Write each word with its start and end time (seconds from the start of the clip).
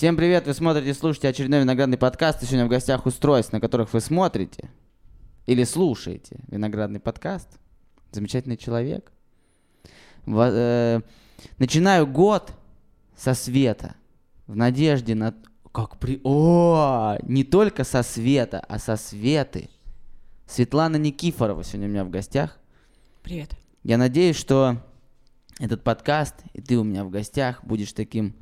Всем 0.00 0.16
привет, 0.16 0.46
вы 0.46 0.54
смотрите, 0.54 0.94
слушаете 0.94 1.28
очередной 1.28 1.60
виноградный 1.60 1.98
подкаст. 1.98 2.42
И 2.42 2.46
сегодня 2.46 2.64
в 2.64 2.70
гостях 2.70 3.04
устройств, 3.04 3.52
на 3.52 3.60
которых 3.60 3.92
вы 3.92 4.00
смотрите 4.00 4.70
или 5.44 5.62
слушаете 5.62 6.40
виноградный 6.48 7.00
подкаст. 7.00 7.48
Замечательный 8.10 8.56
человек. 8.56 9.12
Во- 10.24 10.48
э, 10.50 11.00
начинаю 11.58 12.06
год 12.06 12.54
со 13.14 13.34
света. 13.34 13.94
В 14.46 14.56
надежде 14.56 15.14
на... 15.14 15.34
Как 15.70 15.98
при... 15.98 16.18
О, 16.24 17.18
не 17.24 17.44
только 17.44 17.84
со 17.84 18.02
света, 18.02 18.64
а 18.70 18.78
со 18.78 18.96
светы. 18.96 19.68
Светлана 20.46 20.96
Никифорова 20.96 21.62
сегодня 21.62 21.88
у 21.88 21.90
меня 21.90 22.04
в 22.06 22.10
гостях. 22.10 22.58
Привет. 23.22 23.50
Я 23.82 23.98
надеюсь, 23.98 24.36
что 24.36 24.78
этот 25.58 25.84
подкаст, 25.84 26.36
и 26.54 26.62
ты 26.62 26.78
у 26.78 26.84
меня 26.84 27.04
в 27.04 27.10
гостях, 27.10 27.62
будешь 27.62 27.92
таким 27.92 28.34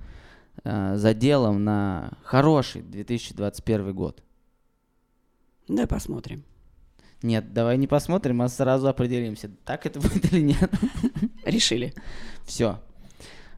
э, 0.64 0.96
заделом 0.96 1.64
на 1.64 2.12
хороший 2.22 2.82
2021 2.82 3.94
год. 3.94 4.22
Давай 5.68 5.86
посмотрим. 5.86 6.44
Нет, 7.22 7.52
давай 7.52 7.76
не 7.78 7.86
посмотрим, 7.86 8.42
а 8.42 8.48
сразу 8.48 8.88
определимся, 8.88 9.50
так 9.64 9.86
это 9.86 10.00
будет 10.00 10.32
или 10.32 10.40
нет. 10.40 10.70
Решили. 11.44 11.94
Все. 12.44 12.80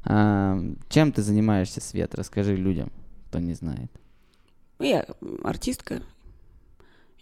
чем 0.04 1.12
ты 1.12 1.22
занимаешься, 1.22 1.80
Свет? 1.80 2.14
Расскажи 2.14 2.56
людям, 2.56 2.90
кто 3.28 3.38
не 3.38 3.54
знает. 3.54 3.90
Ну, 4.78 4.86
Я 4.86 5.06
артистка, 5.44 6.02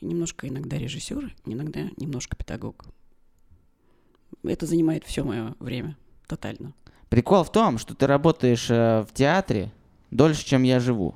немножко 0.01 0.49
иногда 0.49 0.79
режиссер, 0.79 1.35
иногда 1.45 1.81
немножко 1.97 2.37
педагог. 2.37 2.85
Это 4.45 4.67
занимает 4.67 5.05
все 5.05 5.25
мое 5.25 5.55
время 5.59 5.97
тотально. 6.29 6.73
Прикол 7.09 7.43
в 7.43 7.51
том, 7.51 7.79
что 7.79 7.95
ты 7.95 8.07
работаешь 8.07 8.71
э, 8.71 9.03
в 9.03 9.13
театре 9.13 9.73
дольше, 10.11 10.45
чем 10.45 10.63
я 10.63 10.81
живу. 10.81 11.15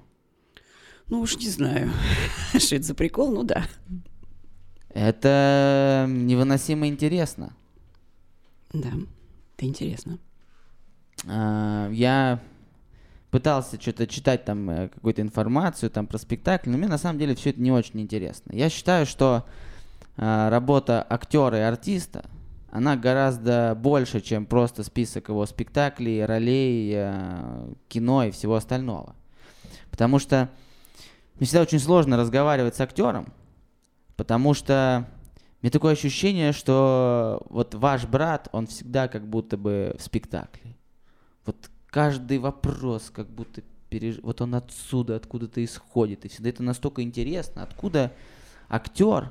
Ну 1.09 1.21
уж 1.21 1.37
не 1.37 1.49
знаю, 1.49 1.91
что 2.59 2.77
это 2.77 2.85
за 2.85 2.95
прикол, 2.95 3.33
ну 3.33 3.43
да. 3.43 3.67
Это 4.91 6.07
невыносимо 6.09 6.87
интересно. 6.87 7.55
Да, 8.73 8.91
это 9.57 9.67
интересно. 9.67 10.19
А, 11.27 11.91
я 11.91 12.41
пытался 13.31 13.81
что-то 13.81 14.07
читать 14.07 14.45
там 14.45 14.69
э, 14.69 14.89
какую-то 14.89 15.23
информацию 15.23 15.91
там 15.91 16.07
про 16.07 16.19
спектакль, 16.19 16.71
но 16.71 16.79
мне 16.79 16.89
на 16.89 16.99
самом 16.99 17.19
деле 17.19 17.35
все 17.35 17.51
это 17.51 17.61
не 17.61 17.73
очень 17.73 18.01
интересно. 18.01 18.53
Я 18.55 18.69
считаю, 18.69 19.07
что 19.07 19.47
а, 20.17 20.51
работа 20.51 21.03
актера 21.09 21.59
и 21.59 21.63
артиста, 21.63 22.25
она 22.73 22.97
гораздо 22.97 23.75
больше, 23.79 24.23
чем 24.23 24.47
просто 24.47 24.83
список 24.83 25.29
его 25.29 25.45
спектаклей, 25.45 26.25
ролей, 26.25 26.91
э, 26.95 27.75
кино 27.89 28.25
и 28.25 28.31
всего 28.31 28.55
остального. 28.55 29.15
Потому 29.91 30.19
что 30.19 30.49
мне 31.35 31.47
всегда 31.47 31.61
очень 31.61 31.79
сложно 31.79 32.17
разговаривать 32.17 32.75
с 32.75 32.81
актером, 32.81 33.31
потому 34.17 34.55
что 34.55 35.07
мне 35.61 35.71
такое 35.71 35.93
ощущение, 35.93 36.53
что 36.53 37.47
вот 37.51 37.75
ваш 37.75 38.07
брат, 38.07 38.49
он 38.53 38.67
всегда 38.67 39.07
как 39.07 39.29
будто 39.29 39.59
бы 39.59 39.95
в 39.99 40.03
спектакле. 40.03 40.75
Вот 41.45 41.71
каждый 41.89 42.39
вопрос 42.39 43.11
как 43.15 43.29
будто 43.29 43.61
переж... 43.91 44.17
вот 44.23 44.41
он 44.41 44.55
отсюда, 44.55 45.17
откуда-то 45.17 45.63
исходит. 45.63 46.25
И 46.25 46.29
всегда 46.29 46.49
это 46.49 46.63
настолько 46.63 47.03
интересно, 47.03 47.65
откуда 47.65 48.15
актер 48.71 49.31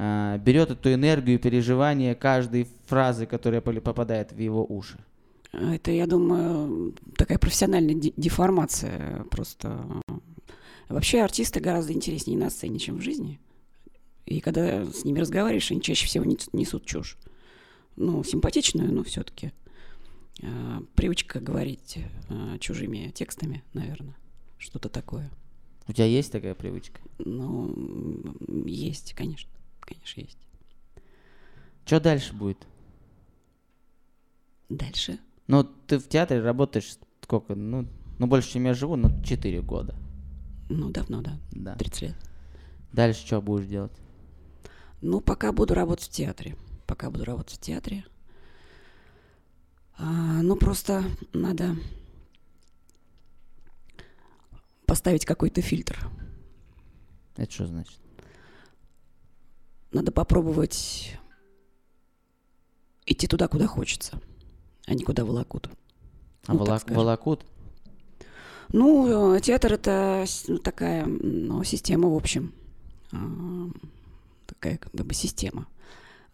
а, 0.00 0.38
берет 0.38 0.70
эту 0.70 0.92
энергию 0.92 1.38
и 1.38 1.42
переживание 1.42 2.14
каждой 2.14 2.68
фразы, 2.86 3.26
которая 3.26 3.60
попадает 3.60 4.30
в 4.32 4.38
его 4.38 4.64
уши. 4.64 4.96
А 5.52 5.74
Это, 5.74 5.90
я 5.90 6.06
думаю, 6.06 6.94
такая 7.16 7.38
профессиональная 7.38 7.94
де- 7.94 8.12
деформация 8.16 9.24
просто. 9.30 9.84
Вообще 10.88 11.20
артисты 11.20 11.58
гораздо 11.58 11.92
интереснее 11.94 12.38
на 12.38 12.48
сцене, 12.48 12.78
чем 12.78 12.98
в 12.98 13.02
жизни. 13.02 13.40
И 14.24 14.38
когда 14.40 14.84
с 14.84 15.04
ними 15.04 15.18
разговариваешь, 15.18 15.70
они 15.72 15.82
чаще 15.82 16.06
всего 16.06 16.24
нес- 16.24 16.48
несут 16.52 16.86
чушь. 16.86 17.16
Ну, 17.96 18.22
симпатичную, 18.22 18.92
но 18.92 19.02
все-таки. 19.02 19.52
Привычка 20.94 21.40
говорить 21.40 21.98
а, 22.28 22.56
чужими 22.58 23.10
текстами, 23.12 23.64
наверное. 23.74 24.14
Что-то 24.58 24.88
такое. 24.88 25.28
У 25.88 25.92
тебя 25.92 26.04
есть 26.04 26.30
такая 26.30 26.54
привычка? 26.54 27.00
Ну, 27.18 27.74
есть, 28.64 29.14
конечно. 29.14 29.50
Конечно, 29.88 30.20
есть. 30.20 30.38
Что 31.86 31.98
дальше 31.98 32.34
будет? 32.34 32.66
Дальше. 34.68 35.18
Ну, 35.46 35.64
ты 35.64 35.98
в 35.98 36.06
театре 36.08 36.42
работаешь 36.42 36.98
сколько? 37.22 37.54
Ну, 37.54 37.88
ну 38.18 38.26
больше, 38.26 38.52
чем 38.52 38.64
я 38.66 38.74
живу, 38.74 38.96
но 38.96 39.08
4 39.24 39.62
года. 39.62 39.96
Ну, 40.68 40.90
давно, 40.90 41.22
да. 41.22 41.38
Да. 41.52 41.74
30 41.76 42.02
лет. 42.02 42.16
Дальше 42.92 43.26
что 43.26 43.40
будешь 43.40 43.66
делать? 43.66 43.92
Ну, 45.00 45.22
пока 45.22 45.52
буду 45.52 45.72
работать 45.72 46.04
в 46.04 46.10
театре. 46.10 46.56
Пока 46.86 47.10
буду 47.10 47.24
работать 47.24 47.56
в 47.56 47.60
театре. 47.60 48.04
А, 49.96 50.42
ну, 50.42 50.54
просто 50.56 51.02
надо 51.32 51.76
поставить 54.84 55.24
какой-то 55.24 55.62
фильтр. 55.62 55.98
Это 57.36 57.50
что 57.50 57.66
значит? 57.66 57.98
Надо 59.92 60.12
попробовать 60.12 61.16
идти 63.06 63.26
туда, 63.26 63.48
куда 63.48 63.66
хочется, 63.66 64.20
а 64.86 64.94
не 64.94 65.04
куда 65.04 65.24
волокут. 65.24 65.70
А 66.46 66.52
Ну, 66.52 66.58
волок- 66.58 66.90
волокут? 66.90 67.44
Ну, 68.70 69.34
э, 69.34 69.40
театр 69.40 69.72
это 69.74 70.26
такая 70.62 71.06
ну, 71.06 71.64
система, 71.64 72.08
в 72.10 72.14
общем. 72.14 72.52
А, 73.12 73.16
Такая 74.46 74.76
как 74.78 74.92
бы 74.94 75.14
система. 75.14 75.66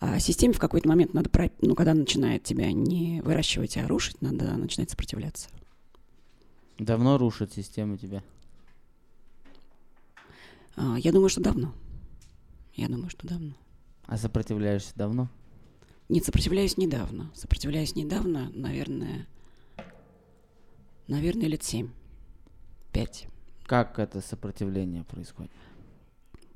А 0.01 0.19
системе 0.19 0.53
в 0.53 0.59
какой-то 0.59 0.89
момент 0.89 1.15
надо, 1.15 1.31
ну, 1.61 1.75
когда 1.75 1.95
начинает 1.95 2.43
тебя 2.43 2.73
не 2.73 3.21
выращивать, 3.23 3.77
а 3.77 3.87
рушить, 3.87 4.21
надо 4.21 4.57
начинать 4.57 4.91
сопротивляться. 4.91 5.49
Давно 6.79 7.19
рушит 7.19 7.53
систему 7.53 7.97
тебя? 7.97 8.23
А, 10.77 10.97
Я 10.99 11.13
думаю, 11.13 11.29
что 11.29 11.41
давно. 11.41 11.73
Я 12.75 12.89
думаю, 12.89 13.11
что 13.11 13.27
давно. 13.27 13.55
А 14.07 14.17
сопротивляешься 14.19 14.93
давно? 14.97 15.29
Нет, 16.09 16.25
сопротивляюсь 16.25 16.77
недавно. 16.77 17.31
Сопротивляюсь 17.35 17.95
недавно, 17.97 18.51
наверное, 18.55 19.27
наверное, 21.09 21.47
лет 21.47 21.63
семь. 21.63 21.91
Пять. 22.93 23.27
Как 23.65 23.99
это 23.99 24.21
сопротивление 24.21 25.05
происходит? 25.05 25.51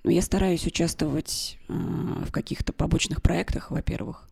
Но 0.05 0.11
я 0.11 0.23
стараюсь 0.23 0.67
участвовать 0.67 1.59
э, 1.69 1.73
в 1.73 2.31
каких-то 2.31 2.73
побочных 2.73 3.23
проектах, 3.23 3.71
во-первых. 3.71 4.29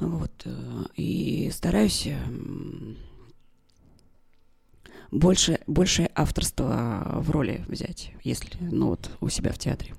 Вот. 0.00 0.32
э, 0.44 0.84
и 0.96 1.50
стараюсь 1.52 2.06
м, 2.06 2.96
больше, 5.10 5.60
больше 5.66 6.08
авторства 6.14 7.18
в 7.20 7.30
роли 7.30 7.64
взять, 7.68 8.12
если, 8.22 8.56
ну 8.60 8.88
вот, 8.88 9.10
у 9.20 9.28
себя 9.28 9.52
в 9.52 9.58
театре. 9.58 9.94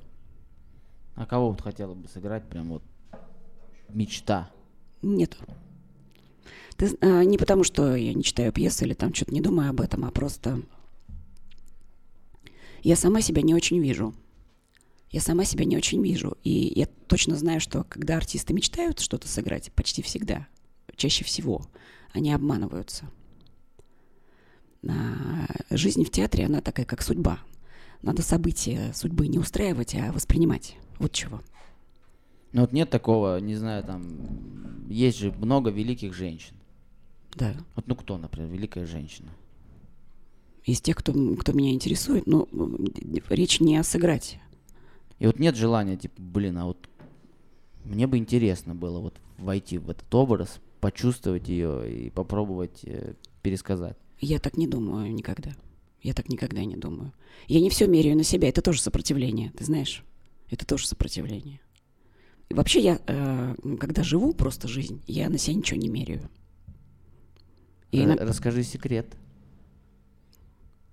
А 1.15 1.25
кого 1.25 1.49
вот 1.49 1.61
хотела 1.61 1.93
бы 1.93 2.07
сыграть? 2.07 2.47
Прям 2.47 2.69
вот 2.69 2.83
мечта. 3.89 4.49
Нету. 5.01 5.37
Ты 6.77 6.97
а, 7.01 7.23
не 7.23 7.37
потому, 7.37 7.63
что 7.63 7.95
я 7.95 8.13
не 8.13 8.23
читаю 8.23 8.51
пьесы 8.51 8.85
или 8.85 8.93
там 8.93 9.13
что-то 9.13 9.33
не 9.33 9.41
думаю 9.41 9.69
об 9.69 9.81
этом, 9.81 10.05
а 10.05 10.11
просто 10.11 10.61
я 12.83 12.95
сама 12.95 13.21
себя 13.21 13.41
не 13.41 13.53
очень 13.53 13.79
вижу. 13.79 14.13
Я 15.11 15.21
сама 15.21 15.43
себя 15.43 15.65
не 15.65 15.77
очень 15.77 16.01
вижу. 16.01 16.37
И 16.43 16.71
я 16.75 16.87
точно 17.07 17.35
знаю, 17.35 17.59
что 17.59 17.83
когда 17.83 18.17
артисты 18.17 18.53
мечтают 18.53 18.99
что-то 18.99 19.27
сыграть, 19.27 19.71
почти 19.73 20.01
всегда, 20.01 20.47
чаще 20.95 21.23
всего, 21.23 21.67
они 22.13 22.31
обманываются. 22.31 23.05
А, 24.87 25.45
жизнь 25.69 26.03
в 26.03 26.09
театре, 26.09 26.45
она 26.45 26.61
такая, 26.61 26.85
как 26.85 27.01
судьба. 27.01 27.39
Надо 28.01 28.23
события 28.23 28.91
судьбы 28.95 29.27
не 29.27 29.37
устраивать, 29.37 29.93
а 29.95 30.11
воспринимать. 30.11 30.75
Вот 31.01 31.11
чего. 31.11 31.41
Ну 32.53 32.61
вот 32.61 32.73
нет 32.73 32.89
такого, 32.89 33.39
не 33.39 33.55
знаю, 33.55 33.83
там, 33.83 34.05
есть 34.89 35.17
же 35.17 35.31
много 35.31 35.69
великих 35.69 36.13
женщин. 36.13 36.55
Да. 37.35 37.55
Вот 37.75 37.87
ну 37.87 37.95
кто, 37.95 38.17
например, 38.17 38.49
великая 38.51 38.85
женщина? 38.85 39.29
из 40.63 40.79
тех, 40.79 40.95
кто, 40.95 41.11
кто 41.37 41.53
меня 41.53 41.71
интересует, 41.71 42.27
ну, 42.27 42.47
м, 42.51 42.85
д- 42.85 43.23
речь 43.29 43.59
не 43.59 43.77
о 43.77 43.83
сыграть. 43.83 44.37
И 45.17 45.25
вот 45.25 45.39
нет 45.39 45.55
желания, 45.55 45.97
типа, 45.97 46.13
блин, 46.21 46.57
а 46.59 46.65
вот 46.65 46.77
мне 47.83 48.05
бы 48.05 48.17
интересно 48.19 48.75
было 48.75 48.99
вот 48.99 49.15
войти 49.39 49.79
в 49.79 49.89
этот 49.89 50.13
образ, 50.13 50.59
почувствовать 50.79 51.49
ее 51.49 51.91
и 52.05 52.09
попробовать 52.11 52.81
э, 52.83 53.15
пересказать. 53.41 53.97
Я 54.19 54.37
так 54.39 54.55
не 54.55 54.67
думаю 54.67 55.11
никогда. 55.11 55.51
Я 56.03 56.13
так 56.13 56.29
никогда 56.29 56.63
не 56.63 56.75
думаю. 56.75 57.11
Я 57.47 57.59
не 57.59 57.71
все 57.71 57.87
меряю 57.87 58.15
на 58.15 58.23
себя. 58.23 58.47
Это 58.49 58.61
тоже 58.61 58.81
сопротивление, 58.81 59.51
ты 59.57 59.63
знаешь? 59.65 60.03
Это 60.51 60.65
тоже 60.65 60.85
сопротивление. 60.87 61.59
И 62.49 62.53
вообще 62.53 62.81
я, 62.81 62.99
э, 63.07 63.55
когда 63.79 64.03
живу 64.03 64.33
просто 64.33 64.67
жизнь, 64.67 65.01
я 65.07 65.29
на 65.29 65.37
себя 65.37 65.55
ничего 65.55 65.79
не 65.79 65.87
меряю. 65.89 66.29
И 67.91 68.01
Р- 68.01 68.07
на- 68.07 68.15
Расскажи 68.17 68.63
секрет. 68.63 69.15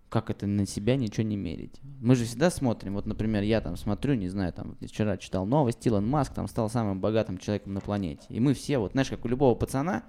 Как 0.09 0.31
это 0.31 0.47
на 0.47 0.67
себя 0.67 0.97
ничего 0.97 1.27
не 1.27 1.37
мерить? 1.37 1.81
Мы 2.01 2.15
же 2.17 2.25
всегда 2.25 2.51
смотрим, 2.51 2.95
вот, 2.95 3.05
например, 3.05 3.43
я 3.43 3.61
там 3.61 3.77
смотрю, 3.77 4.15
не 4.15 4.29
знаю, 4.29 4.55
там 4.55 4.75
вчера 4.81 5.19
читал 5.19 5.45
новость, 5.45 5.87
Илон 5.87 6.09
Маск 6.09 6.33
там 6.33 6.49
стал 6.49 6.71
самым 6.71 6.99
богатым 7.01 7.37
человеком 7.37 7.75
на 7.75 7.81
планете. 7.83 8.25
И 8.31 8.41
мы 8.41 8.55
все, 8.55 8.79
вот, 8.79 8.93
знаешь, 8.93 9.11
как 9.11 9.25
у 9.27 9.29
любого 9.29 9.55
пацана, 9.55 10.05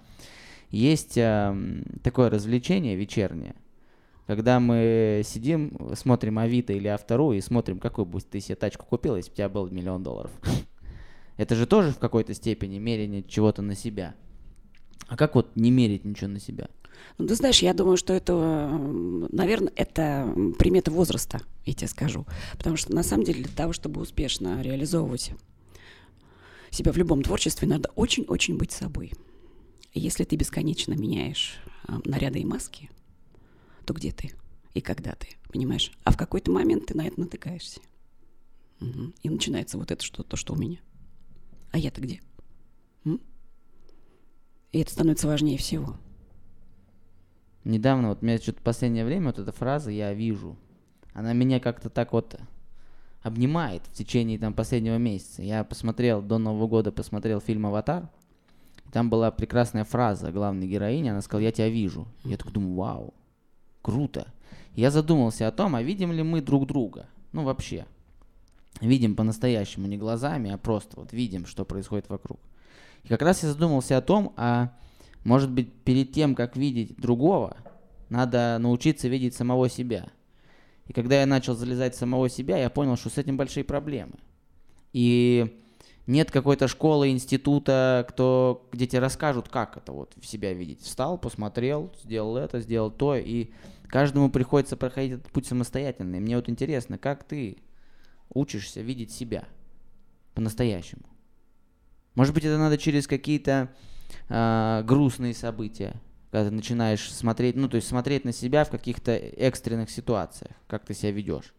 есть 0.70 1.18
э, 1.18 1.54
такое 2.02 2.30
развлечение 2.30 2.96
вечернее, 2.96 3.56
когда 4.30 4.60
мы 4.60 5.24
сидим, 5.26 5.76
смотрим 5.96 6.38
Авито 6.38 6.72
или 6.72 6.88
Автору 6.88 7.34
и 7.34 7.42
смотрим, 7.42 7.80
какую 7.80 8.06
бы 8.06 8.22
ты 8.22 8.40
себе 8.40 8.56
тачку 8.56 8.86
купил, 8.86 9.16
если 9.16 9.32
бы 9.32 9.34
у 9.34 9.36
тебя 9.38 9.50
был 9.50 9.68
миллион 9.72 10.04
долларов. 10.04 10.30
Это 11.38 11.56
же 11.56 11.66
тоже 11.66 11.90
в 11.90 11.98
какой-то 11.98 12.36
степени 12.36 12.78
мерение 12.78 13.24
чего-то 13.24 13.64
на 13.64 13.74
себя. 13.74 14.14
А 15.08 15.18
как 15.18 15.34
вот 15.34 15.56
не 15.56 15.72
мерить 15.72 16.06
ничего 16.06 16.28
на 16.28 16.40
себя? 16.40 16.68
Ну, 17.18 17.26
ты 17.26 17.34
знаешь, 17.34 17.64
я 17.64 17.74
думаю, 17.74 17.98
что 17.98 18.14
это, 18.14 18.70
наверное, 19.32 19.74
это 19.76 20.32
примета 20.60 20.92
возраста, 20.92 21.42
я 21.66 21.74
тебе 21.74 21.88
скажу. 21.88 22.28
Потому 22.56 22.78
что, 22.78 22.94
на 22.94 23.02
самом 23.02 23.24
деле, 23.24 23.44
для 23.44 23.56
того, 23.56 23.74
чтобы 23.74 24.00
успешно 24.00 24.62
реализовывать 24.62 25.32
себя 26.70 26.92
в 26.92 26.98
любом 26.98 27.24
творчестве, 27.24 27.68
надо 27.68 27.90
очень-очень 27.96 28.60
быть 28.60 28.74
собой. 28.74 29.12
Если 29.96 30.24
ты 30.24 30.36
бесконечно 30.36 30.94
меняешь 30.94 31.56
а, 31.88 32.00
наряды 32.06 32.42
и 32.42 32.46
маски, 32.46 32.92
то 33.90 33.94
где 33.96 34.12
ты 34.12 34.30
и 34.76 34.82
когда 34.82 35.14
ты, 35.14 35.30
понимаешь? 35.52 35.92
А 36.04 36.12
в 36.12 36.18
какой-то 36.18 36.52
момент 36.52 36.86
ты 36.86 36.96
на 36.96 37.08
это 37.08 37.20
натыкаешься. 37.20 37.82
Угу. 38.82 39.14
И 39.24 39.30
начинается 39.32 39.80
вот 39.80 39.90
это 39.90 40.04
что 40.04 40.22
то, 40.22 40.38
что 40.38 40.54
у 40.54 40.56
меня. 40.56 40.78
А 41.72 41.80
я-то 41.80 42.00
где? 42.00 42.22
М? 43.04 43.20
И 44.72 44.80
это 44.80 44.92
становится 44.92 45.26
важнее 45.26 45.58
всего. 45.58 45.98
Недавно, 47.64 48.10
вот 48.10 48.22
меня 48.22 48.38
что-то 48.38 48.60
в 48.60 48.64
последнее 48.64 49.06
время, 49.06 49.26
вот 49.28 49.40
эта 49.40 49.52
фраза 49.52 49.90
«я 49.90 50.14
вижу», 50.14 50.56
она 51.14 51.34
меня 51.34 51.60
как-то 51.60 51.90
так 51.90 52.14
вот 52.14 52.40
обнимает 53.24 53.82
в 53.88 53.94
течение 53.94 54.38
там 54.38 54.54
последнего 54.54 54.98
месяца. 54.98 55.42
Я 55.42 55.64
посмотрел, 55.64 56.22
до 56.22 56.38
Нового 56.38 56.68
года 56.68 56.92
посмотрел 56.92 57.42
фильм 57.42 57.66
«Аватар», 57.66 58.08
там 58.92 59.10
была 59.10 59.32
прекрасная 59.32 59.84
фраза 59.84 60.32
главной 60.32 60.68
героини, 60.68 61.10
она 61.10 61.24
сказала 61.24 61.46
«я 61.46 61.52
тебя 61.52 61.70
вижу». 61.70 62.08
Я 62.24 62.38
так 62.38 62.52
думаю, 62.52 62.76
вау, 62.76 63.14
круто. 63.82 64.34
Я 64.76 64.92
задумался 64.92 65.48
о 65.48 65.52
том, 65.52 65.76
а 65.76 65.82
видим 65.82 66.12
ли 66.12 66.24
мы 66.24 66.42
друг 66.42 66.68
друга, 66.68 67.08
ну 67.32 67.44
вообще. 67.44 67.86
Видим 68.82 69.16
по-настоящему, 69.16 69.88
не 69.88 69.98
глазами, 69.98 70.52
а 70.52 70.58
просто 70.58 71.00
вот 71.00 71.12
видим, 71.12 71.46
что 71.46 71.66
происходит 71.66 72.10
вокруг. 72.10 72.40
И 73.04 73.08
как 73.08 73.22
раз 73.22 73.44
я 73.44 73.50
задумался 73.50 73.98
о 73.98 74.02
том, 74.02 74.34
а 74.38 74.74
может 75.24 75.52
быть, 75.52 75.74
перед 75.84 76.12
тем, 76.12 76.36
как 76.36 76.56
видеть 76.56 76.96
другого, 76.98 77.58
надо 78.10 78.58
научиться 78.60 79.08
видеть 79.08 79.36
самого 79.36 79.70
себя. 79.70 80.08
И 80.88 80.94
когда 80.94 81.20
я 81.20 81.26
начал 81.26 81.56
залезать 81.56 81.96
в 81.96 82.00
самого 82.00 82.30
себя, 82.30 82.58
я 82.58 82.70
понял, 82.70 82.96
что 82.96 83.10
с 83.10 83.18
этим 83.18 83.38
большие 83.38 83.64
проблемы. 83.64 84.14
И 84.94 85.62
нет 86.10 86.32
какой-то 86.32 86.68
школы, 86.68 87.12
института, 87.12 88.04
кто, 88.10 88.68
где 88.72 88.88
тебе 88.88 89.00
расскажут, 89.00 89.48
как 89.48 89.78
это 89.78 89.92
вот 89.92 90.14
в 90.20 90.26
себя 90.26 90.54
видеть. 90.54 90.82
Встал, 90.82 91.20
посмотрел, 91.20 91.94
сделал 92.04 92.36
это, 92.36 92.60
сделал 92.62 92.90
то, 92.90 93.16
и 93.16 93.52
каждому 93.88 94.32
приходится 94.32 94.76
проходить 94.76 95.20
этот 95.20 95.32
путь 95.32 95.46
самостоятельно. 95.46 96.16
И 96.16 96.20
мне 96.20 96.36
вот 96.36 96.50
интересно, 96.50 96.98
как 96.98 97.24
ты 97.24 97.58
учишься 98.34 98.82
видеть 98.82 99.12
себя 99.12 99.44
по-настоящему? 100.34 101.04
Может 102.16 102.34
быть, 102.34 102.44
это 102.44 102.58
надо 102.58 102.80
через 102.80 103.06
какие-то 103.06 103.70
э, 104.30 104.84
грустные 104.86 105.36
события, 105.36 105.94
когда 106.32 106.50
ты 106.50 106.56
начинаешь 106.56 107.14
смотреть, 107.14 107.56
ну, 107.56 107.70
то 107.70 107.76
есть 107.76 107.88
смотреть 107.88 108.26
на 108.26 108.34
себя 108.34 108.66
в 108.66 108.72
каких-то 108.72 109.12
экстренных 109.12 109.92
ситуациях, 109.92 110.54
как 110.68 110.86
ты 110.86 110.96
себя 110.96 111.12
ведешь. 111.12 111.54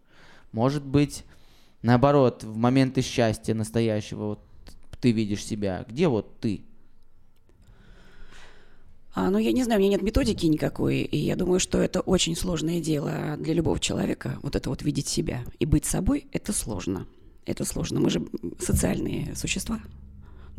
Может 0.50 0.85
быть, 0.85 1.25
наоборот, 1.82 2.44
в 2.44 2.56
моменты 2.56 3.03
счастья 3.03 3.55
настоящего 3.55 4.27
вот 4.27 4.41
ты 5.00 5.12
видишь 5.12 5.44
себя. 5.44 5.85
Где 5.88 6.09
вот 6.09 6.41
ты? 6.41 6.62
А, 9.12 9.31
ну, 9.31 9.38
я 9.38 9.53
не 9.53 9.65
знаю, 9.65 9.81
у 9.81 9.82
меня 9.82 9.93
нет 9.93 10.03
методики 10.03 10.47
никакой, 10.47 11.00
и 11.00 11.17
я 11.17 11.35
думаю, 11.35 11.59
что 11.59 11.79
это 11.79 12.00
очень 12.00 12.37
сложное 12.37 12.81
дело 12.81 13.37
для 13.38 13.55
любого 13.55 13.81
человека. 13.81 14.38
Вот 14.43 14.55
это 14.55 14.71
вот 14.71 14.82
видеть 14.82 15.09
себя 15.09 15.43
и 15.59 15.67
быть 15.67 15.85
собой, 15.85 16.27
это 16.32 16.53
сложно. 16.53 17.06
Это 17.44 17.65
сложно. 17.65 17.99
Мы 17.99 18.11
же 18.11 18.25
социальные 18.61 19.35
существа 19.35 19.81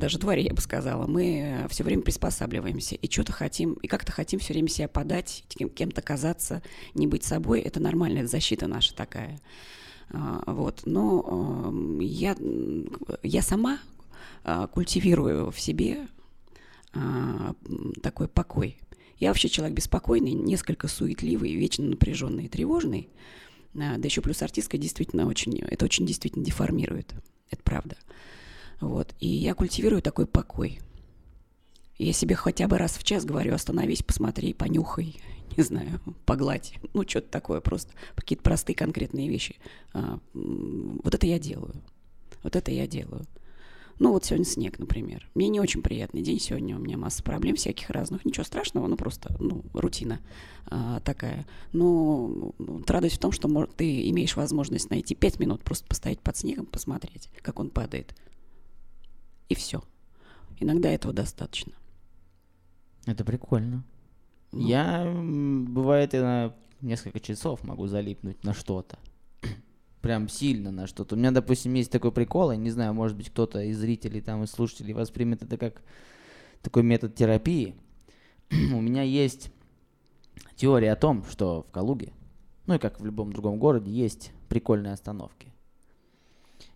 даже 0.02 0.18
твари, 0.18 0.42
я 0.42 0.54
бы 0.54 0.62
сказала, 0.62 1.06
мы 1.06 1.68
все 1.70 1.84
время 1.84 2.02
приспосабливаемся 2.02 2.96
и 2.96 3.10
что-то 3.10 3.32
хотим, 3.32 3.74
и 3.74 3.88
как-то 3.88 4.12
хотим 4.12 4.40
все 4.40 4.54
время 4.54 4.68
себя 4.68 4.88
подать, 4.88 5.44
кем- 5.48 5.70
кем-то 5.70 6.02
казаться, 6.02 6.64
не 6.96 7.08
быть 7.08 7.24
собой. 7.24 7.62
Это 7.62 7.80
нормально, 7.80 8.20
это 8.20 8.28
защита 8.28 8.68
наша 8.68 8.96
такая. 8.96 9.40
А, 10.14 10.44
вот. 10.52 10.82
Но 10.86 11.74
я, 12.00 12.36
я 13.24 13.42
сама 13.42 13.80
а, 14.44 14.68
культивирую 14.68 15.52
в 15.52 15.60
себе 15.60 16.08
а, 16.94 17.56
такой 18.02 18.28
покой. 18.28 18.78
Я 19.18 19.30
вообще 19.30 19.50
человек 19.50 19.76
беспокойный, 19.76 20.34
несколько 20.34 20.88
суетливый, 20.88 21.54
вечно 21.54 21.86
напряженный 21.86 22.46
и 22.46 22.50
тревожный. 22.50 23.10
Да 23.74 23.96
еще 24.04 24.22
плюс 24.22 24.42
артистка 24.42 24.78
действительно 24.78 25.28
очень, 25.28 25.60
это 25.60 25.86
очень 25.86 26.06
действительно 26.06 26.44
деформирует. 26.44 27.14
Это 27.52 27.62
правда. 27.64 27.98
Вот. 28.82 29.14
И 29.20 29.28
я 29.28 29.54
культивирую 29.54 30.02
такой 30.02 30.26
покой. 30.26 30.80
Я 32.02 32.14
себе 32.14 32.34
хотя 32.34 32.68
бы 32.68 32.80
раз 32.80 32.98
в 32.98 33.04
час 33.04 33.26
говорю, 33.26 33.54
остановись, 33.54 34.02
посмотри, 34.02 34.56
понюхай, 34.56 35.22
не 35.58 35.64
знаю, 35.64 36.02
погладь. 36.26 36.74
Ну, 36.96 37.08
что-то 37.08 37.28
такое 37.28 37.62
просто. 37.62 37.94
Какие-то 38.16 38.42
простые 38.42 38.76
конкретные 38.76 39.30
вещи. 39.30 39.58
А, 39.94 40.20
вот 40.34 41.14
это 41.14 41.28
я 41.28 41.38
делаю. 41.38 41.76
Вот 42.42 42.56
это 42.56 42.72
я 42.72 42.88
делаю. 42.88 43.28
Ну, 44.00 44.14
вот 44.14 44.26
сегодня 44.26 44.46
снег, 44.46 44.80
например. 44.80 45.30
Мне 45.36 45.48
не 45.50 45.60
очень 45.60 45.84
приятный 45.84 46.24
день 46.24 46.40
сегодня. 46.40 46.76
У 46.76 46.80
меня 46.80 46.98
масса 46.98 47.22
проблем 47.22 47.56
всяких 47.56 47.92
разных. 47.92 48.26
Ничего 48.26 48.46
страшного, 48.46 48.88
ну, 48.88 48.98
просто, 48.98 49.36
ну, 49.40 49.64
рутина 49.74 50.22
а, 50.66 51.02
такая. 51.02 51.46
Но 51.72 52.52
вот, 52.58 52.90
радость 52.90 53.18
в 53.18 53.20
том, 53.20 53.32
что 53.32 53.48
может, 53.48 53.76
ты 53.76 54.10
имеешь 54.10 54.36
возможность 54.36 54.90
найти 54.90 55.14
пять 55.14 55.40
минут 55.40 55.62
просто 55.62 55.86
постоять 55.86 56.20
под 56.20 56.36
снегом, 56.36 56.66
посмотреть, 56.66 57.30
как 57.44 57.60
он 57.60 57.70
падает 57.70 58.16
и 59.50 59.54
все. 59.54 59.84
Иногда 60.60 60.90
этого 60.90 61.14
достаточно. 61.14 61.74
Это 63.06 63.26
прикольно. 63.26 63.84
Ну. 64.52 64.68
Я, 64.68 65.06
бывает, 65.06 66.14
и 66.14 66.20
на 66.20 66.54
несколько 66.82 67.20
часов 67.20 67.64
могу 67.64 67.88
залипнуть 67.88 68.44
на 68.44 68.54
что-то. 68.54 68.98
Прям 70.02 70.30
сильно 70.30 70.72
на 70.72 70.88
что-то. 70.88 71.16
У 71.16 71.18
меня, 71.18 71.32
допустим, 71.32 71.74
есть 71.74 71.92
такой 71.92 72.12
прикол, 72.12 72.52
я 72.52 72.58
не 72.58 72.70
знаю, 72.70 72.94
может 72.94 73.16
быть, 73.18 73.30
кто-то 73.30 73.62
из 73.62 73.78
зрителей 73.78 74.22
там, 74.22 74.44
и 74.44 74.48
слушателей 74.48 74.94
воспримет 74.94 75.42
это 75.44 75.58
как 75.58 75.82
такой 76.62 76.84
метод 76.84 77.16
терапии. 77.16 77.76
У 78.52 78.82
меня 78.82 79.04
есть 79.04 79.52
теория 80.56 80.92
о 80.92 80.98
том, 80.98 81.24
что 81.26 81.64
в 81.64 81.72
Калуге, 81.72 82.14
ну 82.68 82.76
и 82.76 82.80
как 82.80 83.00
в 83.00 83.06
любом 83.06 83.32
другом 83.32 83.58
городе, 83.58 83.92
есть 83.92 84.32
прикольные 84.50 84.94
остановки. 84.94 85.52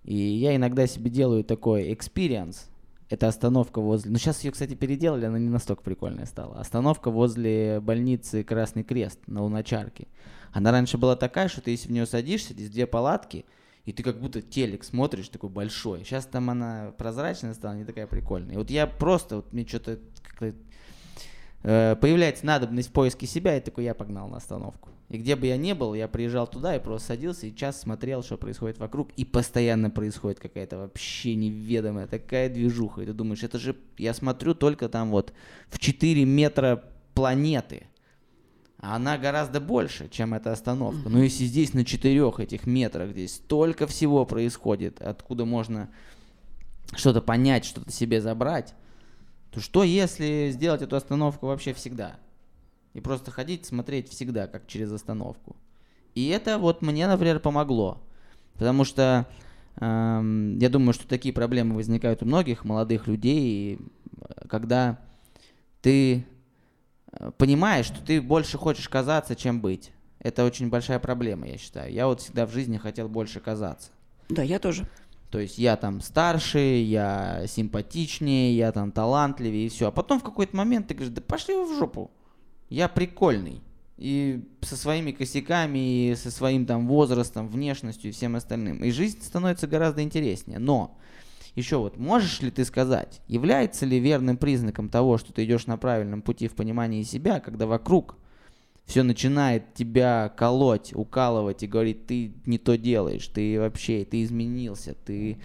И 0.03 0.15
я 0.15 0.55
иногда 0.55 0.87
себе 0.87 1.09
делаю 1.09 1.43
такой 1.43 1.91
experience. 1.91 2.69
Это 3.09 3.27
остановка 3.27 3.81
возле... 3.81 4.11
Ну, 4.11 4.17
сейчас 4.17 4.43
ее, 4.43 4.51
кстати, 4.51 4.73
переделали, 4.73 5.25
она 5.25 5.37
не 5.37 5.49
настолько 5.49 5.83
прикольная 5.83 6.25
стала. 6.25 6.59
Остановка 6.59 7.11
возле 7.11 7.79
больницы 7.79 8.43
Красный 8.43 8.83
Крест 8.83 9.19
на 9.27 9.43
Луначарке. 9.43 10.07
Она 10.51 10.71
раньше 10.71 10.97
была 10.97 11.15
такая, 11.15 11.47
что 11.47 11.61
ты 11.61 11.71
если 11.71 11.87
в 11.87 11.91
нее 11.91 12.05
садишься, 12.05 12.53
здесь 12.53 12.69
две 12.69 12.87
палатки, 12.87 13.45
и 13.83 13.93
ты 13.93 14.01
как 14.01 14.19
будто 14.19 14.41
телек 14.41 14.83
смотришь 14.83 15.29
такой 15.29 15.49
большой. 15.49 16.03
Сейчас 16.03 16.25
там 16.25 16.49
она 16.49 16.93
прозрачная 16.97 17.53
стала, 17.53 17.73
не 17.73 17.85
такая 17.85 18.07
прикольная. 18.07 18.55
И 18.55 18.57
вот 18.57 18.71
я 18.71 18.87
просто, 18.87 19.37
вот 19.37 19.53
мне 19.53 19.67
что-то 19.67 19.99
появляется 21.61 22.45
надобность 22.45 22.89
в 22.89 22.91
поиске 22.91 23.25
себя, 23.27 23.57
и 23.57 23.61
такой 23.61 23.85
я 23.85 23.93
погнал 23.93 24.27
на 24.27 24.37
остановку. 24.37 24.89
И 25.09 25.17
где 25.17 25.35
бы 25.35 25.45
я 25.45 25.57
ни 25.57 25.73
был, 25.73 25.93
я 25.93 26.07
приезжал 26.07 26.47
туда 26.47 26.75
и 26.75 26.79
просто 26.79 27.09
садился 27.09 27.45
и 27.45 27.55
час 27.55 27.79
смотрел, 27.79 28.23
что 28.23 28.37
происходит 28.37 28.79
вокруг. 28.79 29.11
И 29.17 29.25
постоянно 29.25 29.91
происходит 29.91 30.39
какая-то 30.39 30.77
вообще 30.77 31.35
неведомая 31.35 32.07
такая 32.07 32.49
движуха. 32.49 33.01
И 33.01 33.05
ты 33.05 33.13
думаешь, 33.13 33.43
это 33.43 33.59
же, 33.59 33.75
я 33.97 34.13
смотрю 34.15 34.55
только 34.55 34.89
там 34.89 35.11
вот 35.11 35.31
в 35.69 35.77
4 35.77 36.25
метра 36.25 36.83
планеты. 37.13 37.83
А 38.79 38.95
она 38.95 39.17
гораздо 39.17 39.59
больше, 39.59 40.09
чем 40.09 40.33
эта 40.33 40.51
остановка. 40.51 41.07
Но 41.07 41.21
если 41.21 41.45
здесь 41.45 41.73
на 41.73 41.85
четырех 41.85 42.39
этих 42.39 42.65
метрах, 42.65 43.11
здесь 43.11 43.35
столько 43.35 43.87
всего 43.87 44.25
происходит, 44.25 45.01
откуда 45.01 45.45
можно 45.45 45.89
что-то 46.95 47.21
понять, 47.21 47.65
что-то 47.65 47.91
себе 47.91 48.21
забрать, 48.21 48.73
то 49.55 49.61
что 49.61 49.83
если 49.83 50.51
сделать 50.51 50.83
эту 50.83 50.95
остановку 50.95 51.47
вообще 51.47 51.73
всегда? 51.73 52.19
и 52.95 53.01
просто 53.01 53.29
ходить, 53.29 53.65
смотреть 53.65 54.09
всегда, 54.09 54.47
как 54.47 54.65
через 54.67 54.91
остановку. 54.91 55.57
И 56.15 56.29
это 56.29 56.57
вот 56.57 56.81
мне, 56.81 57.07
например, 57.07 57.41
помогло. 57.41 58.01
Потому 58.53 58.85
что 58.85 59.27
эм, 59.81 60.57
я 60.59 60.69
думаю, 60.69 60.93
что 60.93 61.05
такие 61.05 61.33
проблемы 61.33 61.75
возникают 61.75 62.23
у 62.23 62.25
многих 62.25 62.63
молодых 62.63 63.07
людей, 63.07 63.79
когда 64.47 64.97
ты 65.81 66.25
э, 67.11 67.31
понимаешь, 67.37 67.85
что 67.85 68.01
ты 68.01 68.21
больше 68.21 68.57
хочешь 68.57 68.87
казаться, 68.87 69.35
чем 69.35 69.59
быть. 69.59 69.91
это 70.19 70.45
очень 70.45 70.69
большая 70.69 70.99
проблема, 70.99 71.47
я 71.47 71.57
считаю. 71.57 71.91
Я 71.91 72.07
вот 72.07 72.21
всегда 72.21 72.45
в 72.45 72.51
жизни 72.51 72.77
хотел 72.77 73.09
больше 73.09 73.41
казаться. 73.41 73.89
Да, 74.29 74.41
я 74.41 74.57
тоже. 74.57 74.87
То 75.29 75.39
есть 75.39 75.57
я 75.57 75.75
там 75.75 76.01
старше, 76.01 76.59
я 76.59 77.43
симпатичнее, 77.47 78.55
я 78.55 78.71
там 78.71 78.91
талантливее 78.91 79.65
и 79.65 79.69
все. 79.69 79.87
А 79.87 79.91
потом 79.91 80.19
в 80.19 80.23
какой-то 80.23 80.55
момент 80.55 80.87
ты 80.87 80.93
говоришь, 80.93 81.13
да 81.13 81.21
пошли 81.21 81.55
вы 81.55 81.73
в 81.73 81.77
жопу. 81.77 82.11
Я 82.69 82.87
прикольный. 82.87 83.61
И 83.97 84.43
со 84.61 84.75
своими 84.75 85.11
косяками, 85.11 86.09
и 86.11 86.15
со 86.15 86.29
своим 86.31 86.65
там 86.65 86.87
возрастом, 86.87 87.47
внешностью 87.47 88.09
и 88.09 88.13
всем 88.13 88.35
остальным. 88.35 88.83
И 88.83 88.91
жизнь 88.91 89.21
становится 89.21 89.67
гораздо 89.67 90.03
интереснее. 90.03 90.59
Но 90.59 90.97
еще 91.55 91.77
вот, 91.77 91.97
можешь 91.97 92.41
ли 92.41 92.51
ты 92.51 92.65
сказать, 92.65 93.21
является 93.27 93.85
ли 93.85 93.99
верным 93.99 94.35
признаком 94.35 94.89
того, 94.89 95.17
что 95.17 95.31
ты 95.31 95.45
идешь 95.45 95.67
на 95.67 95.77
правильном 95.77 96.21
пути 96.21 96.49
в 96.49 96.53
понимании 96.53 97.03
себя, 97.03 97.39
когда 97.39 97.65
вокруг 97.65 98.17
все 98.85 99.03
начинает 99.03 99.73
тебя 99.73 100.31
колоть, 100.37 100.93
укалывать 100.93 101.63
и 101.63 101.67
говорить, 101.67 102.05
ты 102.05 102.33
не 102.45 102.57
то 102.57 102.77
делаешь, 102.77 103.27
ты 103.27 103.59
вообще, 103.59 104.05
ты 104.05 104.23
изменился, 104.23 104.95
ты, 105.05 105.37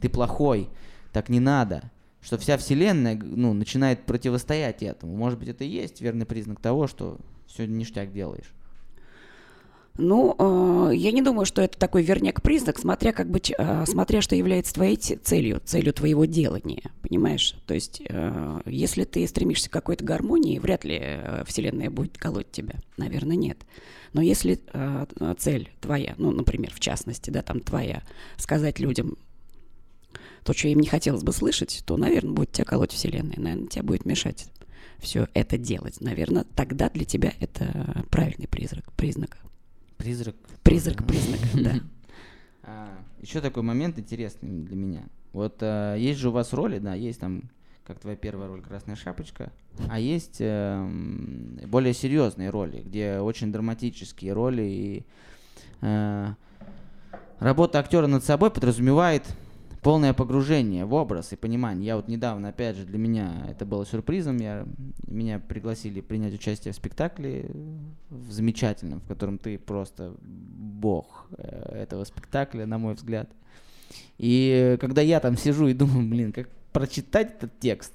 ты 0.00 0.08
плохой, 0.08 0.68
так 1.12 1.28
не 1.28 1.40
надо. 1.40 1.90
Что 2.20 2.38
вся 2.38 2.56
вселенная 2.56 3.16
ну, 3.16 3.52
начинает 3.54 4.04
противостоять 4.04 4.82
этому. 4.82 5.16
Может 5.16 5.38
быть, 5.38 5.48
это 5.48 5.64
и 5.64 5.68
есть 5.68 6.00
верный 6.00 6.26
признак 6.26 6.60
того, 6.60 6.86
что 6.86 7.18
все 7.46 7.66
ништяк 7.66 8.12
делаешь. 8.12 8.52
Ну, 9.98 10.34
э, 10.38 10.94
я 10.94 11.12
не 11.12 11.22
думаю, 11.22 11.46
что 11.46 11.62
это 11.62 11.78
такой 11.78 12.02
верняк 12.02 12.42
признак, 12.42 12.78
смотря 12.78 13.12
как 13.12 13.30
бы, 13.30 13.40
э, 13.40 13.84
смотря 13.86 14.20
что 14.20 14.36
является 14.36 14.74
твоей 14.74 14.96
целью, 14.96 15.60
целью 15.64 15.92
твоего 15.92 16.24
делания, 16.26 16.90
понимаешь? 17.02 17.56
То 17.66 17.74
есть, 17.74 18.02
э, 18.06 18.60
если 18.66 19.04
ты 19.04 19.26
стремишься 19.26 19.70
к 19.70 19.72
какой-то 19.72 20.04
гармонии, 20.04 20.58
вряд 20.58 20.84
ли 20.84 21.18
Вселенная 21.46 21.90
будет 21.90 22.18
колоть 22.18 22.50
тебя, 22.50 22.74
наверное, 22.96 23.36
нет. 23.36 23.58
Но 24.12 24.22
если 24.22 24.58
цель 25.38 25.70
твоя, 25.80 26.14
ну, 26.16 26.30
например, 26.30 26.72
в 26.72 26.80
частности, 26.80 27.30
да, 27.30 27.42
там 27.42 27.60
твоя, 27.60 28.02
сказать 28.38 28.78
людям 28.78 29.16
то, 30.42 30.54
что 30.54 30.68
им 30.68 30.80
не 30.80 30.86
хотелось 30.86 31.22
бы 31.22 31.32
слышать, 31.32 31.82
то, 31.86 31.96
наверное, 31.96 32.32
будет 32.32 32.52
тебя 32.52 32.64
колоть 32.64 32.92
Вселенная, 32.92 33.36
наверное, 33.36 33.68
тебя 33.68 33.82
будет 33.82 34.06
мешать 34.06 34.46
все 34.98 35.28
это 35.34 35.58
делать. 35.58 36.00
Наверное, 36.00 36.44
тогда 36.54 36.88
для 36.88 37.04
тебя 37.04 37.32
это 37.40 38.04
правильный 38.10 38.48
признак. 38.48 38.92
признак. 38.94 39.45
Призрак. 39.96 40.36
Призрак, 40.62 41.06
признак, 41.06 41.40
да. 41.54 41.74
А, 42.68 42.88
еще 43.20 43.40
такой 43.40 43.62
момент 43.62 43.96
интересный 43.96 44.48
для 44.48 44.74
меня. 44.74 45.04
Вот 45.32 45.58
а, 45.60 45.94
есть 45.94 46.18
же 46.18 46.30
у 46.30 46.32
вас 46.32 46.52
роли, 46.52 46.80
да, 46.80 46.94
есть 46.94 47.20
там, 47.20 47.44
как 47.86 48.00
твоя 48.00 48.16
первая 48.16 48.48
роль 48.48 48.60
«Красная 48.60 48.96
шапочка», 48.96 49.52
а 49.88 50.00
есть 50.00 50.38
а, 50.40 50.84
более 51.64 51.94
серьезные 51.94 52.50
роли, 52.50 52.82
где 52.84 53.20
очень 53.20 53.52
драматические 53.52 54.32
роли, 54.32 54.62
и 54.62 55.06
а, 55.80 56.34
работа 57.38 57.78
актера 57.78 58.08
над 58.08 58.24
собой 58.24 58.50
подразумевает 58.50 59.22
полное 59.86 60.12
погружение 60.12 60.84
в 60.84 60.94
образ 60.94 61.32
и 61.32 61.36
понимание. 61.36 61.86
Я 61.86 61.94
вот 61.94 62.08
недавно, 62.08 62.48
опять 62.48 62.74
же, 62.74 62.84
для 62.84 62.98
меня 62.98 63.46
это 63.48 63.64
было 63.64 63.86
сюрпризом. 63.86 64.38
Я, 64.38 64.66
меня 65.06 65.38
пригласили 65.38 66.00
принять 66.00 66.34
участие 66.34 66.72
в 66.72 66.76
спектакле 66.76 67.48
в 68.10 68.32
замечательном, 68.32 68.98
в 68.98 69.06
котором 69.06 69.38
ты 69.38 69.60
просто 69.60 70.16
бог 70.20 71.28
э, 71.38 71.82
этого 71.82 72.02
спектакля, 72.02 72.66
на 72.66 72.78
мой 72.78 72.94
взгляд. 72.94 73.30
И 74.18 74.76
когда 74.80 75.02
я 75.02 75.20
там 75.20 75.36
сижу 75.36 75.68
и 75.68 75.72
думаю, 75.72 76.10
блин, 76.10 76.32
как 76.32 76.48
прочитать 76.72 77.36
этот 77.36 77.56
текст, 77.60 77.94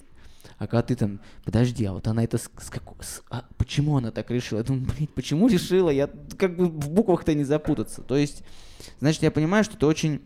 а 0.60 0.67
когда 0.67 0.83
ты 0.83 0.95
там, 0.95 1.19
подожди, 1.43 1.83
а 1.83 1.91
вот 1.91 2.07
она 2.07 2.24
это 2.24 2.38
с, 2.38 2.43
с, 2.43 2.69
как, 2.69 2.83
с 3.01 3.21
а 3.29 3.43
почему 3.57 3.98
она 3.98 4.12
так 4.12 4.31
решила? 4.31 4.60
Я 4.60 4.63
думаю, 4.63 4.86
блин, 4.95 5.10
почему 5.13 5.50
решила? 5.50 5.89
Я 5.89 6.10
как 6.38 6.55
бы 6.55 6.67
в 6.67 6.89
буквах-то 6.89 7.33
не 7.33 7.43
запутаться. 7.43 8.01
То 8.01 8.15
есть, 8.15 8.43
значит, 9.01 9.24
я 9.24 9.31
понимаю, 9.31 9.65
что 9.65 9.75
ты 9.75 9.86
очень 9.86 10.21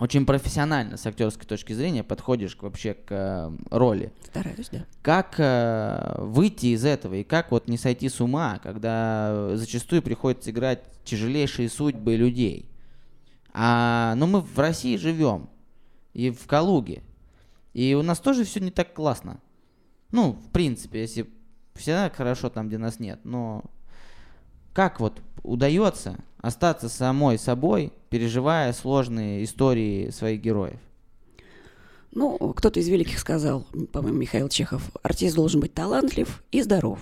очень 0.00 0.26
профессионально 0.26 0.96
с 0.96 1.06
актерской 1.06 1.46
точки 1.46 1.72
зрения 1.72 2.04
подходишь 2.04 2.56
вообще 2.60 2.94
к 2.94 3.06
э, 3.10 3.50
роли. 3.70 4.12
Стараюсь, 4.24 4.68
да. 4.70 4.86
Как 5.02 5.34
э, 5.38 6.14
выйти 6.18 6.66
из 6.66 6.84
этого 6.84 7.14
и 7.14 7.24
как 7.24 7.50
вот 7.50 7.68
не 7.68 7.76
сойти 7.76 8.08
с 8.08 8.20
ума, 8.20 8.60
когда 8.62 9.56
зачастую 9.56 10.02
приходится 10.02 10.50
играть 10.50 10.84
тяжелейшие 11.04 11.68
судьбы 11.68 12.16
людей. 12.16 12.68
А, 13.52 14.14
ну 14.16 14.26
мы 14.26 14.40
в 14.40 14.58
России 14.58 14.96
живем 14.96 15.48
и 16.12 16.30
в 16.30 16.46
Калуге, 16.46 17.02
и 17.72 17.94
у 17.94 18.02
нас 18.02 18.20
тоже 18.20 18.44
все 18.44 18.60
не 18.60 18.70
так 18.70 18.94
классно. 18.94 19.40
Ну, 20.10 20.32
в 20.32 20.50
принципе, 20.50 21.00
если 21.00 21.28
всегда 21.74 22.10
хорошо 22.10 22.50
там, 22.50 22.68
где 22.68 22.78
нас 22.78 22.98
нет, 22.98 23.20
но 23.24 23.64
как 24.78 25.00
вот 25.00 25.20
удается 25.42 26.18
остаться 26.40 26.88
самой 26.88 27.36
собой, 27.36 27.92
переживая 28.10 28.72
сложные 28.72 29.42
истории 29.42 30.10
своих 30.10 30.40
героев? 30.40 30.78
Ну, 32.12 32.38
кто-то 32.52 32.78
из 32.78 32.86
великих 32.86 33.18
сказал, 33.18 33.66
по-моему, 33.90 34.18
Михаил 34.18 34.48
Чехов, 34.48 34.88
артист 35.02 35.34
должен 35.34 35.60
быть 35.60 35.74
талантлив 35.74 36.44
и 36.52 36.62
здоров. 36.62 37.00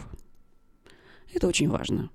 Это 1.35 1.49
очень 1.49 1.68
важно. 1.68 2.09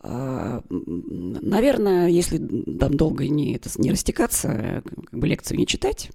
А, 0.00 0.62
наверное, 0.70 2.08
если 2.08 2.38
там 2.38 2.96
долго 2.96 3.28
не, 3.28 3.56
это, 3.56 3.68
не 3.76 3.90
растекаться, 3.90 4.82
как 5.10 5.20
бы 5.20 5.26
лекцию 5.26 5.58
не 5.58 5.66
читать, 5.66 6.10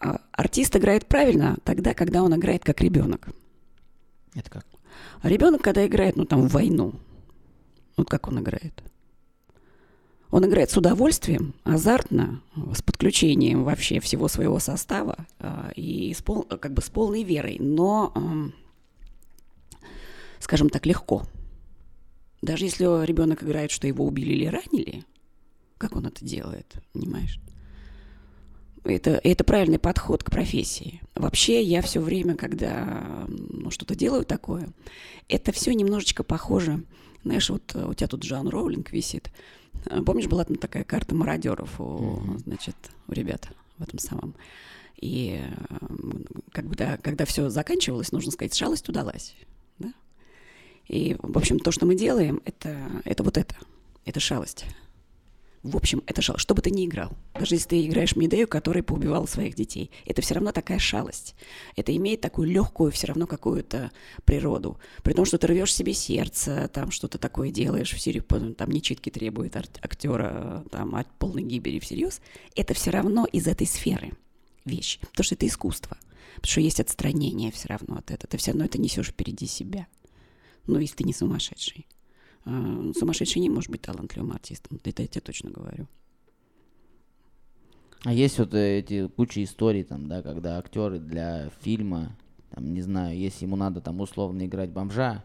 а, 0.00 0.22
артист 0.32 0.74
играет 0.74 1.04
правильно 1.04 1.58
тогда, 1.64 1.92
когда 1.92 2.22
он 2.22 2.34
играет 2.34 2.64
как 2.64 2.80
ребенок. 2.80 3.28
Это 4.34 4.48
как? 4.48 4.64
А 5.20 5.28
ребенок, 5.28 5.62
когда 5.62 5.86
играет, 5.86 6.16
ну, 6.16 6.24
там, 6.24 6.48
в 6.48 6.52
войну, 6.52 6.94
вот 7.96 8.08
как 8.08 8.28
он 8.28 8.40
играет. 8.40 8.82
Он 10.30 10.44
играет 10.44 10.70
с 10.70 10.76
удовольствием, 10.76 11.54
азартно, 11.64 12.42
с 12.74 12.82
подключением 12.82 13.64
вообще 13.64 13.98
всего 13.98 14.28
своего 14.28 14.58
состава 14.58 15.26
э, 15.38 15.72
и 15.74 16.12
с 16.12 16.20
пол, 16.20 16.42
как 16.42 16.74
бы 16.74 16.82
с 16.82 16.90
полной 16.90 17.22
верой, 17.22 17.56
но, 17.58 18.12
скажем 20.38 20.68
так, 20.68 20.84
легко. 20.84 21.22
Даже 22.42 22.66
если 22.66 23.06
ребенок 23.06 23.42
играет, 23.42 23.70
что 23.70 23.86
его 23.86 24.06
убили 24.06 24.32
или 24.32 24.46
ранили, 24.46 25.04
как 25.78 25.96
он 25.96 26.06
это 26.06 26.24
делает, 26.24 26.74
понимаешь? 26.92 27.40
Это, 28.88 29.20
это 29.22 29.44
правильный 29.44 29.78
подход 29.78 30.24
к 30.24 30.30
профессии. 30.30 31.02
Вообще, 31.14 31.62
я 31.62 31.82
все 31.82 32.00
время, 32.00 32.36
когда 32.36 33.26
ну, 33.28 33.70
что-то 33.70 33.94
делаю 33.94 34.24
такое, 34.24 34.68
это 35.28 35.52
все 35.52 35.72
немножечко 35.72 36.22
похоже. 36.22 36.82
Знаешь, 37.22 37.50
вот 37.50 37.74
у 37.74 37.92
тебя 37.92 38.08
тут 38.08 38.24
Джон 38.24 38.48
Роулинг 38.48 38.90
висит. 38.90 39.30
Помнишь, 40.06 40.26
была 40.26 40.44
там 40.44 40.56
такая 40.56 40.84
карта 40.84 41.14
мародеров 41.14 41.80
у, 41.80 42.38
значит, 42.44 42.76
у 43.06 43.12
ребят 43.12 43.48
в 43.76 43.82
этом 43.82 43.98
самом. 43.98 44.34
И 45.00 45.40
как 46.52 46.66
бы, 46.66 46.74
да, 46.74 46.96
когда 46.96 47.24
все 47.24 47.50
заканчивалось, 47.50 48.10
нужно 48.10 48.32
сказать, 48.32 48.54
шалость 48.54 48.88
удалась. 48.88 49.34
Да? 49.78 49.92
И, 50.88 51.16
в 51.20 51.36
общем, 51.36 51.58
то, 51.60 51.70
что 51.70 51.86
мы 51.86 51.94
делаем, 51.94 52.40
это, 52.44 52.76
это 53.04 53.22
вот 53.22 53.36
это. 53.36 53.54
Это 54.04 54.18
шалость. 54.18 54.64
В 55.62 55.76
общем, 55.76 56.02
это 56.06 56.22
шалость. 56.22 56.42
Что 56.42 56.54
бы 56.54 56.62
ты 56.62 56.70
ни 56.70 56.86
играл, 56.86 57.12
даже 57.34 57.56
если 57.56 57.68
ты 57.68 57.86
играешь 57.86 58.14
Медею, 58.14 58.46
который 58.46 58.82
поубивал 58.82 59.26
своих 59.26 59.54
детей, 59.54 59.90
это 60.06 60.22
все 60.22 60.34
равно 60.34 60.52
такая 60.52 60.78
шалость. 60.78 61.34
Это 61.74 61.94
имеет 61.96 62.20
такую 62.20 62.48
легкую 62.48 62.92
все 62.92 63.08
равно 63.08 63.26
какую-то 63.26 63.90
природу. 64.24 64.78
При 65.02 65.14
том, 65.14 65.24
что 65.24 65.36
ты 65.36 65.48
рвешь 65.48 65.74
себе 65.74 65.94
сердце, 65.94 66.70
там 66.72 66.90
что-то 66.90 67.18
такое 67.18 67.50
делаешь, 67.50 67.92
в 67.92 68.00
серию, 68.00 68.22
там 68.22 68.70
нечитки 68.70 69.10
требует 69.10 69.56
актера 69.56 70.64
там, 70.70 70.94
от 70.94 71.10
полной 71.18 71.42
гибели 71.42 71.80
всерьез, 71.80 72.20
это 72.54 72.74
все 72.74 72.90
равно 72.90 73.26
из 73.26 73.46
этой 73.46 73.66
сферы 73.66 74.12
вещь. 74.64 74.98
Потому 75.00 75.24
что 75.24 75.34
это 75.34 75.46
искусство. 75.46 75.98
Потому 76.36 76.52
что 76.52 76.60
есть 76.60 76.78
отстранение 76.78 77.50
все 77.50 77.68
равно 77.68 77.96
от 77.96 78.12
этого. 78.12 78.28
Ты 78.28 78.36
все 78.36 78.52
равно 78.52 78.64
это 78.64 78.80
несешь 78.80 79.08
впереди 79.08 79.46
себя. 79.46 79.88
Ну, 80.66 80.78
если 80.78 80.96
ты 80.96 81.04
не 81.04 81.12
сумасшедший. 81.12 81.86
А, 82.48 82.92
сумасшедший 82.96 83.42
не 83.42 83.50
может 83.50 83.70
быть 83.70 83.82
талантливым 83.82 84.32
артистом. 84.32 84.80
Это 84.82 85.02
я 85.02 85.08
тебе 85.08 85.20
точно 85.20 85.50
говорю. 85.50 85.86
А 88.04 88.12
есть 88.12 88.38
вот 88.38 88.54
эти 88.54 89.06
куча 89.08 89.42
историй, 89.44 89.82
там, 89.82 90.08
да, 90.08 90.22
когда 90.22 90.58
актеры 90.58 90.98
для 90.98 91.50
фильма, 91.60 92.16
там, 92.50 92.72
не 92.72 92.80
знаю, 92.80 93.18
если 93.18 93.44
ему 93.44 93.56
надо 93.56 93.80
там 93.80 94.00
условно 94.00 94.46
играть 94.46 94.70
бомжа, 94.70 95.24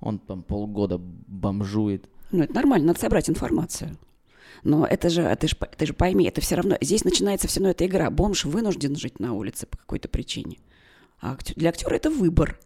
он 0.00 0.18
там 0.18 0.42
полгода 0.42 0.98
бомжует. 0.98 2.08
Ну, 2.32 2.42
это 2.42 2.54
нормально, 2.54 2.88
надо 2.88 3.00
собрать 3.00 3.30
информацию. 3.30 3.96
Но 4.62 4.84
это 4.84 5.08
же, 5.08 5.34
ты 5.36 5.48
же, 5.48 5.56
ты 5.56 5.86
же 5.86 5.94
пойми, 5.94 6.26
это 6.26 6.40
все 6.40 6.56
равно, 6.56 6.76
здесь 6.80 7.04
начинается 7.04 7.48
все 7.48 7.60
равно 7.60 7.70
эта 7.70 7.86
игра. 7.86 8.10
Бомж 8.10 8.44
вынужден 8.44 8.96
жить 8.96 9.18
на 9.18 9.32
улице 9.32 9.66
по 9.66 9.78
какой-то 9.78 10.08
причине. 10.08 10.58
А 11.20 11.38
для 11.56 11.70
актера 11.70 11.94
это 11.94 12.10
выбор. 12.10 12.58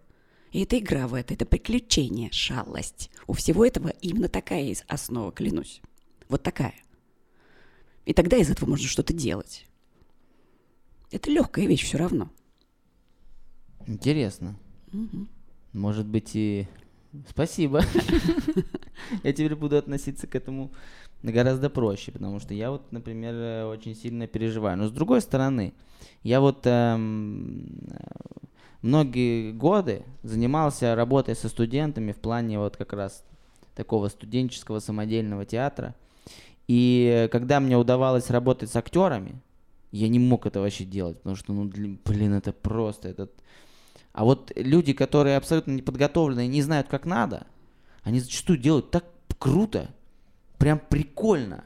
И 0.54 0.62
это 0.62 0.78
игра 0.78 1.08
в 1.08 1.14
это, 1.14 1.34
это 1.34 1.46
приключение, 1.46 2.30
шалость. 2.30 3.10
У 3.26 3.32
всего 3.32 3.66
этого 3.66 3.88
именно 4.00 4.28
такая 4.28 4.62
есть 4.62 4.84
основа, 4.86 5.32
клянусь. 5.32 5.82
Вот 6.28 6.44
такая. 6.44 6.76
И 8.04 8.12
тогда 8.12 8.36
из 8.36 8.50
этого 8.50 8.70
можно 8.70 8.86
что-то 8.86 9.12
делать. 9.12 9.66
Это 11.10 11.28
легкая 11.28 11.66
вещь 11.66 11.82
все 11.82 11.98
равно. 11.98 12.30
Интересно. 13.88 14.54
Угу. 14.92 15.26
Может 15.72 16.06
быть, 16.06 16.30
и 16.36 16.68
Спасибо. 17.28 17.82
Я 19.24 19.32
теперь 19.32 19.56
буду 19.56 19.76
относиться 19.76 20.28
к 20.28 20.36
этому 20.36 20.72
гораздо 21.24 21.68
проще, 21.68 22.12
потому 22.12 22.38
что 22.38 22.54
я 22.54 22.70
вот, 22.70 22.90
например, 22.92 23.34
э, 23.34 23.64
очень 23.66 23.94
сильно 23.94 24.26
переживаю. 24.26 24.76
Но 24.76 24.88
с 24.88 24.90
другой 24.90 25.20
стороны, 25.20 25.74
я 26.22 26.40
вот 26.40 26.66
эм, 26.66 27.78
многие 28.84 29.52
годы 29.52 30.04
занимался 30.22 30.94
работой 30.94 31.34
со 31.34 31.48
студентами 31.48 32.12
в 32.12 32.18
плане 32.18 32.58
вот 32.58 32.76
как 32.76 32.92
раз 32.92 33.24
такого 33.74 34.08
студенческого 34.08 34.78
самодельного 34.78 35.46
театра. 35.46 35.94
И 36.68 37.28
когда 37.32 37.60
мне 37.60 37.78
удавалось 37.78 38.30
работать 38.30 38.70
с 38.70 38.76
актерами, 38.76 39.40
я 39.90 40.08
не 40.08 40.18
мог 40.18 40.46
это 40.46 40.60
вообще 40.60 40.84
делать, 40.84 41.16
потому 41.18 41.36
что, 41.36 41.52
ну, 41.52 41.64
блин, 41.64 42.34
это 42.34 42.52
просто, 42.52 43.08
этот... 43.08 43.32
А 44.12 44.24
вот 44.24 44.52
люди, 44.54 44.92
которые 44.92 45.38
абсолютно 45.38 45.72
не 45.72 45.82
подготовлены 45.82 46.44
и 46.44 46.48
не 46.48 46.62
знают, 46.62 46.88
как 46.88 47.06
надо, 47.06 47.46
они 48.02 48.20
зачастую 48.20 48.58
делают 48.58 48.90
так 48.90 49.06
круто, 49.38 49.90
прям 50.58 50.78
прикольно, 50.78 51.64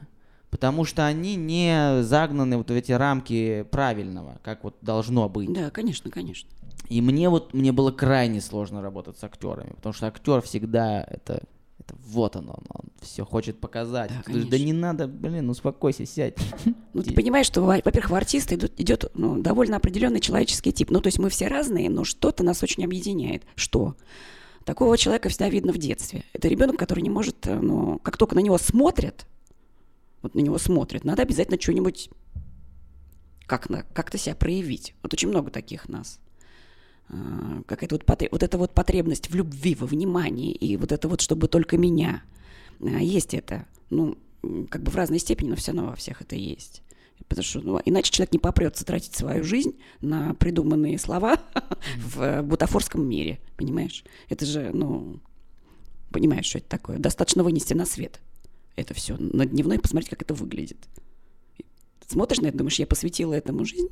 потому 0.49 0.85
что 0.85 1.05
они 1.05 1.35
не 1.35 2.01
загнаны 2.01 2.57
вот 2.57 2.71
в 2.71 2.73
эти 2.73 2.91
рамки 2.91 3.65
правильного, 3.71 4.39
как 4.41 4.63
вот 4.63 4.77
должно 4.81 5.27
быть. 5.27 5.51
Да, 5.51 5.69
конечно, 5.69 6.09
конечно. 6.09 6.49
И 6.89 7.01
мне 7.01 7.29
вот, 7.29 7.53
мне 7.53 7.71
было 7.71 7.91
крайне 7.91 8.41
сложно 8.41 8.81
работать 8.81 9.17
с 9.17 9.23
актерами, 9.23 9.73
потому 9.75 9.93
что 9.93 10.07
актер 10.07 10.41
всегда 10.41 11.03
это 11.03 11.43
это 11.79 11.95
вот 12.07 12.35
он, 12.35 12.49
он, 12.49 12.85
все 13.01 13.25
хочет 13.25 13.59
показать. 13.59 14.11
Да, 14.11 14.33
Ты 14.33 14.45
да 14.45 14.59
не 14.59 14.73
надо, 14.73 15.07
блин, 15.07 15.49
успокойся, 15.49 16.05
сядь. 16.05 16.35
Ну, 16.93 17.03
ты 17.03 17.13
понимаешь, 17.13 17.45
что, 17.45 17.61
во-первых, 17.61 18.09
в 18.09 18.15
артиста 18.15 18.55
идет, 18.55 18.79
идет 18.79 19.11
ну, 19.13 19.39
довольно 19.41 19.77
определенный 19.77 20.19
человеческий 20.19 20.73
тип. 20.73 20.89
Ну, 20.89 21.01
то 21.01 21.07
есть 21.07 21.19
мы 21.19 21.29
все 21.29 21.47
разные, 21.47 21.89
но 21.89 22.03
что-то 22.03 22.43
нас 22.43 22.63
очень 22.63 22.83
объединяет. 22.83 23.43
Что? 23.55 23.95
Такого 24.65 24.97
человека 24.97 25.29
всегда 25.29 25.49
видно 25.49 25.71
в 25.71 25.77
детстве. 25.77 26.23
Это 26.33 26.47
ребенок, 26.47 26.77
который 26.77 27.01
не 27.01 27.09
может, 27.09 27.47
э, 27.47 27.59
ну, 27.59 27.99
как 27.99 28.17
только 28.17 28.35
на 28.35 28.39
него 28.39 28.57
смотрят, 28.57 29.25
вот 30.21 30.35
на 30.35 30.39
него 30.39 30.57
смотрят, 30.57 31.05
надо 31.05 31.21
обязательно 31.21 31.61
что-нибудь 31.61 32.09
как 33.45 33.67
как-то 33.93 34.17
себя 34.17 34.35
проявить. 34.35 34.95
Вот 35.01 35.13
очень 35.13 35.29
много 35.29 35.51
таких 35.51 35.89
нас. 35.89 36.19
А, 37.09 37.61
какая-то 37.65 37.95
вот, 37.95 38.05
потреб... 38.05 38.31
вот 38.31 38.43
эта 38.43 38.57
вот 38.57 38.73
потребность 38.73 39.29
в 39.29 39.35
любви, 39.35 39.75
во 39.75 39.87
внимании, 39.87 40.51
и 40.51 40.77
вот 40.77 40.91
это 40.91 41.07
вот, 41.07 41.21
чтобы 41.21 41.47
только 41.47 41.77
меня. 41.77 42.23
А, 42.81 42.99
есть 43.01 43.33
это. 43.33 43.65
Ну, 43.89 44.17
как 44.69 44.83
бы 44.83 44.91
в 44.91 44.95
разной 44.95 45.19
степени, 45.19 45.49
но 45.49 45.55
все 45.55 45.71
равно 45.71 45.89
во 45.89 45.95
всех 45.95 46.21
это 46.21 46.35
есть. 46.35 46.81
Потому 47.27 47.43
что 47.43 47.61
ну, 47.61 47.81
иначе 47.83 48.11
человек 48.11 48.33
не 48.33 48.39
попрется 48.39 48.85
тратить 48.85 49.13
свою 49.13 49.43
жизнь 49.43 49.77
на 50.01 50.33
придуманные 50.35 50.97
слова 50.97 51.41
в 51.97 52.41
бутафорском 52.43 53.07
мире, 53.07 53.39
понимаешь? 53.57 54.03
Это 54.29 54.45
же, 54.45 54.71
ну, 54.73 55.19
понимаешь, 56.11 56.45
что 56.45 56.59
это 56.59 56.69
такое? 56.69 56.97
Достаточно 56.97 57.43
вынести 57.43 57.73
на 57.73 57.85
свет 57.85 58.19
это 58.79 58.93
все 58.93 59.17
на 59.17 59.45
дневной 59.45 59.79
посмотреть, 59.79 60.09
как 60.09 60.21
это 60.21 60.33
выглядит. 60.33 60.77
Смотришь 62.07 62.41
на 62.41 62.47
это, 62.47 62.57
думаешь, 62.57 62.79
я 62.79 62.87
посвятила 62.87 63.33
этому 63.33 63.65
жизнь? 63.65 63.89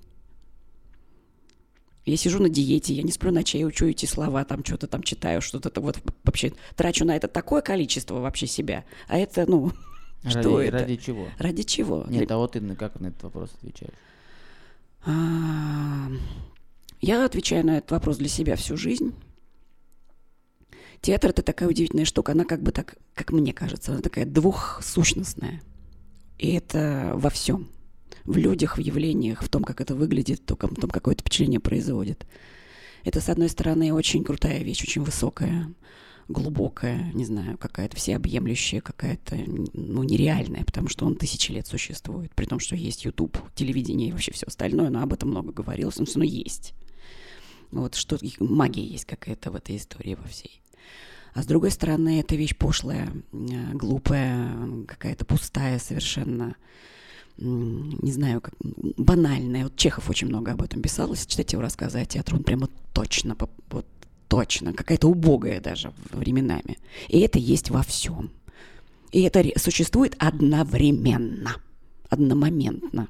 Я 2.07 2.15
сижу 2.15 2.41
на 2.41 2.47
диете, 2.47 2.93
я 2.93 3.03
не 3.03 3.11
сплю 3.11 3.31
ночей, 3.31 3.65
учу 3.65 3.85
эти 3.85 4.05
слова, 4.05 4.45
там 4.45 4.63
что-то 4.63 4.87
там 4.87 5.03
читаю, 5.03 5.41
что-то 5.41 5.81
вот 5.81 5.99
вообще 6.23 6.53
трачу 6.77 7.03
на 7.03 7.17
это 7.17 7.27
такое 7.27 7.61
количество 7.61 8.15
вообще 8.21 8.47
себя. 8.47 8.85
А 9.09 9.17
это, 9.17 9.45
ну, 9.45 9.73
ради, 10.23 10.39
что 10.39 10.61
это? 10.61 10.77
Ради 10.79 10.95
чего? 10.95 11.27
Ради 11.37 11.63
чего? 11.63 12.05
Нет, 12.07 12.31
а 12.31 12.37
вот 12.37 12.53
ты 12.53 12.61
как 12.75 13.01
на 13.01 13.07
этот 13.07 13.23
вопрос 13.23 13.51
отвечаешь? 13.55 13.93
А, 15.05 16.07
я 17.01 17.25
отвечаю 17.25 17.65
на 17.65 17.79
этот 17.79 17.91
вопрос 17.91 18.15
для 18.17 18.29
себя 18.29 18.55
всю 18.55 18.77
жизнь. 18.77 19.13
Театр 21.01 21.31
это 21.31 21.41
такая 21.41 21.67
удивительная 21.67 22.05
штука, 22.05 22.31
она 22.31 22.45
как 22.45 22.63
бы 22.63 22.71
так, 22.71 22.95
как 23.15 23.33
мне 23.33 23.51
кажется, 23.51 23.91
она 23.91 24.01
такая 24.01 24.25
двухсущностная. 24.25 25.61
И 26.37 26.53
это 26.53 27.11
во 27.15 27.29
всем 27.29 27.67
в 28.27 28.37
людях, 28.37 28.77
в 28.77 28.81
явлениях, 28.81 29.41
в 29.41 29.49
том, 29.49 29.63
как 29.63 29.81
это 29.81 29.95
выглядит, 29.95 30.41
в 30.41 30.45
том, 30.45 30.89
какое 30.89 31.15
это 31.15 31.21
впечатление 31.21 31.59
производит. 31.59 32.27
Это, 33.03 33.21
с 33.21 33.29
одной 33.29 33.49
стороны, 33.49 33.93
очень 33.93 34.23
крутая 34.23 34.59
вещь, 34.63 34.83
очень 34.83 35.01
высокая, 35.01 35.73
глубокая, 36.27 37.11
не 37.13 37.23
знаю, 37.23 37.57
какая-то 37.57 37.95
всеобъемлющая, 37.95 38.81
какая-то, 38.81 39.37
ну, 39.73 40.03
нереальная, 40.03 40.65
потому 40.65 40.89
что 40.89 41.05
он 41.05 41.15
тысячи 41.15 41.51
лет 41.53 41.67
существует, 41.67 42.35
при 42.35 42.45
том, 42.45 42.59
что 42.59 42.75
есть 42.75 43.05
YouTube, 43.05 43.37
телевидение 43.55 44.09
и 44.09 44.11
вообще 44.11 44.33
все 44.33 44.45
остальное, 44.45 44.89
но 44.89 45.01
об 45.01 45.13
этом 45.13 45.29
много 45.29 45.53
говорилось, 45.53 45.97
но 45.97 46.05
все 46.05 46.19
равно 46.19 46.25
есть. 46.29 46.73
Вот 47.71 47.95
что 47.95 48.17
магия 48.39 48.85
есть 48.85 49.05
какая-то 49.05 49.51
в 49.51 49.55
этой 49.55 49.77
истории 49.77 50.15
во 50.15 50.27
всей. 50.27 50.61
А 51.33 51.43
с 51.43 51.45
другой 51.45 51.71
стороны, 51.71 52.19
это 52.19 52.35
вещь 52.35 52.57
пошлая, 52.57 53.09
э, 53.31 53.73
глупая, 53.73 54.85
какая-то 54.85 55.23
пустая 55.23 55.79
совершенно, 55.79 56.55
не 57.37 58.11
знаю, 58.11 58.41
как 58.41 58.53
банальное. 58.97 59.63
Вот 59.63 59.75
Чехов 59.75 60.09
очень 60.09 60.27
много 60.27 60.53
об 60.53 60.61
этом 60.61 60.81
писал. 60.81 61.11
Если 61.11 61.29
читать 61.29 61.53
его 61.53 61.61
рассказы 61.61 61.99
о 61.99 62.05
театре, 62.05 62.37
он 62.37 62.43
прямо 62.43 62.69
точно, 62.93 63.35
вот 63.69 63.85
точно, 64.27 64.73
какая-то 64.73 65.07
убогая 65.07 65.61
даже 65.61 65.93
временами. 66.11 66.77
И 67.07 67.19
это 67.19 67.39
есть 67.39 67.69
во 67.69 67.83
всем. 67.83 68.31
И 69.11 69.21
это 69.21 69.43
существует 69.57 70.15
одновременно, 70.19 71.55
одномоментно. 72.09 73.07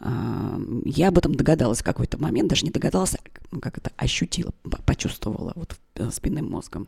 А, 0.00 0.60
я 0.84 1.08
об 1.08 1.18
этом 1.18 1.34
догадалась 1.34 1.80
в 1.80 1.84
какой-то 1.84 2.18
момент, 2.18 2.48
даже 2.48 2.64
не 2.64 2.70
догадалась, 2.70 3.14
а 3.14 3.58
как 3.58 3.78
это 3.78 3.90
ощутила, 3.96 4.52
почувствовала 4.86 5.52
вот 5.56 5.76
э, 5.96 6.10
спинным 6.12 6.48
мозгом. 6.50 6.86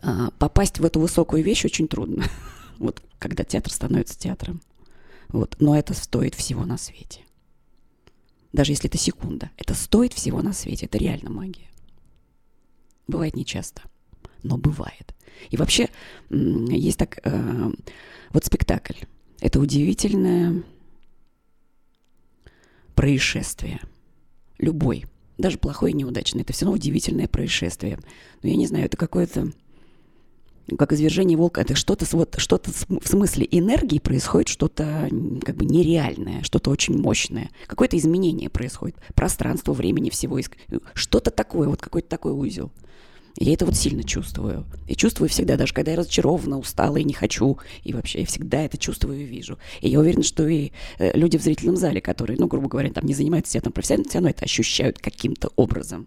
А, 0.00 0.30
попасть 0.38 0.78
в 0.78 0.84
эту 0.84 1.00
высокую 1.00 1.42
вещь 1.42 1.64
очень 1.64 1.88
трудно. 1.88 2.24
Вот 2.78 3.00
когда 3.24 3.42
театр 3.42 3.72
становится 3.72 4.18
театром. 4.18 4.60
Вот. 5.28 5.56
Но 5.58 5.74
это 5.74 5.94
стоит 5.94 6.34
всего 6.34 6.66
на 6.66 6.76
свете. 6.76 7.22
Даже 8.52 8.72
если 8.72 8.90
это 8.90 8.98
секунда. 8.98 9.50
Это 9.56 9.72
стоит 9.72 10.12
всего 10.12 10.42
на 10.42 10.52
свете. 10.52 10.84
Это 10.84 10.98
реально 10.98 11.30
магия. 11.30 11.70
Бывает 13.08 13.34
нечасто, 13.34 13.80
но 14.42 14.58
бывает. 14.58 15.14
И 15.48 15.56
вообще 15.56 15.88
есть 16.28 16.98
так... 16.98 17.18
Э, 17.24 17.70
вот 18.28 18.44
спектакль. 18.44 19.06
Это 19.40 19.58
удивительное 19.58 20.62
происшествие. 22.94 23.80
Любой. 24.58 25.06
Даже 25.38 25.56
плохой 25.56 25.92
и 25.92 25.94
неудачный. 25.94 26.42
Это 26.42 26.52
все 26.52 26.66
равно 26.66 26.76
удивительное 26.76 27.26
происшествие. 27.26 27.98
Но 28.42 28.50
я 28.50 28.56
не 28.56 28.66
знаю, 28.66 28.84
это 28.84 28.98
какое-то 28.98 29.50
как 30.78 30.92
извержение 30.92 31.36
волка, 31.36 31.60
это 31.60 31.74
что-то 31.74 32.04
вот, 32.12 32.36
что-то 32.38 32.70
в 32.70 33.06
смысле 33.06 33.46
энергии 33.50 33.98
происходит, 33.98 34.48
что-то 34.48 35.08
как 35.44 35.56
бы 35.56 35.64
нереальное, 35.64 36.42
что-то 36.42 36.70
очень 36.70 36.98
мощное. 36.98 37.50
Какое-то 37.66 37.96
изменение 37.96 38.48
происходит. 38.48 38.96
Пространство, 39.14 39.72
времени, 39.72 40.10
всего. 40.10 40.38
Что-то 40.94 41.30
такое, 41.30 41.68
вот 41.68 41.80
какой-то 41.80 42.08
такой 42.08 42.32
узел. 42.32 42.72
Я 43.36 43.52
это 43.52 43.66
вот 43.66 43.74
сильно 43.74 44.04
чувствую. 44.04 44.64
И 44.86 44.94
чувствую 44.94 45.28
всегда, 45.28 45.56
даже 45.56 45.74
когда 45.74 45.90
я 45.90 45.98
разочарована, 45.98 46.58
устала 46.58 46.96
и 46.98 47.04
не 47.04 47.12
хочу. 47.12 47.58
И 47.82 47.92
вообще 47.92 48.20
я 48.20 48.26
всегда 48.26 48.62
это 48.62 48.78
чувствую 48.78 49.20
и 49.20 49.24
вижу. 49.24 49.58
И 49.80 49.88
я 49.88 49.98
уверена, 49.98 50.22
что 50.22 50.46
и 50.46 50.70
э, 50.98 51.16
люди 51.18 51.36
в 51.36 51.42
зрительном 51.42 51.76
зале, 51.76 52.00
которые, 52.00 52.38
ну, 52.38 52.46
грубо 52.46 52.68
говоря, 52.68 52.92
там 52.92 53.04
не 53.04 53.14
занимаются 53.14 53.54
театром 53.54 53.72
профессионально, 53.72 54.08
все 54.08 54.18
равно 54.18 54.30
это 54.30 54.44
ощущают 54.44 54.98
каким-то 54.98 55.50
образом. 55.56 56.06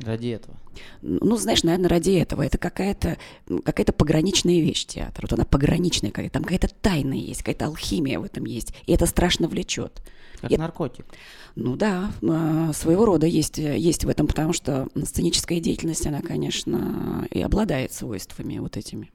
Ради 0.00 0.28
этого. 0.28 0.56
Ну, 1.00 1.36
знаешь, 1.36 1.62
наверное, 1.62 1.88
ради 1.88 2.10
этого. 2.10 2.42
Это 2.42 2.58
какая-то 2.58 3.16
какая 3.64 3.86
пограничная 3.86 4.60
вещь 4.60 4.84
театр. 4.84 5.20
Вот 5.22 5.32
она 5.32 5.44
пограничная 5.44 6.10
какая-то. 6.10 6.34
Там 6.34 6.42
какая-то 6.42 6.68
тайна 6.68 7.14
есть, 7.14 7.40
какая-то 7.40 7.66
алхимия 7.66 8.20
в 8.20 8.24
этом 8.24 8.44
есть. 8.44 8.74
И 8.86 8.92
это 8.92 9.06
страшно 9.06 9.48
влечет. 9.48 10.02
Как 10.40 10.52
и, 10.52 10.56
наркотик. 10.58 11.06
Ну 11.54 11.76
да, 11.76 12.12
а, 12.22 12.72
своего 12.74 13.06
рода 13.06 13.26
есть, 13.26 13.56
есть 13.56 14.04
в 14.04 14.08
этом, 14.10 14.26
потому 14.26 14.52
что 14.52 14.88
сценическая 15.02 15.60
деятельность, 15.60 16.06
она, 16.06 16.20
конечно, 16.20 17.26
и 17.30 17.40
обладает 17.40 17.94
свойствами 17.94 18.58
вот 18.58 18.76
этими. 18.76 19.10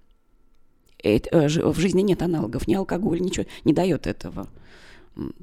И, 1.04 1.22
э, 1.32 1.48
в 1.48 1.80
жизни 1.80 2.02
нет 2.02 2.24
аналогов, 2.24 2.68
ни 2.68 2.74
алкоголь, 2.74 3.22
ничего 3.22 3.46
не 3.66 3.74
дает 3.74 4.08
этого. 4.08 4.48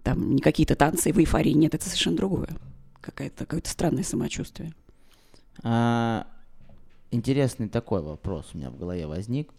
Там 0.02 0.34
не 0.34 0.40
какие-то 0.40 0.74
танцы 0.74 1.12
в 1.12 1.18
эйфории, 1.18 1.52
нет, 1.52 1.74
это 1.74 1.84
совершенно 1.84 2.16
другое. 2.16 2.48
Какое-то 3.00 3.46
какое 3.46 3.62
странное 3.64 4.02
самочувствие. 4.02 4.72
А, 5.62 6.26
интересный 7.10 7.68
такой 7.68 8.02
вопрос 8.02 8.50
у 8.54 8.58
меня 8.58 8.70
в 8.70 8.78
голове 8.78 9.06
возник. 9.06 9.50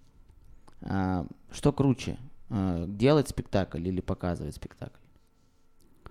А, 0.81 1.25
что 1.51 1.73
круче, 1.73 2.17
а, 2.49 2.85
делать 2.88 3.29
спектакль 3.29 3.88
или 3.88 4.01
показывать 4.01 4.55
спектакль? 4.55 4.97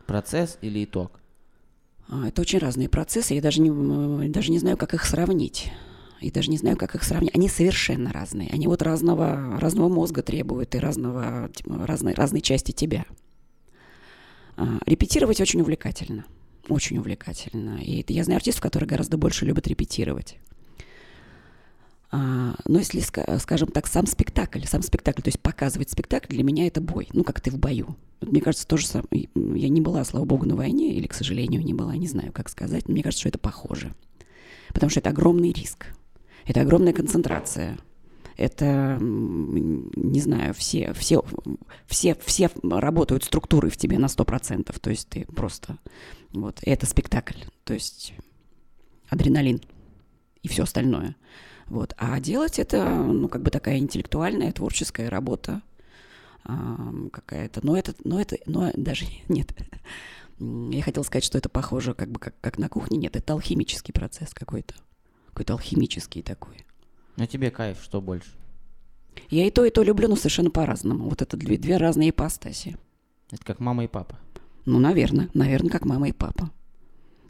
Процесс 0.07 0.59
или 0.63 0.85
итог? 0.85 1.21
А, 2.09 2.29
это 2.29 2.43
очень 2.43 2.59
разные 2.59 2.89
процессы. 2.89 3.35
Я 3.35 3.43
даже 3.43 3.61
не, 3.61 4.29
даже 4.29 4.51
не 4.51 4.59
знаю, 4.59 4.77
как 4.77 4.95
их 4.95 5.05
сравнить. 5.05 5.73
И 6.21 6.31
даже 6.31 6.51
не 6.51 6.59
знаю, 6.59 6.77
как 6.77 6.95
их 6.95 7.05
сравнить. 7.05 7.35
Они 7.35 7.49
совершенно 7.49 8.13
разные. 8.13 8.49
Они 8.51 8.67
вот 8.67 8.83
разного, 8.83 9.59
разного 9.61 9.89
мозга 9.89 10.23
требуют 10.23 10.75
и 10.75 10.79
разного, 10.79 11.51
разной, 11.65 12.15
разной 12.15 12.41
части 12.41 12.73
тебя. 12.73 13.05
А, 14.57 14.79
репетировать 14.87 15.41
очень 15.41 15.61
увлекательно 15.61 16.25
очень 16.69 16.99
увлекательно. 16.99 17.79
И 17.83 18.05
я 18.09 18.25
знаю 18.25 18.37
артистов, 18.37 18.63
которые 18.63 18.89
гораздо 18.89 19.17
больше 19.17 19.45
любят 19.45 19.67
репетировать. 19.69 20.39
А, 22.11 22.55
но 22.67 22.79
если, 22.79 23.01
скажем 23.01 23.69
так, 23.69 23.87
сам 23.87 24.07
спектакль, 24.07 24.65
сам 24.65 24.83
спектакль, 24.83 25.23
то 25.23 25.29
есть 25.29 25.41
показывать 25.41 25.91
спектакль, 25.91 26.35
для 26.35 26.43
меня 26.43 26.67
это 26.67 26.81
бой, 26.81 27.09
ну, 27.13 27.23
как 27.23 27.41
ты 27.41 27.51
в 27.51 27.59
бою. 27.59 27.97
Вот, 28.21 28.33
мне 28.33 28.41
кажется, 28.41 28.67
тоже 28.67 28.87
самое. 28.87 29.29
Я 29.35 29.69
не 29.69 29.81
была, 29.81 30.05
слава 30.05 30.25
богу, 30.25 30.47
на 30.47 30.57
войне, 30.57 30.95
или, 30.95 31.07
к 31.07 31.15
сожалению, 31.15 31.63
не 31.63 31.75
была, 31.75 31.95
не 31.97 32.09
знаю, 32.09 32.33
как 32.33 32.49
сказать. 32.49 32.89
Но 32.89 32.93
мне 32.93 33.03
кажется, 33.03 33.21
что 33.21 33.29
это 33.29 33.39
похоже. 33.39 33.95
Потому 34.69 34.91
что 34.91 35.01
это 35.01 35.11
огромный 35.11 35.53
риск. 35.53 35.87
Это 36.47 36.63
огромная 36.63 36.95
концентрация. 36.95 37.79
Это, 38.39 38.99
не 39.01 40.21
знаю, 40.21 40.55
все, 40.55 40.93
все, 40.95 41.25
все, 41.87 42.15
все 42.25 42.49
работают 42.63 43.25
структуры 43.25 43.69
в 43.69 43.77
тебе 43.77 43.99
на 43.99 44.07
100%. 44.07 44.79
То 44.81 44.91
есть 44.91 45.09
ты 45.09 45.27
просто... 45.27 45.79
Вот, 46.31 46.61
это 46.63 46.87
спектакль. 46.87 47.41
То 47.65 47.75
есть 47.75 48.15
адреналин 49.09 49.61
и 50.43 50.49
все 50.49 50.63
остальное. 50.63 51.17
Вот. 51.67 51.95
А 51.99 52.21
делать 52.21 52.61
это, 52.61 52.89
ну, 52.89 53.29
как 53.29 53.43
бы 53.43 53.51
такая 53.51 53.79
интеллектуальная, 53.79 54.53
творческая 54.53 55.11
работа 55.11 55.61
а, 56.45 56.93
какая-то. 57.13 57.61
Но 57.67 57.77
это, 57.77 57.95
но 58.05 58.21
это, 58.21 58.39
но 58.47 58.71
даже 58.77 59.05
нет. 59.29 59.53
Я 60.39 60.83
хотела 60.85 61.03
сказать, 61.03 61.25
что 61.25 61.39
это 61.39 61.49
похоже 61.49 61.93
как 61.93 62.13
бы 62.13 62.21
как, 62.21 62.41
как 62.41 62.57
на 62.57 62.69
кухне. 62.69 62.99
Нет, 62.99 63.17
это 63.17 63.33
алхимический 63.33 63.93
процесс 63.93 64.33
какой-то. 64.33 64.77
Какой-то 65.31 65.55
алхимический 65.55 66.23
такой. 66.23 66.68
А 67.19 67.27
тебе 67.27 67.51
кайф 67.51 67.79
что 67.83 68.01
больше? 68.01 68.31
Я 69.31 69.47
и 69.47 69.51
то, 69.51 69.65
и 69.65 69.71
то 69.71 69.83
люблю, 69.83 70.09
но 70.09 70.17
совершенно 70.17 70.51
по-разному. 70.51 71.09
Вот 71.09 71.23
это 71.23 71.37
две, 71.37 71.59
две 71.59 71.77
разные 71.77 72.11
ипостаси. 72.11 72.77
Это 73.31 73.45
как 73.45 73.61
мама 73.61 73.85
и 73.85 73.89
папа? 73.89 74.19
Ну, 74.65 74.79
наверное. 74.79 75.29
Наверное, 75.35 75.71
как 75.71 75.85
мама 75.85 76.09
и 76.09 76.13
папа. 76.13 76.51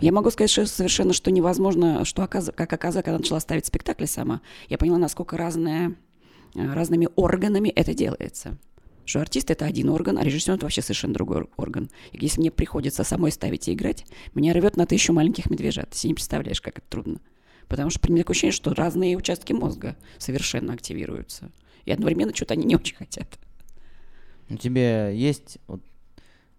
Я 0.00 0.12
могу 0.12 0.30
сказать 0.30 0.50
что 0.50 0.66
совершенно, 0.66 1.12
что 1.12 1.30
невозможно, 1.30 2.04
что 2.04 2.22
оказ... 2.22 2.50
как 2.54 2.72
оказалось, 2.72 3.04
когда 3.04 3.18
начала 3.18 3.40
ставить 3.40 3.66
спектакли 3.66 4.04
сама, 4.04 4.42
я 4.68 4.78
поняла, 4.78 4.98
насколько 4.98 5.36
разное, 5.36 5.96
э, 6.54 6.72
разными 6.72 7.08
органами 7.16 7.68
это 7.70 7.94
делается. 7.94 8.58
Что 9.04 9.20
артист— 9.20 9.50
это 9.52 9.64
один 9.64 9.88
орган, 9.88 10.18
а 10.18 10.22
режиссер— 10.22 10.54
это 10.54 10.66
вообще 10.66 10.82
совершенно 10.82 11.14
другой 11.14 11.48
орган. 11.56 11.90
И 12.12 12.18
если 12.20 12.40
мне 12.40 12.50
приходится 12.50 13.02
самой 13.04 13.32
ставить 13.32 13.66
и 13.68 13.72
играть, 13.72 14.04
меня 14.34 14.52
рвет 14.52 14.76
на 14.76 14.86
тысячу 14.86 15.12
маленьких 15.14 15.50
медвежат. 15.50 15.90
Ты 15.90 15.96
себе 15.96 16.08
не 16.10 16.14
представляешь, 16.14 16.60
как 16.60 16.78
это 16.78 16.86
трудно. 16.88 17.20
Потому 17.68 17.90
что 17.90 18.00
такое 18.00 18.22
ощущение, 18.30 18.52
что 18.52 18.74
разные 18.74 19.16
участки 19.16 19.52
мозга 19.52 19.96
совершенно 20.18 20.72
активируются. 20.72 21.50
И 21.84 21.92
одновременно 21.92 22.34
что-то 22.34 22.54
они 22.54 22.64
не 22.64 22.76
очень 22.76 22.96
хотят. 22.96 23.38
У 24.48 24.56
тебе 24.56 25.12
есть... 25.14 25.58
Вот, 25.66 25.82